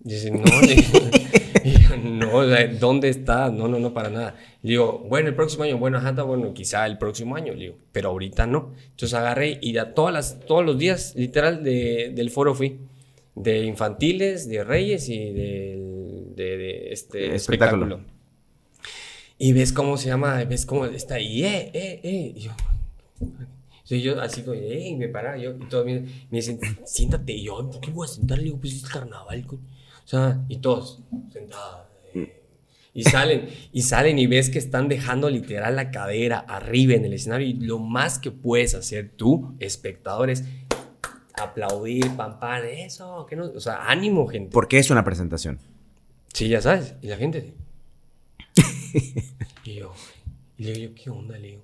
dice, 0.00 0.30
no, 0.30 0.42
no, 2.02 2.46
¿dónde 2.78 3.08
está? 3.08 3.50
No, 3.50 3.68
no, 3.68 3.78
no, 3.78 3.94
para 3.94 4.10
nada. 4.10 4.34
digo, 4.62 5.04
bueno, 5.08 5.28
el 5.28 5.34
próximo 5.34 5.64
año, 5.64 5.78
bueno, 5.78 5.98
ajá, 5.98 6.12
bueno, 6.22 6.52
quizá 6.52 6.86
el 6.86 6.98
próximo 6.98 7.36
año, 7.36 7.54
digo, 7.54 7.76
pero 7.92 8.10
ahorita 8.10 8.46
no. 8.46 8.72
Entonces 8.90 9.14
agarré 9.14 9.58
y 9.60 9.76
a 9.78 9.94
todas 9.94 10.12
las, 10.12 10.40
todos 10.40 10.64
los 10.64 10.78
días, 10.78 11.14
literal, 11.16 11.62
de, 11.64 12.12
del 12.14 12.30
foro 12.30 12.54
fui. 12.54 12.78
De 13.34 13.64
infantiles, 13.64 14.48
de 14.48 14.62
reyes 14.62 15.08
y 15.08 15.32
del 15.32 16.34
de, 16.36 16.92
este 16.92 17.34
espectáculo. 17.34 18.00
Y 19.38 19.52
ves 19.52 19.72
cómo 19.72 19.96
se 19.96 20.08
llama, 20.08 20.44
ves 20.44 20.66
cómo 20.66 20.86
está 20.86 21.16
ahí, 21.16 21.44
eh, 21.44 21.70
eh, 21.72 22.00
eh. 22.02 22.32
Y 22.36 22.40
yo, 22.40 22.52
soy 23.84 24.02
yo 24.02 24.20
así 24.20 24.42
como, 24.42 24.54
eh, 24.54 24.94
me 24.96 25.08
para, 25.08 25.36
yo, 25.36 25.50
y 25.50 25.68
todos 25.68 25.84
me, 25.84 26.00
me 26.00 26.38
dicen, 26.38 26.58
siéntate. 26.84 27.32
Y 27.32 27.44
yo, 27.44 27.70
¿por 27.70 27.80
qué 27.80 27.90
voy 27.90 28.06
a 28.06 28.08
sentar? 28.08 28.38
Le 28.38 28.44
digo, 28.44 28.58
pues 28.58 28.74
es 28.74 28.82
carnaval. 28.88 29.44
O 29.50 29.58
sea, 30.04 30.44
y 30.48 30.58
todos, 30.58 31.00
sentados. 31.32 31.86
Eh. 32.14 32.40
Y 32.94 33.04
salen, 33.04 33.48
y 33.72 33.82
salen 33.82 34.18
y 34.18 34.26
ves 34.26 34.50
que 34.50 34.58
están 34.58 34.88
dejando 34.88 35.30
literal 35.30 35.76
la 35.76 35.90
cadera 35.90 36.38
arriba 36.38 36.94
en 36.94 37.04
el 37.04 37.14
escenario. 37.14 37.46
Y 37.46 37.54
lo 37.54 37.78
más 37.78 38.18
que 38.18 38.30
puedes 38.30 38.74
hacer 38.74 39.10
tú, 39.16 39.56
espectador, 39.58 40.30
es 40.30 40.44
aplaudir, 41.34 42.10
pam, 42.16 42.38
pam, 42.38 42.64
eso, 42.64 43.26
que 43.26 43.36
no, 43.36 43.44
o 43.46 43.60
sea, 43.60 43.86
ánimo, 43.88 44.26
gente. 44.26 44.50
Porque 44.52 44.78
es 44.78 44.90
una 44.90 45.04
presentación. 45.04 45.58
Sí, 46.32 46.48
ya 46.48 46.60
sabes. 46.60 46.94
Y 47.02 47.08
la 47.08 47.16
gente. 47.16 47.54
y 49.64 49.74
yo, 49.74 49.92
y 50.58 50.64
le 50.64 50.72
digo, 50.72 50.94
¿qué 50.94 51.10
onda? 51.10 51.38
Le 51.38 51.48
digo. 51.48 51.62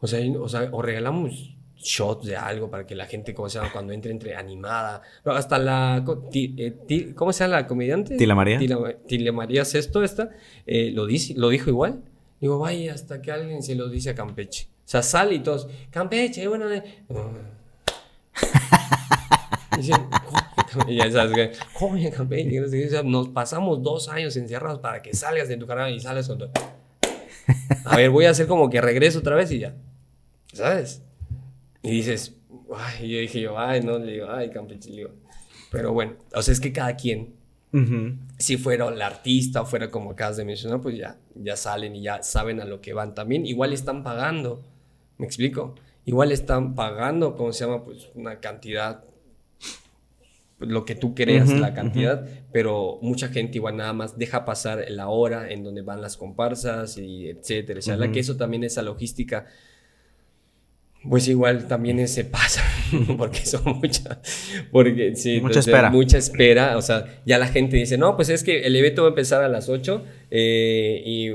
O 0.00 0.06
sea, 0.06 0.20
o, 0.40 0.48
sea, 0.48 0.68
o 0.72 0.82
regalamos 0.82 1.54
shots 1.76 2.26
de 2.26 2.36
algo 2.36 2.70
para 2.70 2.86
que 2.86 2.94
la 2.94 3.06
gente, 3.06 3.34
¿cómo 3.34 3.48
se 3.48 3.58
llama? 3.58 3.72
Cuando 3.72 3.92
entre, 3.92 4.12
entre 4.12 4.34
animada. 4.34 5.02
Pero 5.22 5.36
hasta 5.36 5.58
la. 5.58 6.04
Eh, 6.32 7.12
¿Cómo 7.14 7.32
se 7.32 7.44
llama 7.44 7.56
la 7.56 7.66
comediante? 7.66 8.16
Tila 8.16 8.34
María. 8.34 8.58
Tila, 9.06 9.32
María 9.32 9.64
Sesto, 9.64 10.02
esta, 10.02 10.30
eh, 10.66 10.90
lo, 10.92 11.06
dice, 11.06 11.34
lo 11.36 11.48
dijo 11.48 11.70
igual. 11.70 12.02
Digo, 12.40 12.58
vaya, 12.58 12.94
hasta 12.94 13.22
que 13.22 13.30
alguien 13.30 13.62
se 13.62 13.74
lo 13.74 13.88
dice 13.88 14.10
a 14.10 14.14
Campeche. 14.14 14.68
O 14.84 14.88
sea, 14.92 15.02
sale 15.02 15.36
y 15.36 15.38
todos, 15.40 15.68
Campeche, 15.90 16.46
bueno. 16.48 16.70
Eh". 16.70 16.82
Y 20.86 20.96
ya 20.96 21.10
sabes 21.10 21.32
que, 21.34 22.10
Campeche, 22.10 23.02
nos 23.04 23.28
pasamos 23.28 23.82
dos 23.82 24.08
años 24.08 24.36
encerrados 24.36 24.80
para 24.80 25.02
que 25.02 25.14
salgas 25.14 25.48
de 25.48 25.56
tu 25.56 25.66
canal 25.66 25.92
y 25.92 26.00
sales 26.00 26.28
con 26.28 26.38
todo. 26.38 26.52
A 27.84 27.96
ver, 27.96 28.10
voy 28.10 28.26
a 28.26 28.30
hacer 28.30 28.46
como 28.46 28.70
que 28.70 28.80
regreso 28.80 29.18
otra 29.18 29.34
vez 29.34 29.50
y 29.50 29.58
ya. 29.58 29.74
¿Sabes? 30.52 31.02
Y 31.82 31.90
dices, 31.90 32.36
ay, 32.74 33.08
yo 33.08 33.18
dije 33.18 33.40
yo, 33.40 33.58
ay, 33.58 33.82
no, 33.82 33.98
le 33.98 34.12
digo, 34.12 34.30
ay, 34.30 34.50
Campeche, 34.50 34.90
le 34.90 34.96
digo. 34.96 35.10
Pero 35.70 35.92
bueno, 35.92 36.14
o 36.34 36.42
sea, 36.42 36.52
es 36.52 36.60
que 36.60 36.72
cada 36.72 36.96
quien, 36.96 37.34
si 38.38 38.56
fuera 38.58 38.88
el 38.88 39.00
artista 39.00 39.62
o 39.62 39.66
fuera 39.66 39.90
como 39.90 40.10
acabas 40.10 40.36
de 40.36 40.44
mencionar, 40.44 40.80
pues 40.80 40.96
ya, 40.96 41.16
ya 41.34 41.56
salen 41.56 41.96
y 41.96 42.02
ya 42.02 42.22
saben 42.22 42.60
a 42.60 42.64
lo 42.64 42.80
que 42.80 42.92
van 42.92 43.14
también. 43.14 43.46
Igual 43.46 43.72
están 43.72 44.02
pagando, 44.04 44.62
¿me 45.16 45.26
explico? 45.26 45.74
Igual 46.04 46.32
están 46.32 46.74
pagando, 46.74 47.36
¿cómo 47.36 47.52
se 47.52 47.64
llama? 47.64 47.84
Pues 47.84 48.10
una 48.14 48.40
cantidad 48.40 49.04
lo 50.66 50.84
que 50.84 50.94
tú 50.94 51.14
creas, 51.14 51.50
la 51.50 51.74
cantidad, 51.74 52.26
pero 52.52 52.98
mucha 53.02 53.28
gente 53.28 53.58
igual 53.58 53.76
nada 53.76 53.92
más 53.92 54.18
deja 54.18 54.44
pasar 54.44 54.84
la 54.88 55.08
hora 55.08 55.50
en 55.50 55.64
donde 55.64 55.82
van 55.82 56.00
las 56.00 56.16
comparsas 56.16 56.98
y 56.98 57.28
etcétera. 57.28 57.78
O 57.78 57.82
sea, 57.82 58.12
que 58.12 58.20
eso 58.20 58.36
también 58.36 58.64
esa 58.64 58.82
logística, 58.82 59.46
pues 61.08 61.26
igual 61.28 61.66
también 61.66 62.06
se 62.08 62.24
pasa, 62.24 62.62
porque 63.18 63.44
son 63.44 63.80
muchas, 63.80 64.18
porque 64.70 65.16
sí, 65.16 65.40
mucha 65.40 65.60
espera. 65.60 65.90
Mucha 65.90 66.18
espera, 66.18 66.76
o 66.76 66.82
sea, 66.82 67.06
ya 67.26 67.38
la 67.38 67.48
gente 67.48 67.76
dice, 67.76 67.98
no, 67.98 68.16
pues 68.16 68.28
es 68.28 68.44
que 68.44 68.62
el 68.62 68.76
evento 68.76 69.02
va 69.02 69.08
a 69.08 69.10
empezar 69.10 69.42
a 69.42 69.48
las 69.48 69.68
8 69.68 70.04
eh, 70.30 71.02
y 71.04 71.30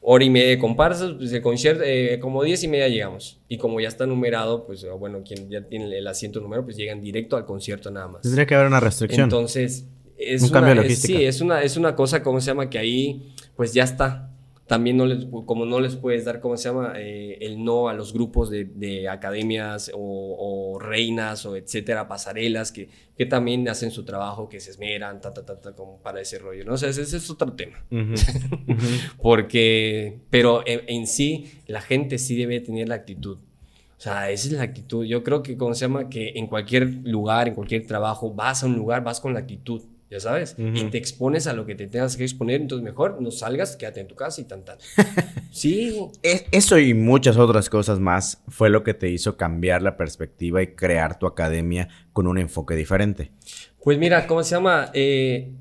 hora 0.00 0.24
y 0.24 0.30
media 0.30 0.48
de 0.48 0.58
comparsas, 0.58 1.12
pues 1.12 1.32
el 1.32 1.42
concierto, 1.42 1.82
eh, 1.84 2.18
como 2.20 2.42
diez 2.42 2.62
y 2.64 2.68
media 2.68 2.88
llegamos. 2.88 3.40
Y 3.48 3.58
como 3.58 3.80
ya 3.80 3.88
está 3.88 4.06
numerado, 4.06 4.66
pues 4.66 4.86
bueno, 4.98 5.22
quien 5.24 5.50
ya 5.50 5.62
tiene 5.62 5.96
el 5.96 6.06
asiento 6.06 6.40
numerado, 6.40 6.64
pues 6.64 6.76
llegan 6.76 7.00
directo 7.00 7.36
al 7.36 7.44
concierto 7.44 7.90
nada 7.90 8.08
más. 8.08 8.22
Tendría 8.22 8.46
que 8.46 8.54
haber 8.54 8.66
una 8.66 8.80
restricción. 8.80 9.24
Entonces, 9.24 9.86
es 10.16 10.42
un 10.42 10.50
cambio 10.50 10.74
logístico. 10.74 11.18
sí, 11.18 11.24
es 11.24 11.40
una, 11.40 11.62
es 11.62 11.76
una 11.76 11.94
cosa, 11.94 12.22
¿cómo 12.22 12.40
se 12.40 12.48
llama? 12.48 12.70
Que 12.70 12.78
ahí, 12.78 13.34
pues 13.56 13.72
ya 13.72 13.84
está 13.84 14.29
también 14.70 14.96
no 14.96 15.04
les, 15.04 15.26
como 15.46 15.66
no 15.66 15.80
les 15.80 15.96
puedes 15.96 16.24
dar, 16.24 16.38
¿cómo 16.38 16.56
se 16.56 16.68
llama? 16.68 16.92
Eh, 16.94 17.38
el 17.40 17.64
no 17.64 17.88
a 17.88 17.92
los 17.92 18.12
grupos 18.12 18.50
de, 18.50 19.08
academias 19.08 19.90
o, 19.92 20.78
reinas 20.80 21.44
o 21.44 21.56
etcétera, 21.56 22.06
pasarelas, 22.06 22.70
que, 22.70 22.88
que 23.18 23.26
también 23.26 23.68
hacen 23.68 23.90
su 23.90 24.04
trabajo, 24.04 24.48
que 24.48 24.60
se 24.60 24.70
esmeran, 24.70 25.20
ta, 25.20 25.34
ta, 25.34 25.44
ta, 25.44 25.60
ta 25.60 25.74
como 25.74 26.00
para 26.00 26.20
ese 26.20 26.38
rollo, 26.38 26.64
¿no? 26.64 26.74
O 26.74 26.76
sea, 26.76 26.88
ese, 26.88 27.02
es 27.02 27.30
otro 27.30 27.52
tema. 27.54 27.84
Porque, 29.20 30.20
pero 30.30 30.62
en, 30.64 31.08
sí, 31.08 31.50
la 31.66 31.80
gente 31.80 32.16
sí 32.18 32.36
debe 32.36 32.60
tener 32.60 32.88
la 32.88 32.94
actitud. 32.94 33.38
O 33.38 34.00
sea, 34.00 34.30
esa 34.30 34.46
es 34.46 34.52
la 34.52 34.62
actitud. 34.62 35.04
Yo 35.04 35.24
creo 35.24 35.42
que, 35.42 35.56
¿cómo 35.56 35.74
se 35.74 35.80
llama? 35.80 36.08
Que 36.08 36.34
en 36.36 36.46
cualquier 36.46 36.84
lugar, 37.02 37.48
en 37.48 37.54
cualquier 37.54 37.88
trabajo, 37.88 38.32
vas 38.32 38.62
a 38.62 38.66
un 38.66 38.76
lugar, 38.76 39.02
vas 39.02 39.20
con 39.20 39.34
la 39.34 39.40
actitud 39.40 39.82
ya 40.10 40.18
sabes, 40.18 40.56
y 40.58 40.84
te 40.86 40.98
expones 40.98 41.46
a 41.46 41.52
lo 41.52 41.66
que 41.66 41.76
te 41.76 41.86
tengas 41.86 42.16
que 42.16 42.24
exponer, 42.24 42.60
entonces 42.60 42.84
mejor 42.84 43.22
no 43.22 43.30
salgas, 43.30 43.76
quédate 43.76 44.00
en 44.00 44.08
tu 44.08 44.16
casa 44.16 44.40
y 44.40 44.44
tan 44.44 44.64
tan. 44.64 44.78
sí. 45.52 45.96
Eso 46.50 46.78
y 46.78 46.94
muchas 46.94 47.36
otras 47.36 47.70
cosas 47.70 48.00
más 48.00 48.42
fue 48.48 48.70
lo 48.70 48.82
que 48.82 48.92
te 48.92 49.08
hizo 49.08 49.36
cambiar 49.36 49.82
la 49.82 49.96
perspectiva 49.96 50.62
y 50.62 50.74
crear 50.74 51.16
tu 51.16 51.28
academia 51.28 51.88
con 52.12 52.26
un 52.26 52.38
enfoque 52.38 52.74
diferente. 52.74 53.30
Pues 53.84 53.98
mira, 53.98 54.26
¿cómo 54.26 54.42
se 54.42 54.56
llama? 54.56 54.90
Eh, 54.94 55.52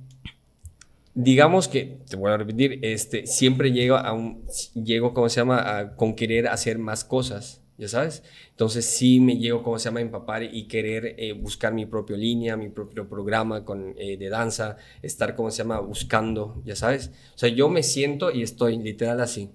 digamos 1.13 1.67
que, 1.67 1.99
te 2.09 2.15
voy 2.15 2.31
a 2.31 2.37
repetir, 2.37 2.79
este, 2.81 3.27
siempre 3.27 3.71
llego 3.71 3.97
a 3.97 4.13
un, 4.13 4.45
llego, 4.73 5.13
¿cómo 5.13 5.29
se 5.29 5.41
llama? 5.41 5.77
A, 5.77 5.95
con 5.95 6.15
querer 6.15 6.47
hacer 6.47 6.79
más 6.79 7.03
cosas 7.03 7.58
ya 7.79 7.87
sabes. 7.87 8.23
Entonces 8.51 8.85
sí 8.85 9.19
me 9.21 9.37
llego, 9.37 9.63
como 9.63 9.79
se 9.79 9.85
llama, 9.85 9.99
a 9.99 10.03
empapar 10.03 10.43
y 10.43 10.67
querer 10.67 11.15
eh, 11.17 11.31
buscar 11.33 11.73
mi 11.73 11.85
propia 11.85 12.17
línea, 12.17 12.57
mi 12.57 12.69
propio 12.69 13.07
programa 13.07 13.63
con, 13.63 13.95
eh, 13.97 14.17
de 14.17 14.29
danza, 14.29 14.77
estar, 15.01 15.35
como 15.35 15.49
se 15.49 15.59
llama, 15.59 15.79
buscando, 15.79 16.61
ya 16.65 16.75
sabes. 16.75 17.11
O 17.35 17.37
sea, 17.37 17.49
yo 17.49 17.69
me 17.69 17.81
siento 17.83 18.31
y 18.31 18.43
estoy 18.43 18.77
literal 18.77 19.21
así. 19.21 19.49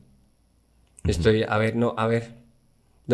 Estoy, 1.04 1.44
a 1.46 1.58
ver, 1.58 1.76
no, 1.76 1.94
a 1.98 2.06
ver, 2.06 2.36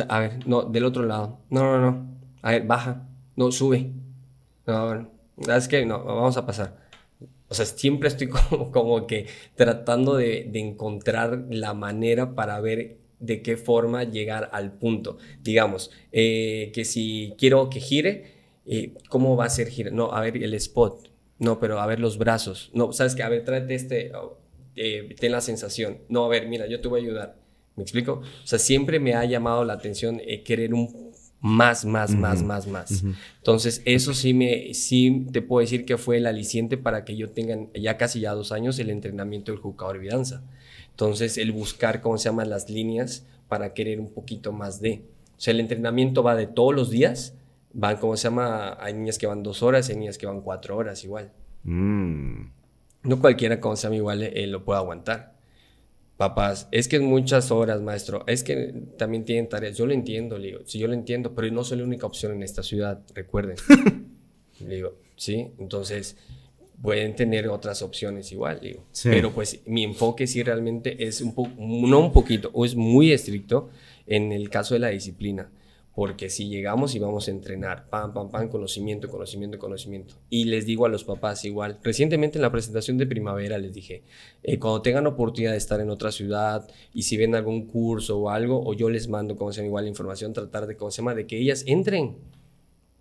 a 0.08 0.20
ver, 0.20 0.46
no, 0.46 0.62
del 0.62 0.84
otro 0.84 1.04
lado. 1.04 1.40
No, 1.50 1.64
no, 1.64 1.90
no. 1.90 2.06
A 2.42 2.52
ver, 2.52 2.66
baja. 2.66 3.08
No, 3.34 3.50
sube. 3.50 3.90
No, 4.66 5.10
es 5.48 5.66
que 5.66 5.84
no, 5.84 6.04
vamos 6.04 6.36
a 6.36 6.46
pasar. 6.46 6.76
O 7.48 7.54
sea, 7.54 7.66
siempre 7.66 8.08
estoy 8.08 8.28
como, 8.50 8.70
como 8.70 9.06
que 9.08 9.26
tratando 9.56 10.14
de, 10.14 10.48
de 10.52 10.60
encontrar 10.60 11.46
la 11.50 11.74
manera 11.74 12.36
para 12.36 12.60
ver 12.60 12.99
de 13.20 13.42
qué 13.42 13.56
forma 13.56 14.04
llegar 14.04 14.50
al 14.52 14.72
punto. 14.72 15.18
Digamos, 15.42 15.90
eh, 16.10 16.72
que 16.74 16.84
si 16.84 17.34
quiero 17.38 17.70
que 17.70 17.80
gire, 17.80 18.34
eh, 18.66 18.94
¿cómo 19.08 19.36
va 19.36 19.44
a 19.44 19.50
ser 19.50 19.68
gire? 19.68 19.90
No, 19.90 20.12
a 20.12 20.20
ver 20.20 20.42
el 20.42 20.54
spot. 20.54 21.10
No, 21.38 21.60
pero 21.60 21.80
a 21.80 21.86
ver 21.86 22.00
los 22.00 22.18
brazos. 22.18 22.70
No, 22.74 22.92
sabes 22.92 23.14
que, 23.14 23.22
a 23.22 23.28
ver, 23.28 23.44
tráete 23.44 23.74
este, 23.74 24.12
oh, 24.14 24.38
eh, 24.76 25.14
ten 25.18 25.32
la 25.32 25.40
sensación. 25.40 25.98
No, 26.08 26.24
a 26.24 26.28
ver, 26.28 26.48
mira, 26.48 26.66
yo 26.66 26.80
te 26.80 26.88
voy 26.88 27.00
a 27.00 27.04
ayudar. 27.04 27.40
¿Me 27.76 27.82
explico? 27.82 28.22
O 28.42 28.46
sea, 28.46 28.58
siempre 28.58 28.98
me 28.98 29.14
ha 29.14 29.24
llamado 29.24 29.64
la 29.64 29.74
atención 29.74 30.20
querer 30.44 30.74
un 30.74 31.10
más, 31.40 31.86
más, 31.86 32.14
más, 32.14 32.42
más, 32.42 32.66
más. 32.66 33.02
Entonces, 33.38 33.80
eso 33.86 34.12
sí 34.12 34.34
me, 34.34 34.74
sí 34.74 35.26
te 35.32 35.40
puedo 35.40 35.60
decir 35.60 35.86
que 35.86 35.96
fue 35.96 36.18
el 36.18 36.26
aliciente 36.26 36.76
para 36.76 37.04
que 37.04 37.16
yo 37.16 37.30
tenga 37.30 37.56
ya 37.74 37.96
casi 37.96 38.20
ya 38.20 38.32
dos 38.32 38.52
años 38.52 38.78
el 38.78 38.90
entrenamiento 38.90 39.50
del 39.50 39.60
jugador 39.60 39.98
Vidanza. 39.98 40.44
Entonces, 40.90 41.38
el 41.38 41.52
buscar, 41.52 42.00
¿cómo 42.00 42.18
se 42.18 42.28
llaman 42.28 42.50
las 42.50 42.68
líneas? 42.68 43.26
Para 43.48 43.74
querer 43.74 44.00
un 44.00 44.12
poquito 44.12 44.52
más 44.52 44.80
de. 44.80 45.02
O 45.36 45.40
sea, 45.40 45.52
el 45.52 45.60
entrenamiento 45.60 46.22
va 46.22 46.36
de 46.36 46.46
todos 46.46 46.74
los 46.74 46.90
días. 46.90 47.34
Van, 47.72 47.96
¿cómo 47.96 48.16
se 48.16 48.24
llama? 48.24 48.76
Hay 48.80 48.94
niñas 48.94 49.18
que 49.18 49.26
van 49.26 49.42
dos 49.42 49.62
horas, 49.62 49.88
hay 49.88 49.96
niñas 49.96 50.18
que 50.18 50.26
van 50.26 50.40
cuatro 50.42 50.76
horas 50.76 51.02
igual. 51.04 51.32
Mm. 51.64 52.50
No 53.02 53.20
cualquiera, 53.20 53.60
como 53.60 53.76
se 53.76 53.84
llama, 53.84 53.96
igual 53.96 54.22
eh, 54.22 54.46
lo 54.46 54.64
puede 54.64 54.78
aguantar. 54.78 55.40
Papás, 56.20 56.68
es 56.70 56.86
que 56.86 56.96
es 56.96 57.02
muchas 57.02 57.50
horas, 57.50 57.80
maestro. 57.80 58.24
Es 58.26 58.44
que 58.44 58.74
también 58.98 59.24
tienen 59.24 59.48
tareas. 59.48 59.78
Yo 59.78 59.86
lo 59.86 59.94
entiendo, 59.94 60.36
le 60.36 60.48
digo. 60.48 60.60
Sí, 60.66 60.78
yo 60.78 60.86
lo 60.86 60.92
entiendo, 60.92 61.34
pero 61.34 61.50
no 61.50 61.64
soy 61.64 61.78
la 61.78 61.84
única 61.84 62.06
opción 62.06 62.32
en 62.32 62.42
esta 62.42 62.62
ciudad, 62.62 63.00
recuerden. 63.14 63.56
le 64.60 64.74
digo, 64.74 64.96
sí. 65.16 65.52
Entonces, 65.58 66.18
pueden 66.82 67.14
tener 67.14 67.48
otras 67.48 67.82
opciones 67.82 68.32
igual, 68.32 68.60
digo. 68.60 68.84
Pero 69.04 69.32
pues 69.32 69.60
mi 69.66 69.84
enfoque 69.84 70.26
sí 70.26 70.42
realmente 70.42 71.04
es 71.06 71.20
un 71.20 71.34
poco, 71.34 71.50
no 71.58 72.00
un 72.00 72.12
poquito, 72.12 72.50
o 72.52 72.64
es 72.64 72.74
muy 72.74 73.12
estricto 73.12 73.68
en 74.06 74.32
el 74.32 74.48
caso 74.50 74.74
de 74.74 74.80
la 74.80 74.88
disciplina. 74.88 75.50
Porque 75.92 76.30
si 76.30 76.48
llegamos 76.48 76.94
y 76.94 77.00
vamos 77.00 77.26
a 77.26 77.32
entrenar, 77.32 77.90
pam, 77.90 78.14
pam, 78.14 78.30
pam, 78.30 78.48
conocimiento, 78.48 79.10
conocimiento, 79.10 79.58
conocimiento. 79.58 80.14
Y 80.30 80.44
les 80.44 80.64
digo 80.64 80.86
a 80.86 80.88
los 80.88 81.02
papás 81.04 81.44
igual, 81.44 81.78
recientemente 81.82 82.38
en 82.38 82.42
la 82.42 82.52
presentación 82.52 82.96
de 82.96 83.06
primavera 83.06 83.58
les 83.58 83.74
dije, 83.74 84.04
eh, 84.42 84.58
cuando 84.58 84.82
tengan 84.82 85.06
oportunidad 85.08 85.50
de 85.50 85.58
estar 85.58 85.80
en 85.80 85.90
otra 85.90 86.12
ciudad 86.12 86.70
y 86.94 87.02
si 87.02 87.16
ven 87.16 87.34
algún 87.34 87.66
curso 87.66 88.20
o 88.20 88.30
algo, 88.30 88.62
o 88.64 88.72
yo 88.72 88.88
les 88.88 89.08
mando, 89.08 89.36
como 89.36 89.52
se 89.52 89.58
llama, 89.58 89.66
igual 89.66 89.84
la 89.84 89.90
información, 89.90 90.32
tratar 90.32 90.66
de, 90.68 90.76
como 90.76 90.92
se 90.92 90.98
llama, 90.98 91.14
de 91.14 91.26
que 91.26 91.36
ellas 91.36 91.64
entren 91.66 92.16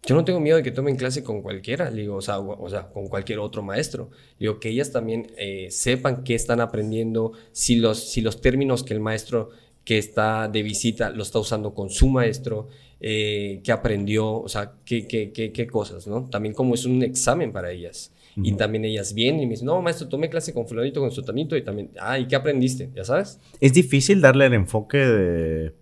yo 0.06 0.16
no 0.16 0.24
tengo 0.24 0.39
miedo 0.39 0.58
de 0.58 0.64
que 0.64 0.72
tomen 0.72 0.95
clase 0.95 1.24
con 1.24 1.41
cualquiera, 1.41 1.91
digo, 1.91 2.16
o 2.16 2.22
sea, 2.22 2.39
o, 2.39 2.70
sea, 2.70 2.88
con 2.88 3.08
cualquier 3.08 3.39
otro 3.39 3.62
maestro. 3.62 4.10
Digo, 4.39 4.60
que 4.60 4.70
ellas 4.70 4.91
también 4.91 5.28
eh, 5.38 5.68
sepan 5.72 6.24
qué 6.24 6.36
están 6.36 6.62
aprendiendo, 6.62 7.34
si 7.52 7.76
los, 7.76 8.12
si 8.12 8.22
los 8.22 8.41
términos 8.41 8.84
que 8.84 8.93
el 8.93 9.02
maestro 9.02 9.50
que 9.84 9.97
está 9.97 10.47
de 10.47 10.64
visita 10.64 11.10
lo 11.10 11.24
está 11.24 11.39
usando 11.39 11.74
con 11.74 11.89
su 11.89 12.10
maestro, 12.10 12.70
eh, 13.02 13.62
qué 13.64 13.72
aprendió, 13.72 14.39
o 14.39 14.47
sea, 14.47 14.74
qué, 14.86 15.08
qué, 15.08 15.32
qué, 15.32 15.52
qué, 15.52 15.68
cosas, 15.68 16.08
¿no? 16.08 16.30
También 16.30 16.54
como 16.54 16.76
es 16.76 16.86
un 16.86 17.04
examen 17.04 17.52
para 17.52 17.72
ellas. 17.72 18.12
Y 18.41 18.54
también 18.54 18.86
ellas 18.86 19.14
vienen 19.14 19.41
y 19.41 19.45
me 19.47 19.52
dicen, 19.52 19.66
no, 19.66 19.82
maestro, 19.82 20.08
tomé 20.08 20.30
clase 20.30 20.54
con 20.54 20.66
fulanito, 20.66 21.02
con 21.02 21.12
sotanito 21.12 21.58
y 21.58 21.62
también, 21.62 21.89
ah, 22.00 22.18
¿y 22.18 22.26
qué 22.26 22.38
aprendiste? 22.38 22.89
¿Ya 22.95 23.04
sabes? 23.04 23.38
Es 23.60 23.74
difícil 23.74 24.22
darle 24.22 24.45
el 24.45 24.54
enfoque 24.54 24.97
de, 24.97 25.74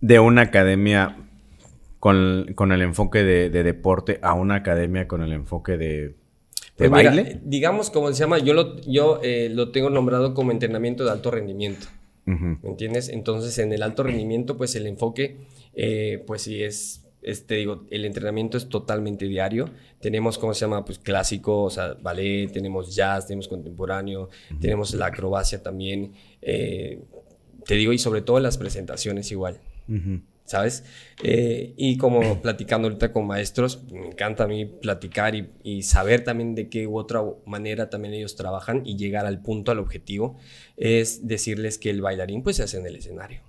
de 0.00 0.18
una 0.18 0.42
academia 0.42 1.27
con, 2.00 2.52
con 2.54 2.72
el 2.72 2.82
enfoque 2.82 3.24
de, 3.24 3.50
deporte 3.50 4.18
a 4.22 4.34
una 4.34 4.56
academia 4.56 5.08
con 5.08 5.22
el 5.22 5.32
enfoque 5.32 5.76
de, 5.76 6.14
pues 6.76 6.90
baile. 6.90 7.40
digamos, 7.44 7.90
como 7.90 8.12
se 8.12 8.20
llama, 8.20 8.38
yo, 8.38 8.54
lo, 8.54 8.80
yo 8.82 9.20
eh, 9.22 9.50
lo 9.52 9.70
tengo 9.70 9.90
nombrado 9.90 10.34
como 10.34 10.52
entrenamiento 10.52 11.04
de 11.04 11.10
alto 11.10 11.30
rendimiento. 11.30 11.86
¿Me 12.24 12.58
entiendes? 12.62 13.08
Entonces, 13.08 13.58
en 13.58 13.72
el 13.72 13.82
alto 13.82 14.02
rendimiento, 14.02 14.58
pues 14.58 14.76
el 14.76 14.86
enfoque, 14.86 15.38
eh, 15.72 16.22
pues 16.26 16.42
sí 16.42 16.62
es 16.62 17.08
este, 17.22 17.56
digo, 17.56 17.84
el 17.90 18.04
entrenamiento 18.04 18.56
es 18.56 18.68
totalmente 18.68 19.26
diario. 19.26 19.70
Tenemos, 20.00 20.38
¿cómo 20.38 20.54
se 20.54 20.60
llama? 20.60 20.84
Pues 20.84 20.98
clásico, 20.98 21.64
o 21.64 21.70
sea, 21.70 21.94
ballet, 21.94 22.50
tenemos 22.52 22.94
jazz, 22.94 23.26
tenemos 23.26 23.48
contemporáneo, 23.48 24.28
tenemos 24.60 24.94
la 24.94 25.06
acrobacia 25.06 25.62
también. 25.62 26.12
Eh, 26.40 27.00
te 27.66 27.74
digo, 27.74 27.92
y 27.92 27.98
sobre 27.98 28.22
todo 28.22 28.40
las 28.40 28.56
presentaciones 28.56 29.30
igual. 29.32 29.60
¿Sabes? 30.48 30.82
Eh, 31.22 31.74
y 31.76 31.98
como 31.98 32.40
platicando 32.40 32.88
ahorita 32.88 33.12
con 33.12 33.26
maestros, 33.26 33.84
me 33.92 34.06
encanta 34.06 34.44
a 34.44 34.46
mí 34.46 34.64
platicar 34.64 35.34
y, 35.34 35.50
y, 35.62 35.82
saber 35.82 36.24
también 36.24 36.54
de 36.54 36.70
qué 36.70 36.86
u 36.86 36.96
otra 36.96 37.22
manera 37.44 37.90
también 37.90 38.14
ellos 38.14 38.34
trabajan 38.34 38.80
y 38.86 38.96
llegar 38.96 39.26
al 39.26 39.42
punto, 39.42 39.72
al 39.72 39.78
objetivo, 39.78 40.38
es 40.78 41.28
decirles 41.28 41.76
que 41.76 41.90
el 41.90 42.00
bailarín 42.00 42.42
pues 42.42 42.56
se 42.56 42.62
hace 42.62 42.78
en 42.78 42.86
el 42.86 42.96
escenario. 42.96 43.42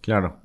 Claro. 0.00 0.40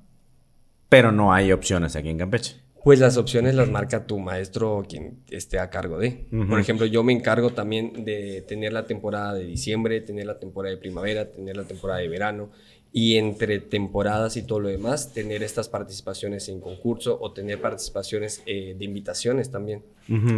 Pero 0.87 1.11
no 1.11 1.33
hay 1.33 1.51
opciones 1.51 1.95
aquí 1.95 2.09
en 2.09 2.19
Campeche. 2.19 2.67
Pues 2.83 2.99
las 2.99 3.17
opciones 3.17 3.53
las 3.53 3.69
marca 3.69 4.07
tu 4.07 4.17
maestro 4.17 4.77
o 4.77 4.83
quien 4.83 5.23
esté 5.29 5.59
a 5.59 5.69
cargo 5.69 5.97
de. 5.97 6.27
Por 6.47 6.57
ejemplo, 6.57 6.85
yo 6.85 7.03
me 7.03 7.11
encargo 7.11 7.49
también 7.49 8.05
de 8.05 8.45
tener 8.47 8.71
la 8.71 8.85
temporada 8.85 9.33
de 9.33 9.43
diciembre, 9.43 9.99
tener 9.99 10.25
la 10.25 10.39
temporada 10.39 10.73
de 10.73 10.79
primavera, 10.79 11.29
tener 11.29 11.57
la 11.57 11.65
temporada 11.65 11.99
de 11.99 12.07
verano 12.07 12.49
y 12.91 13.17
entre 13.17 13.59
temporadas 13.59 14.37
y 14.37 14.43
todo 14.43 14.59
lo 14.59 14.69
demás, 14.69 15.13
tener 15.13 15.43
estas 15.43 15.69
participaciones 15.69 16.49
en 16.49 16.59
concurso 16.59 17.17
o 17.21 17.31
tener 17.31 17.61
participaciones 17.61 18.41
eh, 18.45 18.75
de 18.77 18.85
invitaciones 18.85 19.51
también. 19.51 19.83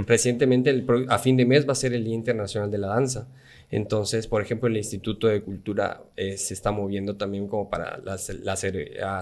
Recientemente, 0.07 0.83
a 1.09 1.19
fin 1.19 1.37
de 1.37 1.45
mes, 1.45 1.67
va 1.67 1.73
a 1.73 1.75
ser 1.75 1.93
el 1.93 2.03
Día 2.03 2.15
Internacional 2.15 2.71
de 2.71 2.77
la 2.79 2.87
Danza. 2.87 3.27
Entonces, 3.71 4.25
por 4.25 4.41
ejemplo, 4.41 4.67
el 4.67 4.77
Instituto 4.77 5.27
de 5.27 5.41
Cultura 5.41 6.01
eh, 6.15 6.37
se 6.37 6.55
está 6.55 6.71
moviendo 6.71 7.15
también 7.17 7.47
como 7.47 7.69
para 7.69 7.99
la, 8.03 8.17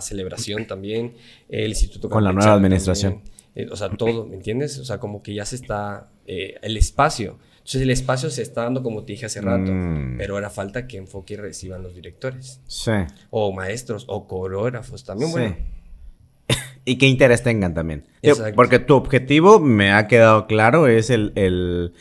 celebración 0.02 0.66
también. 0.68 1.16
El 1.50 1.70
Instituto 1.70 2.10
Con 2.10 2.24
la 2.24 2.32
nueva 2.32 2.54
administración. 2.54 3.22
Eh, 3.56 3.68
o 3.70 3.76
sea, 3.76 3.90
todo, 3.90 4.26
¿me 4.26 4.36
entiendes? 4.36 4.80
O 4.80 4.86
sea, 4.86 5.00
como 5.00 5.22
que 5.22 5.34
ya 5.34 5.46
se 5.46 5.58
está... 5.58 6.10
Eh, 6.28 6.56
el 6.62 6.78
espacio. 6.78 7.40
Entonces, 7.68 7.82
el 7.82 7.90
espacio 7.90 8.30
se 8.30 8.44
está 8.44 8.64
dando, 8.64 8.82
como 8.82 9.04
te 9.04 9.12
dije 9.12 9.26
hace 9.26 9.42
rato, 9.42 9.74
mm. 9.74 10.16
pero 10.18 10.36
ahora 10.36 10.50
falta 10.50 10.88
que 10.88 10.96
enfoque 10.96 11.34
y 11.34 11.38
reciban 11.38 11.84
los 11.84 11.94
directores. 11.94 12.62
Sí. 12.66 12.94
O 13.30 13.52
maestros, 13.52 14.06
o 14.08 14.26
coreógrafos 14.26 15.04
también, 15.04 15.32
bueno. 15.34 15.58
y 16.86 16.98
qué 16.98 17.08
interés 17.08 17.44
tengan 17.44 17.74
también. 17.74 18.06
Porque 18.56 18.80
tu 18.80 18.96
objetivo, 18.96 19.60
me 19.60 19.92
ha 19.92 20.08
quedado 20.08 20.48
claro, 20.48 20.88
es 20.88 21.10
el, 21.10 21.34
el, 21.36 21.92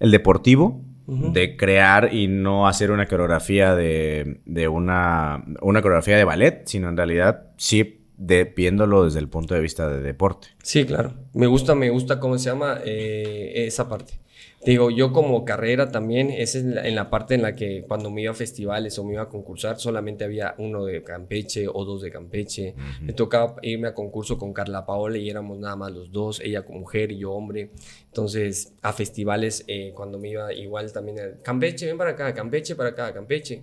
el 0.00 0.10
deportivo 0.10 0.82
de 1.06 1.56
crear 1.56 2.12
y 2.12 2.26
no 2.26 2.66
hacer 2.66 2.90
una 2.90 3.06
coreografía 3.06 3.76
de, 3.76 4.40
de 4.44 4.66
una, 4.66 5.44
una 5.60 5.82
coreografía 5.82 6.16
de 6.16 6.24
ballet, 6.24 6.62
sino 6.66 6.88
en 6.88 6.96
realidad 6.96 7.44
sí 7.58 8.08
de, 8.16 8.52
viéndolo 8.56 9.04
desde 9.04 9.20
el 9.20 9.28
punto 9.28 9.54
de 9.54 9.60
vista 9.60 9.88
de 9.88 10.00
deporte. 10.00 10.48
Sí, 10.64 10.84
claro. 10.84 11.14
Me 11.32 11.46
gusta, 11.46 11.76
me 11.76 11.90
gusta 11.90 12.18
cómo 12.18 12.38
se 12.38 12.50
llama 12.50 12.80
eh, 12.84 13.52
esa 13.68 13.88
parte. 13.88 14.21
Digo, 14.64 14.90
yo 14.90 15.12
como 15.12 15.44
carrera 15.44 15.90
también, 15.90 16.30
es 16.30 16.54
en 16.54 16.94
la, 16.94 17.10
parte 17.10 17.34
en 17.34 17.42
la 17.42 17.56
que 17.56 17.84
cuando 17.88 18.10
me 18.10 18.22
iba 18.22 18.30
a 18.30 18.34
festivales 18.34 18.96
o 18.98 19.04
me 19.04 19.14
iba 19.14 19.22
a 19.22 19.28
concursar, 19.28 19.78
solamente 19.80 20.24
había 20.24 20.54
uno 20.58 20.84
de 20.84 21.02
Campeche 21.02 21.66
o 21.66 21.84
dos 21.84 22.02
de 22.02 22.12
Campeche. 22.12 22.74
Me 23.00 23.12
tocaba 23.12 23.56
irme 23.62 23.88
a 23.88 23.94
concurso 23.94 24.38
con 24.38 24.52
Carla 24.52 24.86
Paola 24.86 25.18
y 25.18 25.28
éramos 25.28 25.58
nada 25.58 25.74
más 25.74 25.90
los 25.90 26.12
dos, 26.12 26.40
ella 26.40 26.62
como 26.62 26.80
mujer 26.80 27.10
y 27.10 27.18
yo 27.18 27.32
hombre. 27.32 27.70
Entonces, 28.06 28.74
a 28.82 28.92
festivales, 28.92 29.64
eh, 29.66 29.92
cuando 29.94 30.18
me 30.18 30.28
iba 30.28 30.52
igual 30.52 30.92
también, 30.92 31.18
Campeche, 31.42 31.86
ven 31.86 31.98
para 31.98 32.10
acá, 32.10 32.32
Campeche 32.32 32.76
para 32.76 32.90
acá, 32.90 33.12
Campeche. 33.12 33.62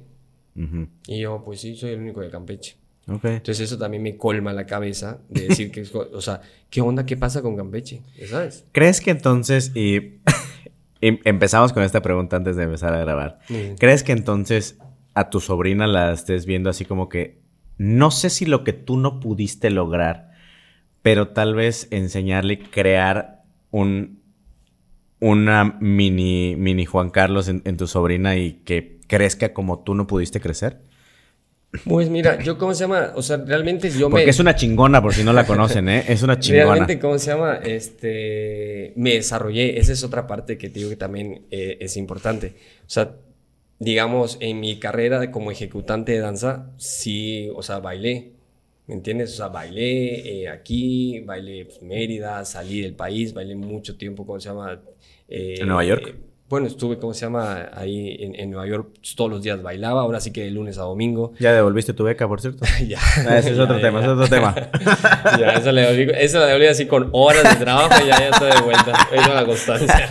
Y 1.07 1.19
yo, 1.19 1.41
pues 1.45 1.61
sí, 1.61 1.77
soy 1.77 1.91
el 1.91 2.01
único 2.01 2.19
de 2.19 2.29
Campeche. 2.29 2.75
Entonces 3.07 3.59
eso 3.61 3.77
también 3.77 4.03
me 4.03 4.17
colma 4.17 4.53
la 4.53 4.65
cabeza 4.65 5.19
de 5.29 5.47
decir 5.47 5.71
que, 5.71 5.83
o 5.93 6.21
sea, 6.21 6.41
¿qué 6.69 6.81
onda? 6.81 7.05
¿Qué 7.05 7.17
pasa 7.17 7.41
con 7.41 7.55
Campeche? 7.55 8.03
¿Sabes? 8.27 8.65
¿Crees 8.71 9.01
que 9.01 9.11
entonces, 9.11 9.71
y 9.75 10.19
empezamos 11.01 11.73
con 11.73 11.83
esta 11.83 12.01
pregunta 12.01 12.35
antes 12.37 12.55
de 12.55 12.63
empezar 12.63 12.93
a 12.93 12.99
grabar. 12.99 13.39
¿Crees 13.77 14.03
que 14.03 14.11
entonces 14.11 14.77
a 15.13 15.29
tu 15.29 15.39
sobrina 15.39 15.87
la 15.87 16.11
estés 16.11 16.45
viendo 16.45 16.69
así 16.69 16.85
como 16.85 17.09
que 17.09 17.39
no 17.77 18.11
sé 18.11 18.29
si 18.29 18.45
lo 18.45 18.63
que 18.63 18.73
tú 18.73 18.97
no 18.97 19.19
pudiste 19.19 19.69
lograr, 19.69 20.31
pero 21.01 21.29
tal 21.29 21.55
vez 21.55 21.87
enseñarle 21.91 22.59
crear 22.59 23.43
un 23.71 24.19
una 25.21 25.77
mini 25.81 26.55
mini 26.57 26.85
Juan 26.85 27.09
Carlos 27.09 27.49
en 27.49 27.77
tu 27.77 27.87
sobrina 27.87 28.37
y 28.37 28.53
que 28.63 28.99
crezca 29.07 29.53
como 29.53 29.79
tú 29.79 29.95
no 29.95 30.07
pudiste 30.07 30.39
crecer? 30.39 30.81
Pues 31.85 32.09
mira, 32.09 32.41
yo 32.41 32.57
cómo 32.57 32.73
se 32.73 32.81
llama, 32.81 33.11
o 33.15 33.21
sea, 33.21 33.37
realmente 33.37 33.91
yo 33.91 34.09
me... 34.09 34.13
Porque 34.13 34.31
es 34.31 34.39
una 34.39 34.55
chingona, 34.55 35.01
por 35.01 35.13
si 35.13 35.23
no 35.23 35.33
la 35.33 35.45
conocen, 35.45 35.87
¿eh? 35.87 36.03
Es 36.07 36.23
una 36.23 36.39
chingona. 36.39 36.65
Realmente, 36.65 36.99
¿cómo 36.99 37.19
se 37.19 37.29
llama? 37.29 37.59
Este, 37.63 38.93
me 38.95 39.13
desarrollé, 39.13 39.79
esa 39.79 39.93
es 39.93 40.03
otra 40.03 40.25
parte 40.25 40.57
que 40.57 40.69
te 40.69 40.79
digo 40.79 40.89
que 40.89 40.95
también 40.95 41.45
eh, 41.51 41.77
es 41.79 41.95
importante. 41.95 42.55
O 42.81 42.89
sea, 42.89 43.15
digamos, 43.77 44.37
en 44.41 44.59
mi 44.59 44.79
carrera 44.79 45.29
como 45.29 45.51
ejecutante 45.51 46.13
de 46.13 46.19
danza, 46.19 46.71
sí, 46.77 47.51
o 47.55 47.61
sea, 47.61 47.79
bailé, 47.79 48.31
¿me 48.87 48.95
entiendes? 48.95 49.33
O 49.33 49.35
sea, 49.37 49.49
bailé 49.49 50.41
eh, 50.41 50.49
aquí, 50.49 51.19
bailé 51.19 51.65
pues, 51.65 51.83
Mérida, 51.83 52.43
salí 52.45 52.81
del 52.81 52.95
país, 52.95 53.31
bailé 53.31 53.55
mucho 53.55 53.95
tiempo, 53.95 54.25
¿cómo 54.25 54.39
se 54.39 54.49
llama? 54.49 54.81
¿En 55.27 55.67
Nueva 55.67 55.85
York? 55.85 56.15
Bueno, 56.49 56.65
estuve, 56.65 56.97
¿cómo 56.97 57.13
se 57.13 57.21
llama? 57.21 57.69
Ahí 57.73 58.17
en, 58.19 58.49
Nueva 58.49 58.67
York 58.67 58.89
pues, 58.95 59.15
todos 59.15 59.29
los 59.29 59.43
días 59.43 59.61
bailaba, 59.61 60.01
ahora 60.01 60.19
sí 60.19 60.31
que 60.31 60.43
de 60.43 60.49
lunes 60.49 60.79
a 60.79 60.81
domingo. 60.81 61.33
¿Ya 61.39 61.53
devolviste 61.53 61.93
tu 61.93 62.03
beca, 62.03 62.27
por 62.27 62.41
cierto? 62.41 62.65
ya. 62.87 62.99
Ah, 63.27 63.37
ese 63.37 63.51
es 63.51 63.59
otro 63.59 63.79
tema, 63.79 63.99
ese 63.99 64.07
es 64.07 64.13
otro 64.13 64.27
tema. 64.27 64.55
ya, 65.37 65.53
esa 65.53 65.71
la 65.71 65.81
devolví, 65.81 66.11
esa 66.17 66.39
la 66.39 66.45
devolví 66.47 66.67
así 66.67 66.87
con 66.87 67.09
horas 67.11 67.43
de 67.43 67.63
trabajo 67.63 68.03
y 68.03 68.07
ya, 68.07 68.19
ya 68.19 68.29
está 68.29 68.45
de 68.45 68.61
vuelta. 68.61 68.93
Eso 69.13 69.33
la 69.33 69.45
constancia. 69.45 70.09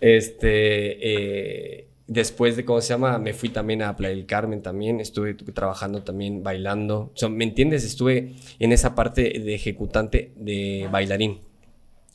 este, 0.00 1.78
eh, 1.80 1.88
después 2.06 2.56
de, 2.56 2.66
¿cómo 2.66 2.82
se 2.82 2.90
llama? 2.90 3.18
Me 3.18 3.32
fui 3.32 3.48
también 3.48 3.82
a 3.82 3.96
Playa 3.96 4.14
del 4.14 4.26
Carmen 4.26 4.60
también, 4.60 5.00
estuve 5.00 5.34
trabajando 5.34 6.02
también 6.02 6.42
bailando. 6.42 7.12
O 7.14 7.16
sea, 7.16 7.30
¿me 7.30 7.44
entiendes? 7.44 7.84
Estuve 7.84 8.34
en 8.58 8.72
esa 8.72 8.94
parte 8.94 9.22
de 9.22 9.54
ejecutante 9.54 10.32
de 10.36 10.86
bailarín 10.92 11.47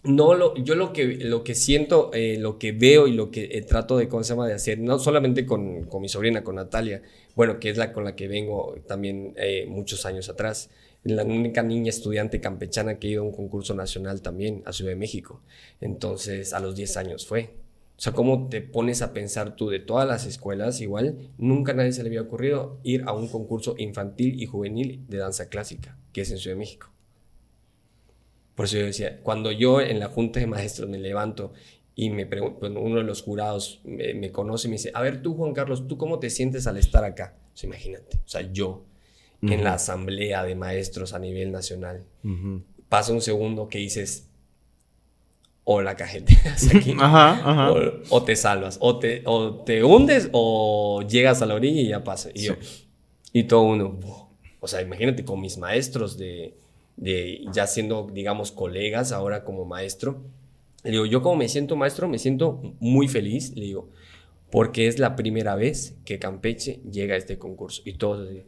no 0.03 0.33
lo, 0.33 0.55
yo 0.55 0.75
lo 0.75 0.91
que, 0.91 1.05
lo 1.05 1.43
que 1.43 1.55
siento, 1.55 2.11
eh, 2.13 2.37
lo 2.37 2.59
que 2.59 2.73
veo 2.73 3.07
y 3.07 3.13
lo 3.13 3.31
que 3.31 3.57
eh, 3.57 3.61
trato 3.61 3.97
de, 3.97 4.09
¿cómo 4.09 4.23
se 4.23 4.33
llama? 4.33 4.47
de 4.47 4.53
hacer, 4.53 4.79
no 4.79 4.99
solamente 4.99 5.45
con, 5.45 5.85
con, 5.85 6.01
mi 6.01 6.09
sobrina, 6.09 6.43
con 6.43 6.55
Natalia, 6.55 7.01
bueno, 7.35 7.59
que 7.59 7.69
es 7.69 7.77
la 7.77 7.93
con 7.93 8.03
la 8.03 8.15
que 8.15 8.27
vengo 8.27 8.75
también 8.85 9.33
eh, 9.37 9.65
muchos 9.67 10.05
años 10.05 10.27
atrás, 10.29 10.69
la 11.03 11.23
única 11.23 11.63
niña 11.63 11.89
estudiante 11.89 12.41
campechana 12.41 12.99
que 12.99 13.07
ha 13.07 13.11
ido 13.11 13.23
a 13.23 13.25
un 13.25 13.33
concurso 13.33 13.73
nacional 13.75 14.21
también 14.21 14.61
a 14.65 14.73
Ciudad 14.73 14.91
de 14.91 14.95
México. 14.95 15.41
Entonces, 15.81 16.53
a 16.53 16.59
los 16.59 16.75
10 16.75 16.97
años 16.97 17.25
fue. 17.27 17.55
O 17.97 18.01
sea, 18.01 18.13
¿cómo 18.13 18.47
te 18.49 18.61
pones 18.61 19.01
a 19.01 19.13
pensar 19.13 19.55
tú 19.55 19.69
de 19.69 19.79
todas 19.79 20.07
las 20.07 20.25
escuelas? 20.25 20.79
Igual, 20.79 21.29
nunca 21.37 21.73
a 21.73 21.75
nadie 21.75 21.91
se 21.91 22.03
le 22.03 22.09
había 22.09 22.21
ocurrido 22.21 22.79
ir 22.83 23.03
a 23.05 23.13
un 23.13 23.27
concurso 23.27 23.75
infantil 23.77 24.41
y 24.41 24.45
juvenil 24.45 25.05
de 25.09 25.17
danza 25.17 25.49
clásica, 25.49 25.97
que 26.13 26.21
es 26.21 26.31
en 26.31 26.37
Ciudad 26.37 26.55
de 26.55 26.59
México. 26.59 26.92
Por 28.55 28.65
eso 28.65 28.77
yo 28.77 28.85
decía, 28.85 29.19
cuando 29.23 29.51
yo 29.51 29.81
en 29.81 29.99
la 29.99 30.07
junta 30.07 30.39
de 30.39 30.47
maestros 30.47 30.89
me 30.89 30.99
levanto 30.99 31.53
y 31.95 32.09
me 32.09 32.25
pregunto, 32.25 32.67
uno 32.79 32.97
de 32.97 33.03
los 33.03 33.21
jurados 33.21 33.81
me, 33.83 34.31
conoce 34.31 34.67
y 34.67 34.69
me 34.69 34.77
dice, 34.77 34.91
a 34.93 35.01
ver 35.01 35.21
tú 35.21 35.35
Juan 35.35 35.53
Carlos, 35.53 35.87
¿tú 35.87 35.97
cómo 35.97 36.19
te 36.19 36.29
sientes 36.29 36.67
al 36.67 36.77
estar 36.77 37.03
acá? 37.03 37.35
O 37.55 37.65
imagínate, 37.65 38.17
o 38.17 38.27
sea, 38.27 38.41
yo 38.51 38.85
en 39.41 39.63
la 39.63 39.73
asamblea 39.73 40.43
de 40.43 40.55
maestros 40.55 41.13
a 41.13 41.19
nivel 41.19 41.51
nacional, 41.51 42.05
pasa 42.87 43.11
un 43.11 43.21
segundo 43.21 43.67
que 43.67 43.79
dices, 43.79 44.29
o 45.65 45.81
la 45.81 45.95
cajeteas 45.95 46.73
aquí, 46.75 46.95
O, 48.09 48.23
te 48.23 48.35
salvas, 48.35 48.77
o 48.81 48.99
te, 48.99 49.23
o 49.25 49.63
te 49.63 49.83
hundes 49.83 50.29
o 50.31 51.03
llegas 51.07 51.41
a 51.41 51.45
la 51.45 51.55
orilla 51.55 51.81
y 51.81 51.87
ya 51.87 52.03
pasa. 52.03 52.29
Y, 52.33 52.43
yo, 52.43 52.55
y 53.31 53.43
todo 53.43 53.63
uno, 53.63 53.99
o 54.59 54.67
sea, 54.67 54.81
imagínate 54.81 55.23
con 55.23 55.41
mis 55.41 55.57
maestros 55.57 56.17
de 56.17 56.55
de 56.97 57.41
ya 57.51 57.67
siendo, 57.67 58.09
digamos, 58.11 58.51
colegas 58.51 59.11
ahora 59.11 59.43
como 59.43 59.65
maestro. 59.65 60.23
Le 60.83 60.91
digo, 60.91 61.05
yo 61.05 61.21
como 61.21 61.37
me 61.37 61.49
siento 61.49 61.75
maestro, 61.75 62.07
me 62.07 62.19
siento 62.19 62.75
muy 62.79 63.07
feliz, 63.07 63.53
le 63.55 63.65
digo, 63.65 63.89
porque 64.51 64.87
es 64.87 64.99
la 64.99 65.15
primera 65.15 65.55
vez 65.55 65.95
que 66.05 66.19
Campeche 66.19 66.79
llega 66.89 67.15
a 67.15 67.17
este 67.17 67.37
concurso. 67.37 67.81
Y 67.85 67.93
todos 67.93 68.27
así. 68.27 68.43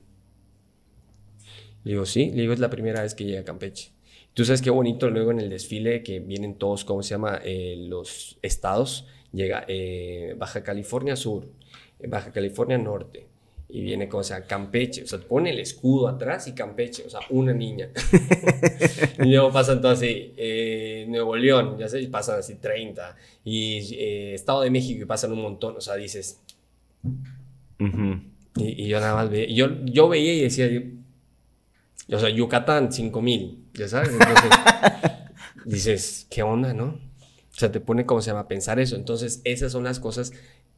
Le 1.83 1.91
digo, 1.91 2.05
sí, 2.05 2.31
le 2.31 2.41
digo, 2.41 2.53
es 2.53 2.59
la 2.59 2.69
primera 2.69 3.01
vez 3.01 3.15
que 3.15 3.25
llega 3.25 3.41
a 3.41 3.45
Campeche. 3.45 3.91
Tú 4.33 4.43
sabes 4.43 4.61
qué 4.61 4.69
bonito 4.69 5.09
luego 5.09 5.31
en 5.31 5.39
el 5.39 5.49
desfile 5.49 6.03
que 6.03 6.19
vienen 6.19 6.55
todos, 6.55 6.83
¿cómo 6.83 7.01
se 7.03 7.11
llama? 7.11 7.39
Eh, 7.43 7.75
los 7.87 8.37
estados 8.41 9.07
llega 9.31 9.65
eh, 9.67 10.35
Baja 10.37 10.61
California 10.61 11.15
Sur, 11.15 11.47
Baja 12.05 12.31
California 12.31 12.77
Norte, 12.77 13.27
y 13.75 13.81
viene 13.81 14.07
como 14.07 14.23
sea 14.23 14.47
Campeche, 14.47 15.03
o 15.03 15.05
sea, 15.05 15.19
pone 15.19 15.49
el 15.49 15.59
escudo 15.59 16.07
atrás 16.07 16.47
y 16.47 16.53
Campeche, 16.53 17.03
o 17.05 17.09
sea, 17.09 17.19
una 17.29 17.51
niña. 17.51 17.89
y 19.19 19.25
luego 19.25 19.51
pasan 19.51 19.81
todo 19.81 19.91
así, 19.91 20.33
eh, 20.37 21.05
Nuevo 21.09 21.35
León, 21.35 21.77
ya 21.77 21.89
sé, 21.89 22.07
pasan 22.07 22.39
así 22.39 22.55
30, 22.55 23.17
y 23.43 23.93
eh, 23.95 24.33
Estado 24.33 24.61
de 24.61 24.69
México 24.69 25.01
y 25.01 25.05
pasan 25.05 25.33
un 25.33 25.41
montón, 25.41 25.75
o 25.75 25.81
sea, 25.81 25.95
dices... 25.95 26.39
y, 28.55 28.87
yo 28.87 29.01
nada 29.01 29.13
más 29.13 29.29
veía, 29.29 29.53
yo, 29.53 29.83
yo 29.83 30.07
veía 30.07 30.33
y 30.33 30.39
decía, 30.39 30.69
o 32.13 32.17
sea, 32.17 32.29
Yucatán, 32.29 32.93
5000, 32.93 33.59
ya 33.73 33.89
sabes, 33.89 34.11
entonces 34.13 34.51
dices, 35.65 36.27
¿qué 36.29 36.43
onda, 36.43 36.73
no? 36.73 36.85
O 36.85 37.57
sea, 37.57 37.73
te 37.73 37.81
pone, 37.81 38.05
como 38.05 38.21
se 38.21 38.27
llama?, 38.29 38.41
a 38.41 38.47
pensar 38.47 38.79
eso. 38.79 38.95
Entonces, 38.95 39.41
esas 39.45 39.71
son 39.71 39.85
las 39.85 40.01
cosas 40.01 40.31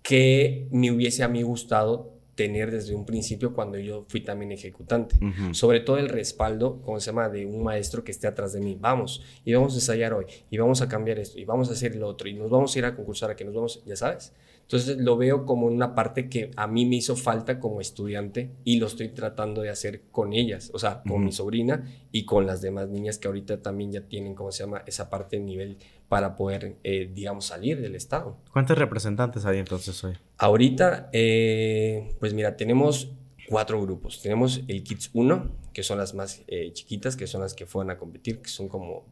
que 0.03 0.67
me 0.71 0.91
hubiese 0.91 1.23
a 1.23 1.27
mí 1.27 1.41
gustado 1.41 2.16
tener 2.37 2.69
desde 2.69 2.93
un 2.93 3.03
principio 3.03 3.53
cuando 3.53 3.79
yo 3.79 4.05
fui 4.07 4.21
también 4.21 4.51
ejecutante. 4.51 5.17
Sobre 5.51 5.79
todo 5.79 5.97
el 5.97 6.07
respaldo, 6.07 6.79
como 6.83 6.99
se 6.99 7.07
llama, 7.07 7.27
de 7.29 7.47
un 7.47 7.63
maestro 7.63 8.03
que 8.03 8.11
esté 8.11 8.27
atrás 8.27 8.53
de 8.53 8.61
mí. 8.61 8.77
Vamos, 8.79 9.23
y 9.43 9.53
vamos 9.53 9.73
a 9.73 9.77
ensayar 9.77 10.13
hoy, 10.13 10.27
y 10.51 10.57
vamos 10.57 10.81
a 10.81 10.87
cambiar 10.87 11.17
esto, 11.17 11.39
y 11.39 11.45
vamos 11.45 11.67
a 11.69 11.73
hacer 11.73 11.95
lo 11.95 12.07
otro, 12.07 12.29
y 12.29 12.33
nos 12.35 12.49
vamos 12.49 12.75
a 12.75 12.79
ir 12.79 12.85
a 12.85 12.95
concursar, 12.95 13.31
a 13.31 13.35
que 13.35 13.43
nos 13.43 13.55
vamos, 13.55 13.83
ya 13.85 13.95
sabes. 13.95 14.33
Entonces 14.67 14.97
lo 14.97 15.15
veo 15.15 15.45
como 15.45 15.65
una 15.65 15.95
parte 15.95 16.27
que 16.27 16.51
a 16.57 16.67
mí 16.67 16.85
me 16.85 16.97
hizo 16.97 17.15
falta 17.15 17.57
como 17.57 17.79
estudiante 17.79 18.51
y 18.65 18.79
lo 18.79 18.87
estoy 18.87 19.07
tratando 19.07 19.61
de 19.61 19.69
hacer 19.69 20.01
con 20.11 20.33
ellas, 20.33 20.71
o 20.73 20.79
sea, 20.79 21.03
con 21.07 21.23
mi 21.23 21.31
sobrina 21.31 21.85
y 22.11 22.25
con 22.25 22.45
las 22.45 22.61
demás 22.61 22.89
niñas 22.89 23.17
que 23.17 23.29
ahorita 23.29 23.61
también 23.61 23.93
ya 23.93 24.01
tienen, 24.01 24.35
¿cómo 24.35 24.51
se 24.51 24.65
llama?, 24.65 24.83
esa 24.85 25.09
parte 25.09 25.37
de 25.37 25.43
nivel 25.43 25.77
para 26.09 26.35
poder, 26.35 26.75
eh, 26.83 27.09
digamos, 27.13 27.45
salir 27.45 27.79
del 27.79 27.95
Estado. 27.95 28.35
¿Cuántos 28.51 28.77
representantes 28.77 29.45
hay 29.45 29.59
entonces 29.59 30.03
hoy? 30.03 30.17
Ahorita, 30.37 31.09
eh, 31.13 32.13
pues 32.19 32.33
mira, 32.33 32.57
tenemos 32.57 33.13
cuatro 33.47 33.81
grupos. 33.81 34.21
Tenemos 34.21 34.63
el 34.67 34.83
Kids 34.83 35.11
1, 35.13 35.49
que 35.71 35.81
son 35.81 35.97
las 35.97 36.13
más 36.13 36.43
eh, 36.47 36.73
chiquitas, 36.73 37.15
que 37.15 37.25
son 37.25 37.39
las 37.39 37.53
que 37.53 37.65
fueron 37.65 37.89
a 37.91 37.97
competir, 37.97 38.41
que 38.41 38.49
son 38.49 38.67
como 38.67 39.05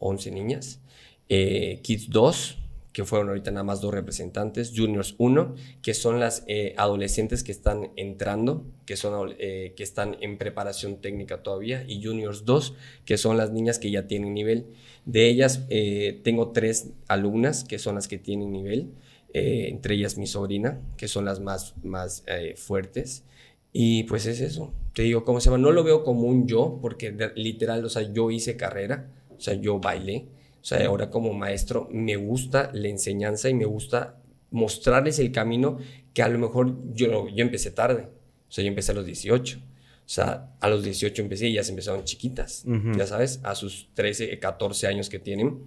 11 0.00 0.32
niñas. 0.32 0.82
Kids 1.28 2.10
2, 2.10 2.61
que 2.92 3.04
fueron 3.04 3.28
ahorita 3.28 3.50
nada 3.50 3.64
más 3.64 3.80
dos 3.80 3.92
representantes, 3.92 4.72
Juniors 4.76 5.14
1, 5.18 5.54
que 5.82 5.94
son 5.94 6.20
las 6.20 6.44
eh, 6.46 6.74
adolescentes 6.76 7.42
que 7.42 7.52
están 7.52 7.90
entrando, 7.96 8.66
que, 8.84 8.96
son, 8.96 9.34
eh, 9.38 9.72
que 9.76 9.82
están 9.82 10.16
en 10.20 10.36
preparación 10.36 11.00
técnica 11.00 11.42
todavía, 11.42 11.84
y 11.88 12.02
Juniors 12.04 12.44
2, 12.44 12.74
que 13.04 13.16
son 13.16 13.36
las 13.38 13.50
niñas 13.50 13.78
que 13.78 13.90
ya 13.90 14.06
tienen 14.06 14.34
nivel. 14.34 14.66
De 15.06 15.28
ellas 15.28 15.64
eh, 15.70 16.20
tengo 16.22 16.50
tres 16.50 16.90
alumnas 17.08 17.64
que 17.64 17.78
son 17.78 17.94
las 17.94 18.08
que 18.08 18.18
tienen 18.18 18.52
nivel, 18.52 18.92
entre 19.34 19.94
ellas 19.94 20.18
mi 20.18 20.26
sobrina, 20.26 20.82
que 20.98 21.08
son 21.08 21.24
las 21.24 21.40
más, 21.40 21.74
más 21.82 22.22
fuertes. 22.56 23.24
Y 23.72 24.02
pues 24.02 24.26
es 24.26 24.42
eso. 24.42 24.74
Te 24.92 25.04
digo, 25.04 25.24
¿cómo 25.24 25.40
se 25.40 25.46
llama? 25.46 25.56
No 25.56 25.72
lo 25.72 25.82
veo 25.84 26.04
como 26.04 26.24
un 26.24 26.46
yo, 26.46 26.78
porque 26.82 27.16
literal, 27.34 27.82
o 27.82 27.88
sea, 27.88 28.02
yo 28.12 28.30
hice 28.30 28.58
carrera, 28.58 29.08
o 29.34 29.40
sea, 29.40 29.54
yo 29.54 29.78
bailé 29.78 30.26
o 30.62 30.64
sea, 30.64 30.86
ahora 30.86 31.10
como 31.10 31.32
maestro 31.32 31.88
me 31.90 32.14
gusta 32.14 32.70
la 32.72 32.86
enseñanza 32.86 33.48
y 33.48 33.54
me 33.54 33.64
gusta 33.64 34.20
mostrarles 34.52 35.18
el 35.18 35.32
camino 35.32 35.78
que 36.14 36.22
a 36.22 36.28
lo 36.28 36.38
mejor 36.38 36.76
yo, 36.94 37.28
yo 37.28 37.42
empecé 37.42 37.72
tarde. 37.72 38.08
O 38.48 38.52
sea, 38.52 38.62
yo 38.62 38.68
empecé 38.68 38.92
a 38.92 38.94
los 38.94 39.04
18. 39.04 39.58
O 39.58 39.62
sea, 40.06 40.54
a 40.60 40.68
los 40.68 40.84
18 40.84 41.20
empecé 41.20 41.48
y 41.48 41.54
ya 41.54 41.64
se 41.64 41.70
empezaron 41.70 42.04
chiquitas, 42.04 42.64
ya 42.96 43.06
sabes, 43.06 43.40
a 43.42 43.54
sus 43.54 43.88
13, 43.94 44.38
14 44.38 44.86
años 44.86 45.08
que 45.08 45.18
tienen. 45.18 45.64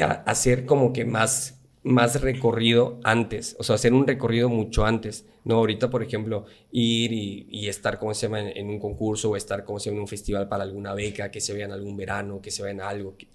A 0.00 0.12
hacer 0.26 0.64
como 0.64 0.92
que 0.92 1.04
más 1.04 1.60
más 1.84 2.20
recorrido 2.20 3.00
antes, 3.02 3.56
o 3.58 3.64
sea, 3.64 3.74
hacer 3.74 3.92
un 3.92 4.06
recorrido 4.06 4.48
mucho 4.48 4.84
antes, 4.84 5.26
no 5.44 5.56
ahorita, 5.56 5.90
por 5.90 6.02
ejemplo, 6.02 6.46
ir 6.70 7.12
y, 7.12 7.68
estar, 7.68 7.98
como 7.98 8.14
se 8.14 8.26
llama?, 8.26 8.40
en, 8.40 8.68
un 8.68 8.78
concurso 8.78 9.30
o 9.30 9.36
estar, 9.36 9.64
como 9.64 9.80
se 9.80 9.90
llama?, 9.90 9.96
en 9.96 10.02
un 10.02 10.08
festival 10.08 10.48
para 10.48 10.62
alguna 10.62 10.94
beca, 10.94 11.30
que 11.30 11.40
se 11.40 11.52
vean 11.54 11.72
algún 11.72 11.96
verano, 11.96 12.40
que 12.40 12.50
se 12.50 12.62
vean 12.62 12.80
algo, 12.80 13.16
que, 13.16 13.26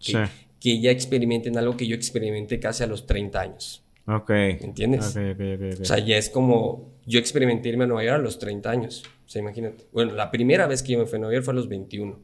que, 0.59 0.79
ya 0.79 0.91
experimenten 0.91 1.57
algo 1.57 1.75
que 1.75 1.87
yo 1.87 1.95
experimenté 1.95 2.59
casi 2.59 2.83
a 2.83 2.87
los 2.87 3.05
30 3.05 3.39
años. 3.39 3.83
Ok. 4.05 4.29
¿Entiendes? 4.29 5.09
Okay, 5.11 5.31
okay, 5.31 5.53
okay, 5.55 5.71
o 5.81 5.85
sea, 5.85 5.99
ya 5.99 6.17
es 6.17 6.29
como, 6.29 6.93
yo 7.05 7.19
experimenté 7.19 7.69
irme 7.69 7.83
a 7.83 7.87
Nueva 7.87 8.05
York 8.05 8.19
a 8.19 8.23
los 8.23 8.39
30 8.39 8.69
años, 8.69 9.03
o 9.25 9.29
sea, 9.29 9.41
imagínate. 9.41 9.83
Bueno, 9.91 10.13
la 10.13 10.31
primera 10.31 10.67
vez 10.67 10.81
que 10.81 10.93
yo 10.93 10.99
me 10.99 11.05
fui 11.05 11.17
a 11.17 11.19
Nueva 11.19 11.33
York 11.33 11.43
fue 11.43 11.51
a 11.51 11.55
los 11.55 11.67
21. 11.67 12.17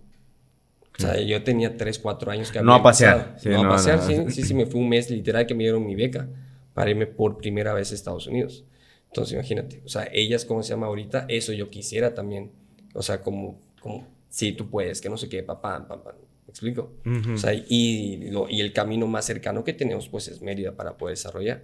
O 0.98 1.02
sea, 1.02 1.20
yo 1.20 1.44
tenía 1.44 1.76
3, 1.76 2.00
4 2.00 2.32
años 2.32 2.52
que 2.52 2.60
había 2.60 2.68
No 2.68 2.76
a 2.76 2.84
pasear. 2.84 3.36
no, 3.46 3.64
a 3.64 3.70
pasear, 3.70 4.02
sí, 4.02 4.26
sí, 4.30 4.44
sí, 4.44 4.54
me 4.54 4.66
fui 4.66 4.80
un 4.80 4.90
mes 4.90 5.10
literal 5.10 5.48
que 5.48 5.56
me 5.56 5.64
dieron 5.64 5.86
mi 5.86 5.96
beca 5.96 6.30
para 6.74 6.92
irme 6.92 7.08
por 7.08 7.38
primera 7.38 7.74
vez 7.74 7.92
a 7.92 7.96
Estados 7.96 8.28
Unidos. 8.28 8.64
Entonces, 9.08 9.34
imagínate, 9.34 9.82
o 9.86 9.90
sea, 9.90 10.08
ellas, 10.12 10.46
¿cómo 10.46 10.64
se 10.64 10.70
llama 10.70 10.88
ahorita? 10.88 11.26
Eso 11.30 11.54
yo 11.54 11.70
quisiera 11.70 12.14
también. 12.14 12.52
O 12.94 13.02
sea, 13.02 13.22
como, 13.22 13.60
como 13.80 14.08
sí, 14.30 14.54
tú 14.54 14.70
puedes, 14.70 15.02
que 15.02 15.10
no 15.10 15.18
sé 15.18 15.30
qué, 15.30 15.44
papá, 15.44 15.88
papá. 15.88 16.16
¿Me 16.46 16.50
explico? 16.50 16.92
O 17.34 17.38
sea, 17.38 17.54
y, 17.54 18.32
y, 18.50 18.62
el 18.62 18.74
camino 18.74 19.08
más 19.08 19.26
cercano 19.26 19.64
que 19.64 19.74
tenemos, 19.74 20.10
pues, 20.10 20.28
es 20.28 20.42
Mérida 20.42 20.74
para 20.74 20.98
poder 20.98 21.16
desarrollar. 21.16 21.64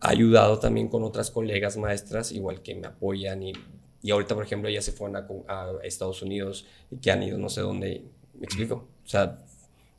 Ha 0.00 0.08
ayudado 0.08 0.58
también 0.58 0.88
con 0.88 1.02
otras 1.04 1.30
colegas 1.30 1.76
maestras, 1.76 2.30
igual 2.30 2.60
que 2.60 2.74
me 2.74 2.86
apoyan 2.86 3.42
y, 3.42 3.52
y 4.02 4.10
ahorita, 4.10 4.34
por 4.34 4.44
ejemplo, 4.44 4.68
ellas 4.68 4.84
se 4.84 4.92
fueron 4.92 5.16
a, 5.16 5.26
a 5.48 5.72
Estados 5.84 6.22
Unidos 6.22 6.66
y 6.90 6.96
que 6.98 7.10
han 7.10 7.22
ido 7.22 7.38
no 7.38 7.48
sé 7.48 7.60
dónde 7.60 8.04
¿Me 8.40 8.46
explico? 8.46 8.88
O 9.04 9.08
sea, 9.08 9.38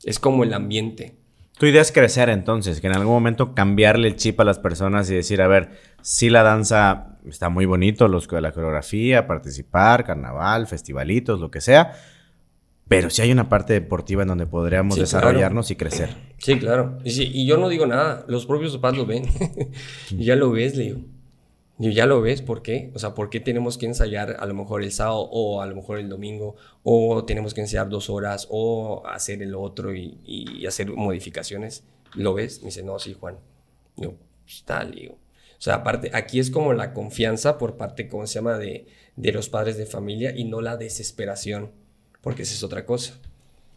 es 0.02 0.18
como 0.18 0.44
el 0.44 0.52
ambiente. 0.52 1.14
Tu 1.58 1.66
idea 1.66 1.80
es 1.80 1.92
crecer 1.92 2.28
entonces, 2.28 2.80
que 2.80 2.88
en 2.88 2.94
algún 2.94 3.14
momento 3.14 3.54
cambiarle 3.54 4.08
el 4.08 4.16
chip 4.16 4.40
a 4.40 4.44
las 4.44 4.58
personas 4.58 5.08
y 5.10 5.14
decir, 5.14 5.40
a 5.40 5.46
ver, 5.46 5.70
si 6.02 6.28
la 6.28 6.42
danza 6.42 7.18
está 7.26 7.48
muy 7.50 7.66
bonito, 7.66 8.08
los, 8.08 8.30
la 8.32 8.50
coreografía, 8.52 9.28
participar, 9.28 10.04
carnaval, 10.04 10.66
festivalitos, 10.66 11.38
lo 11.38 11.52
que 11.52 11.60
sea, 11.60 11.92
pero 12.88 13.10
si 13.10 13.22
hay 13.22 13.30
una 13.30 13.48
parte 13.48 13.74
deportiva 13.74 14.22
en 14.22 14.28
donde 14.28 14.46
podríamos 14.46 14.96
desarrollarnos 14.96 15.70
y 15.70 15.76
crecer. 15.76 16.10
Sí, 16.38 16.58
claro. 16.58 16.98
Y, 17.04 17.22
y, 17.22 17.46
yo 17.46 17.58
no 17.58 17.68
digo 17.68 17.86
nada, 17.86 18.24
los 18.26 18.44
propios 18.44 18.74
papás 18.74 18.96
lo 18.96 19.06
ven. 19.06 19.24
ya 20.18 20.34
lo 20.34 20.50
ves, 20.50 20.76
le 20.76 20.84
digo. 20.84 21.00
Y 21.78 21.94
ya 21.94 22.06
lo 22.06 22.20
ves, 22.20 22.42
¿por 22.42 22.62
qué? 22.62 22.90
O 22.94 22.98
sea, 22.98 23.14
¿por 23.14 23.30
qué 23.30 23.40
tenemos 23.40 23.78
que 23.78 23.86
ensayar 23.86 24.36
a 24.38 24.46
lo 24.46 24.54
mejor 24.54 24.82
el 24.82 24.92
sábado 24.92 25.28
o 25.30 25.62
a 25.62 25.66
lo 25.66 25.74
mejor 25.74 25.98
el 25.98 26.08
domingo? 26.08 26.54
O 26.82 27.24
tenemos 27.24 27.54
que 27.54 27.62
ensayar 27.62 27.88
dos 27.88 28.10
horas 28.10 28.46
o 28.50 29.02
hacer 29.06 29.42
el 29.42 29.54
otro 29.54 29.94
y, 29.94 30.64
hacer 30.66 30.90
modificaciones. 30.90 31.84
¿Lo 32.14 32.34
ves? 32.34 32.60
Me 32.60 32.66
dice, 32.66 32.82
no, 32.82 32.98
sí, 32.98 33.14
Juan. 33.18 33.38
Yo, 33.96 34.14
está, 34.46 34.80
pues, 34.82 34.94
digo. 34.94 35.14
O 35.14 35.64
sea, 35.64 35.76
aparte, 35.76 36.10
aquí 36.12 36.40
es 36.40 36.50
como 36.50 36.72
la 36.72 36.92
confianza 36.92 37.56
por 37.56 37.76
parte, 37.76 38.08
¿cómo 38.08 38.26
se 38.26 38.34
llama?, 38.34 38.58
de, 38.58 38.86
de 39.16 39.32
los 39.32 39.48
padres 39.48 39.76
de 39.76 39.86
familia 39.86 40.36
y 40.36 40.44
no 40.44 40.60
la 40.60 40.76
desesperación, 40.76 41.70
porque 42.20 42.42
esa 42.42 42.54
es 42.54 42.62
otra 42.62 42.84
cosa. 42.84 43.18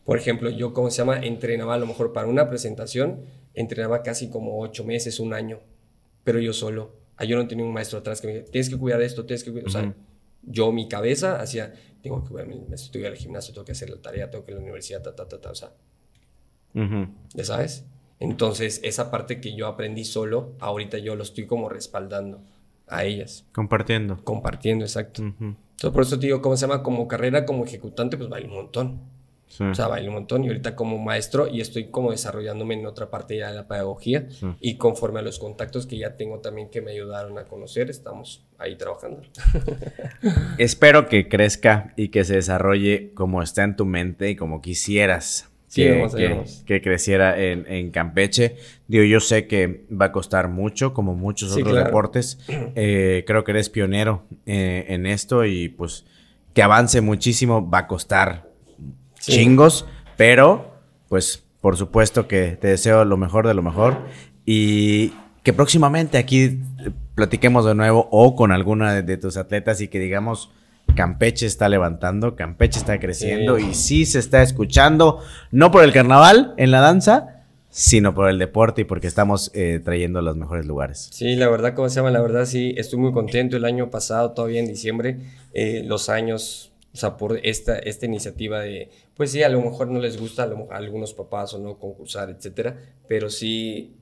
Por 0.03 0.17
ejemplo, 0.17 0.49
yo, 0.49 0.73
¿cómo 0.73 0.89
se 0.89 0.97
llama?, 0.97 1.19
entrenaba 1.19 1.75
a 1.75 1.77
lo 1.77 1.85
mejor 1.85 2.11
para 2.11 2.27
una 2.27 2.49
presentación, 2.49 3.25
entrenaba 3.53 4.03
casi 4.03 4.29
como 4.29 4.59
ocho 4.59 4.83
meses, 4.83 5.19
un 5.19 5.33
año, 5.33 5.59
pero 6.23 6.39
yo 6.39 6.53
solo 6.53 7.04
yo 7.23 7.37
no 7.37 7.47
tenía 7.47 7.65
un 7.65 7.73
maestro 7.73 7.99
atrás 7.99 8.19
que 8.19 8.27
me 8.27 8.33
dijera, 8.33 8.51
tienes 8.51 8.69
que 8.69 8.77
cuidar 8.77 9.01
esto, 9.01 9.25
tienes 9.25 9.43
que 9.43 9.51
cuidar. 9.51 9.67
O 9.67 9.71
sea, 9.71 9.95
yo 10.43 10.71
mi 10.71 10.87
cabeza 10.87 11.39
hacía, 11.39 11.73
tengo 12.01 12.23
que 12.23 12.29
cuidar, 12.29 12.47
estudiar 12.73 13.11
el 13.13 13.17
gimnasio, 13.17 13.53
tengo 13.53 13.65
que 13.65 13.71
hacer 13.71 13.89
la 13.89 14.01
tarea, 14.01 14.29
tengo 14.29 14.43
que 14.43 14.51
ir 14.51 14.57
a 14.57 14.59
la 14.59 14.63
universidad, 14.63 15.01
ta, 15.01 15.15
ta, 15.15 15.27
ta, 15.27 15.39
ta. 15.39 15.51
O 15.51 15.55
sea, 15.55 15.71
¿ya 17.33 17.43
sabes? 17.45 17.85
Entonces, 18.19 18.79
esa 18.83 19.11
parte 19.11 19.41
que 19.41 19.55
yo 19.55 19.67
aprendí 19.67 20.05
solo, 20.05 20.55
ahorita 20.59 20.97
yo 20.97 21.15
lo 21.15 21.23
estoy 21.23 21.45
como 21.45 21.69
respaldando 21.69 22.41
a 22.87 23.03
ellas. 23.03 23.45
Compartiendo. 23.53 24.23
Compartiendo, 24.23 24.85
exacto. 24.85 25.21
Entonces, 25.23 25.91
por 25.91 26.03
eso 26.03 26.19
te 26.19 26.27
digo, 26.27 26.41
¿cómo 26.41 26.55
se 26.55 26.67
llama? 26.67 26.83
Como 26.83 27.07
carrera, 27.07 27.45
como 27.45 27.65
ejecutante, 27.65 28.17
pues 28.17 28.29
vale 28.29 28.45
un 28.45 28.53
montón. 28.53 29.14
O 29.59 29.73
sea, 29.73 29.87
bailo 29.87 30.09
un 30.09 30.15
montón 30.15 30.43
y 30.43 30.47
ahorita 30.47 30.75
como 30.75 30.97
maestro 30.97 31.47
y 31.47 31.61
estoy 31.61 31.85
como 31.85 32.11
desarrollándome 32.11 32.73
en 32.73 32.85
otra 32.85 33.09
parte 33.09 33.37
ya 33.37 33.49
de 33.49 33.55
la 33.55 33.67
pedagogía 33.67 34.27
y 34.59 34.75
conforme 34.75 35.19
a 35.19 35.21
los 35.21 35.39
contactos 35.39 35.85
que 35.85 35.97
ya 35.97 36.17
tengo 36.17 36.39
también 36.39 36.69
que 36.69 36.81
me 36.81 36.91
ayudaron 36.91 37.37
a 37.37 37.45
conocer, 37.45 37.89
estamos 37.89 38.43
ahí 38.57 38.75
trabajando. 38.75 39.21
Espero 40.57 41.07
que 41.07 41.29
crezca 41.29 41.93
y 41.95 42.09
que 42.09 42.25
se 42.25 42.35
desarrolle 42.35 43.11
como 43.13 43.41
está 43.41 43.63
en 43.63 43.75
tu 43.75 43.85
mente 43.85 44.29
y 44.29 44.35
como 44.35 44.61
quisieras. 44.61 45.49
que, 45.73 46.45
que, 46.65 46.81
creciera 46.81 47.37
en, 47.37 47.91
Campeche. 47.91 48.55
Digo, 48.87 49.03
yo 49.03 49.19
sé 49.19 49.45
que 49.45 49.85
va 49.91 50.05
a 50.05 50.11
costar 50.11 50.47
mucho, 50.47 50.93
como 50.93 51.15
muchos 51.15 51.55
otros 51.55 51.75
deportes. 51.75 52.39
Eh, 52.77 53.23
creo 53.25 53.43
que 53.43 53.51
eres 53.51 53.69
pionero 53.69 54.23
eh, 54.45 54.85
en 54.89 55.05
esto 55.05 55.45
y 55.45 55.69
pues 55.69 56.05
que 56.53 56.63
avance 56.63 57.01
muchísimo 57.01 57.69
va 57.69 57.79
a 57.79 57.87
costar 57.87 58.44
chingos, 59.27 59.85
pero 60.17 60.73
pues 61.09 61.43
por 61.61 61.77
supuesto 61.77 62.27
que 62.27 62.57
te 62.61 62.67
deseo 62.67 63.05
lo 63.05 63.17
mejor 63.17 63.47
de 63.47 63.53
lo 63.53 63.63
mejor 63.63 63.97
y 64.45 65.13
que 65.43 65.53
próximamente 65.53 66.17
aquí 66.17 66.59
platiquemos 67.15 67.65
de 67.65 67.75
nuevo 67.75 68.07
o 68.11 68.35
con 68.35 68.51
alguna 68.51 69.01
de, 69.01 69.17
tus 69.17 69.37
atletas 69.37 69.81
y 69.81 69.87
que 69.87 69.99
digamos 69.99 70.51
Campeche 70.95 71.45
está 71.45 71.67
levantando, 71.67 72.35
Campeche 72.35 72.79
está 72.79 72.99
creciendo 72.99 73.57
y 73.57 73.73
sí 73.73 74.05
se 74.05 74.19
está 74.19 74.41
escuchando, 74.41 75.21
no 75.51 75.71
por 75.71 75.83
el 75.83 75.91
carnaval 75.91 76.53
en 76.57 76.71
la 76.71 76.79
danza, 76.79 77.43
sino 77.69 78.15
por 78.15 78.29
el 78.29 78.39
deporte 78.39 78.81
y 78.81 78.85
porque 78.85 79.07
estamos 79.07 79.51
eh, 79.53 79.81
trayendo 79.83 80.21
los 80.21 80.37
mejores 80.37 80.65
lugares. 80.65 81.09
Sí, 81.11 81.35
la 81.35 81.49
verdad, 81.49 81.73
¿cómo 81.73 81.89
se 81.89 81.95
llama? 81.95 82.09
La 82.09 82.21
verdad, 82.21 82.45
sí, 82.45 82.73
estoy 82.77 82.99
muy 82.99 83.11
contento. 83.11 83.57
El 83.57 83.65
año 83.65 83.89
pasado, 83.89 84.31
todavía 84.31 84.61
en 84.61 84.67
diciembre, 84.67 85.17
eh, 85.53 85.83
los 85.85 86.07
años, 86.07 86.71
o 86.93 86.97
sea, 86.97 87.17
por 87.17 87.37
esta, 87.43 87.77
esta 87.77 88.05
iniciativa 88.05 88.61
de, 88.61 88.89
pues 89.15 89.31
sí, 89.31 89.43
a 89.43 89.49
lo 89.49 89.61
mejor 89.61 89.87
no 89.87 89.99
les 89.99 90.19
gusta 90.19 90.43
a, 90.43 90.75
algunos 90.75 91.13
papás 91.13 91.53
o 91.53 91.59
no 91.59 91.77
concursar, 91.77 92.29
etcétera, 92.29 92.77
pero 93.07 93.29
sí 93.29 93.95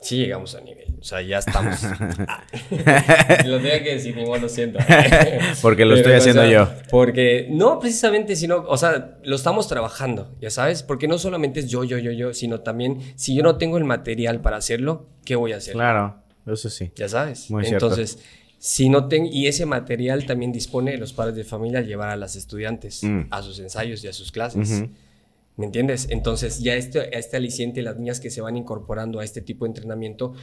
sí 0.00 0.18
llegamos 0.18 0.54
a 0.54 0.60
nivel. 0.60 0.94
O 1.00 1.04
sea, 1.04 1.22
ya 1.22 1.38
estamos. 1.38 1.82
lo 3.46 3.56
tenía 3.58 3.82
que 3.82 3.94
decir, 3.94 4.16
igual 4.16 4.40
lo 4.40 4.48
siento. 4.48 4.78
porque 5.62 5.84
lo 5.84 5.96
estoy 5.96 6.14
haciendo 6.14 6.46
yo. 6.46 6.68
Porque, 6.90 7.48
no 7.50 7.78
precisamente, 7.78 8.36
sino, 8.36 8.64
o 8.66 8.76
sea, 8.76 9.18
lo 9.24 9.36
estamos 9.36 9.68
trabajando, 9.68 10.34
ya 10.40 10.50
sabes. 10.50 10.82
Porque 10.82 11.08
no 11.08 11.18
solamente 11.18 11.60
es 11.60 11.68
yo, 11.68 11.84
yo, 11.84 11.98
yo, 11.98 12.12
yo, 12.12 12.34
sino 12.34 12.60
también, 12.60 13.00
si 13.16 13.34
yo 13.34 13.42
no 13.42 13.56
tengo 13.56 13.78
el 13.78 13.84
material 13.84 14.40
para 14.40 14.56
hacerlo, 14.56 15.08
¿qué 15.24 15.36
voy 15.36 15.52
a 15.52 15.56
hacer? 15.56 15.74
Claro, 15.74 16.22
eso 16.46 16.70
sí. 16.70 16.92
Ya 16.94 17.08
sabes. 17.08 17.50
Muy 17.50 17.66
Entonces, 17.66 18.18
si 18.58 18.88
no 18.88 19.08
tengo, 19.08 19.28
y 19.30 19.46
ese 19.46 19.66
material 19.66 20.26
también 20.26 20.52
dispone 20.52 20.96
los 20.96 21.12
padres 21.12 21.36
de 21.36 21.44
familia 21.44 21.80
a 21.80 21.82
llevar 21.82 22.10
a 22.10 22.16
las 22.16 22.36
estudiantes 22.36 23.02
mm. 23.02 23.26
a 23.30 23.42
sus 23.42 23.58
ensayos 23.58 24.02
y 24.04 24.08
a 24.08 24.12
sus 24.12 24.32
clases. 24.32 24.84
¿Me 25.56 25.66
entiendes? 25.66 26.08
Entonces 26.10 26.60
ya 26.60 26.74
este, 26.74 27.16
este 27.16 27.36
aliciente, 27.36 27.82
las 27.82 27.96
niñas 27.96 28.20
que 28.20 28.30
se 28.30 28.40
van 28.40 28.56
incorporando 28.56 29.20
a 29.20 29.24
este 29.24 29.40
tipo 29.40 29.64
de 29.64 29.70
entrenamiento, 29.70 30.34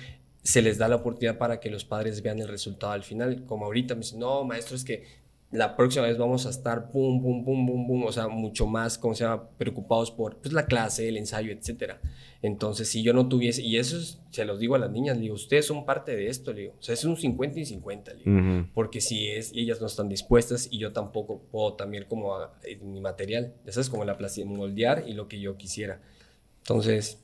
se 0.43 0.61
les 0.61 0.77
da 0.77 0.87
la 0.87 0.97
oportunidad 0.97 1.37
para 1.37 1.59
que 1.59 1.69
los 1.69 1.85
padres 1.85 2.21
vean 2.21 2.39
el 2.39 2.47
resultado 2.47 2.93
al 2.93 3.03
final. 3.03 3.45
Como 3.45 3.65
ahorita 3.65 3.95
me 3.95 4.01
dicen, 4.01 4.19
no, 4.19 4.43
maestro, 4.43 4.75
es 4.75 4.83
que 4.83 5.03
la 5.53 5.75
próxima 5.75 6.05
vez 6.07 6.17
vamos 6.17 6.47
a 6.47 6.49
estar 6.49 6.89
pum, 6.89 7.21
pum, 7.21 7.45
pum, 7.45 7.67
pum, 7.67 7.87
pum, 7.87 8.03
o 8.05 8.11
sea, 8.11 8.27
mucho 8.27 8.65
más, 8.65 8.97
como 8.97 9.13
se 9.13 9.23
llama, 9.23 9.49
preocupados 9.57 10.09
por 10.09 10.37
pues, 10.37 10.51
la 10.51 10.65
clase, 10.65 11.07
el 11.07 11.15
ensayo, 11.15 11.51
etcétera. 11.51 12.01
Entonces, 12.41 12.89
si 12.89 13.03
yo 13.03 13.13
no 13.13 13.29
tuviese, 13.29 13.61
y 13.61 13.77
eso 13.77 13.97
se 14.31 14.45
los 14.45 14.59
digo 14.59 14.73
a 14.73 14.79
las 14.79 14.89
niñas, 14.89 15.19
digo, 15.19 15.35
ustedes 15.35 15.67
son 15.67 15.85
parte 15.85 16.15
de 16.15 16.27
esto, 16.27 16.53
digo, 16.53 16.73
o 16.77 16.81
sea, 16.81 16.93
es 16.93 17.05
un 17.05 17.15
50 17.15 17.59
y 17.59 17.65
50, 17.65 18.13
digo, 18.15 18.67
porque 18.73 18.99
si 18.99 19.29
es, 19.29 19.51
ellas 19.53 19.79
no 19.79 19.87
están 19.87 20.09
dispuestas 20.09 20.67
y 20.71 20.79
yo 20.79 20.91
tampoco 20.91 21.43
puedo 21.51 21.73
también 21.73 22.05
como 22.09 22.35
mi 22.81 22.99
material, 22.99 23.53
eso 23.65 23.79
es 23.79 23.89
como 23.89 24.05
la 24.05 24.17
moldear 24.45 25.05
y 25.07 25.13
lo 25.13 25.27
que 25.27 25.39
yo 25.39 25.55
quisiera. 25.55 26.01
Entonces, 26.63 27.22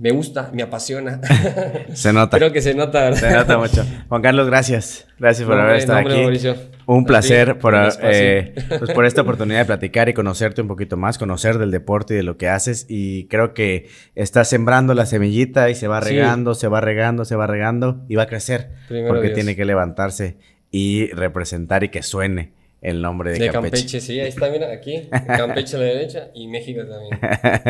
me 0.00 0.12
gusta, 0.12 0.50
me 0.54 0.62
apasiona. 0.62 1.20
Se 1.92 2.10
nota. 2.12 2.38
Creo 2.38 2.52
que 2.52 2.62
se 2.62 2.74
nota, 2.74 3.02
¿verdad? 3.02 3.18
Se 3.18 3.30
nota 3.32 3.58
mucho. 3.58 3.84
Juan 4.08 4.22
Carlos, 4.22 4.46
gracias. 4.46 5.06
Gracias 5.18 5.46
por 5.46 5.60
haber 5.60 5.76
estado 5.76 5.98
aquí. 5.98 6.48
Un 6.86 7.04
placer 7.04 7.58
por, 7.58 7.74
eh, 8.02 8.54
pues, 8.78 8.92
por 8.92 9.04
esta 9.04 9.20
oportunidad 9.22 9.58
de 9.58 9.64
platicar 9.66 10.08
y 10.08 10.14
conocerte 10.14 10.62
un 10.62 10.68
poquito 10.68 10.96
más, 10.96 11.18
conocer 11.18 11.58
del 11.58 11.70
deporte 11.70 12.14
y 12.14 12.16
de 12.16 12.22
lo 12.22 12.38
que 12.38 12.48
haces. 12.48 12.86
Y 12.88 13.26
creo 13.26 13.52
que 13.52 13.90
estás 14.14 14.48
sembrando 14.48 14.94
la 14.94 15.04
semillita 15.04 15.68
y 15.68 15.74
se 15.74 15.86
va 15.86 16.00
regando, 16.00 16.54
se 16.54 16.66
va 16.66 16.80
regando, 16.80 17.26
se 17.26 17.36
va 17.36 17.46
regando 17.46 18.02
y 18.08 18.14
va 18.14 18.22
a 18.22 18.26
crecer. 18.26 18.70
porque 19.06 19.28
tiene 19.28 19.54
que 19.54 19.66
levantarse 19.66 20.38
y 20.70 21.12
representar 21.12 21.84
y 21.84 21.90
que 21.90 22.02
suene 22.02 22.54
el 22.82 23.02
nombre 23.02 23.32
de, 23.32 23.38
de 23.38 23.50
Campeche. 23.50 24.00
sí, 24.00 24.18
ahí 24.20 24.28
está, 24.28 24.48
mira, 24.50 24.72
aquí, 24.72 25.08
Campeche 25.26 25.76
a 25.76 25.80
la 25.80 25.84
derecha 25.86 26.30
y 26.34 26.48
México 26.48 26.80
también. 26.86 27.18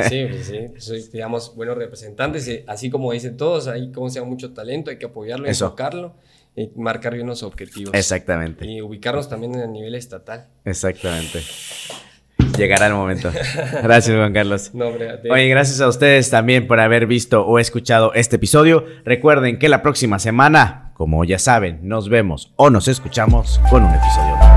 Sí, 0.08 0.26
pues 0.28 0.46
sí, 0.46 0.58
pues 0.70 0.84
soy, 0.84 1.02
digamos, 1.12 1.54
buenos 1.56 1.76
representantes, 1.76 2.62
así 2.66 2.90
como 2.90 3.12
dicen 3.12 3.36
todos, 3.36 3.66
ahí 3.66 3.90
como 3.92 4.08
sea 4.10 4.22
mucho 4.24 4.52
talento, 4.52 4.90
hay 4.90 4.98
que 4.98 5.06
apoyarlo, 5.06 5.48
enfocarlo 5.48 6.14
y 6.56 6.70
marcar 6.76 7.14
bien 7.14 7.26
los 7.26 7.42
objetivos. 7.42 7.94
Exactamente. 7.94 8.64
Y 8.66 8.82
ubicarnos 8.82 9.28
también 9.28 9.54
en 9.54 9.62
el 9.62 9.72
nivel 9.72 9.94
estatal. 9.94 10.46
Exactamente. 10.64 11.40
Llegará 12.56 12.86
el 12.86 12.94
momento. 12.94 13.30
Gracias, 13.82 14.16
Juan 14.16 14.32
Carlos. 14.32 14.74
No, 14.74 14.88
Oye, 15.30 15.48
gracias 15.48 15.80
a 15.80 15.88
ustedes 15.88 16.30
también 16.30 16.66
por 16.66 16.80
haber 16.80 17.06
visto 17.06 17.46
o 17.46 17.58
escuchado 17.58 18.12
este 18.14 18.36
episodio. 18.36 18.84
Recuerden 19.04 19.58
que 19.58 19.68
la 19.68 19.82
próxima 19.82 20.18
semana, 20.18 20.92
como 20.94 21.24
ya 21.24 21.38
saben, 21.38 21.80
nos 21.82 22.08
vemos 22.08 22.52
o 22.56 22.70
nos 22.70 22.88
escuchamos 22.88 23.60
con 23.70 23.84
un 23.84 23.94
episodio 23.94 24.49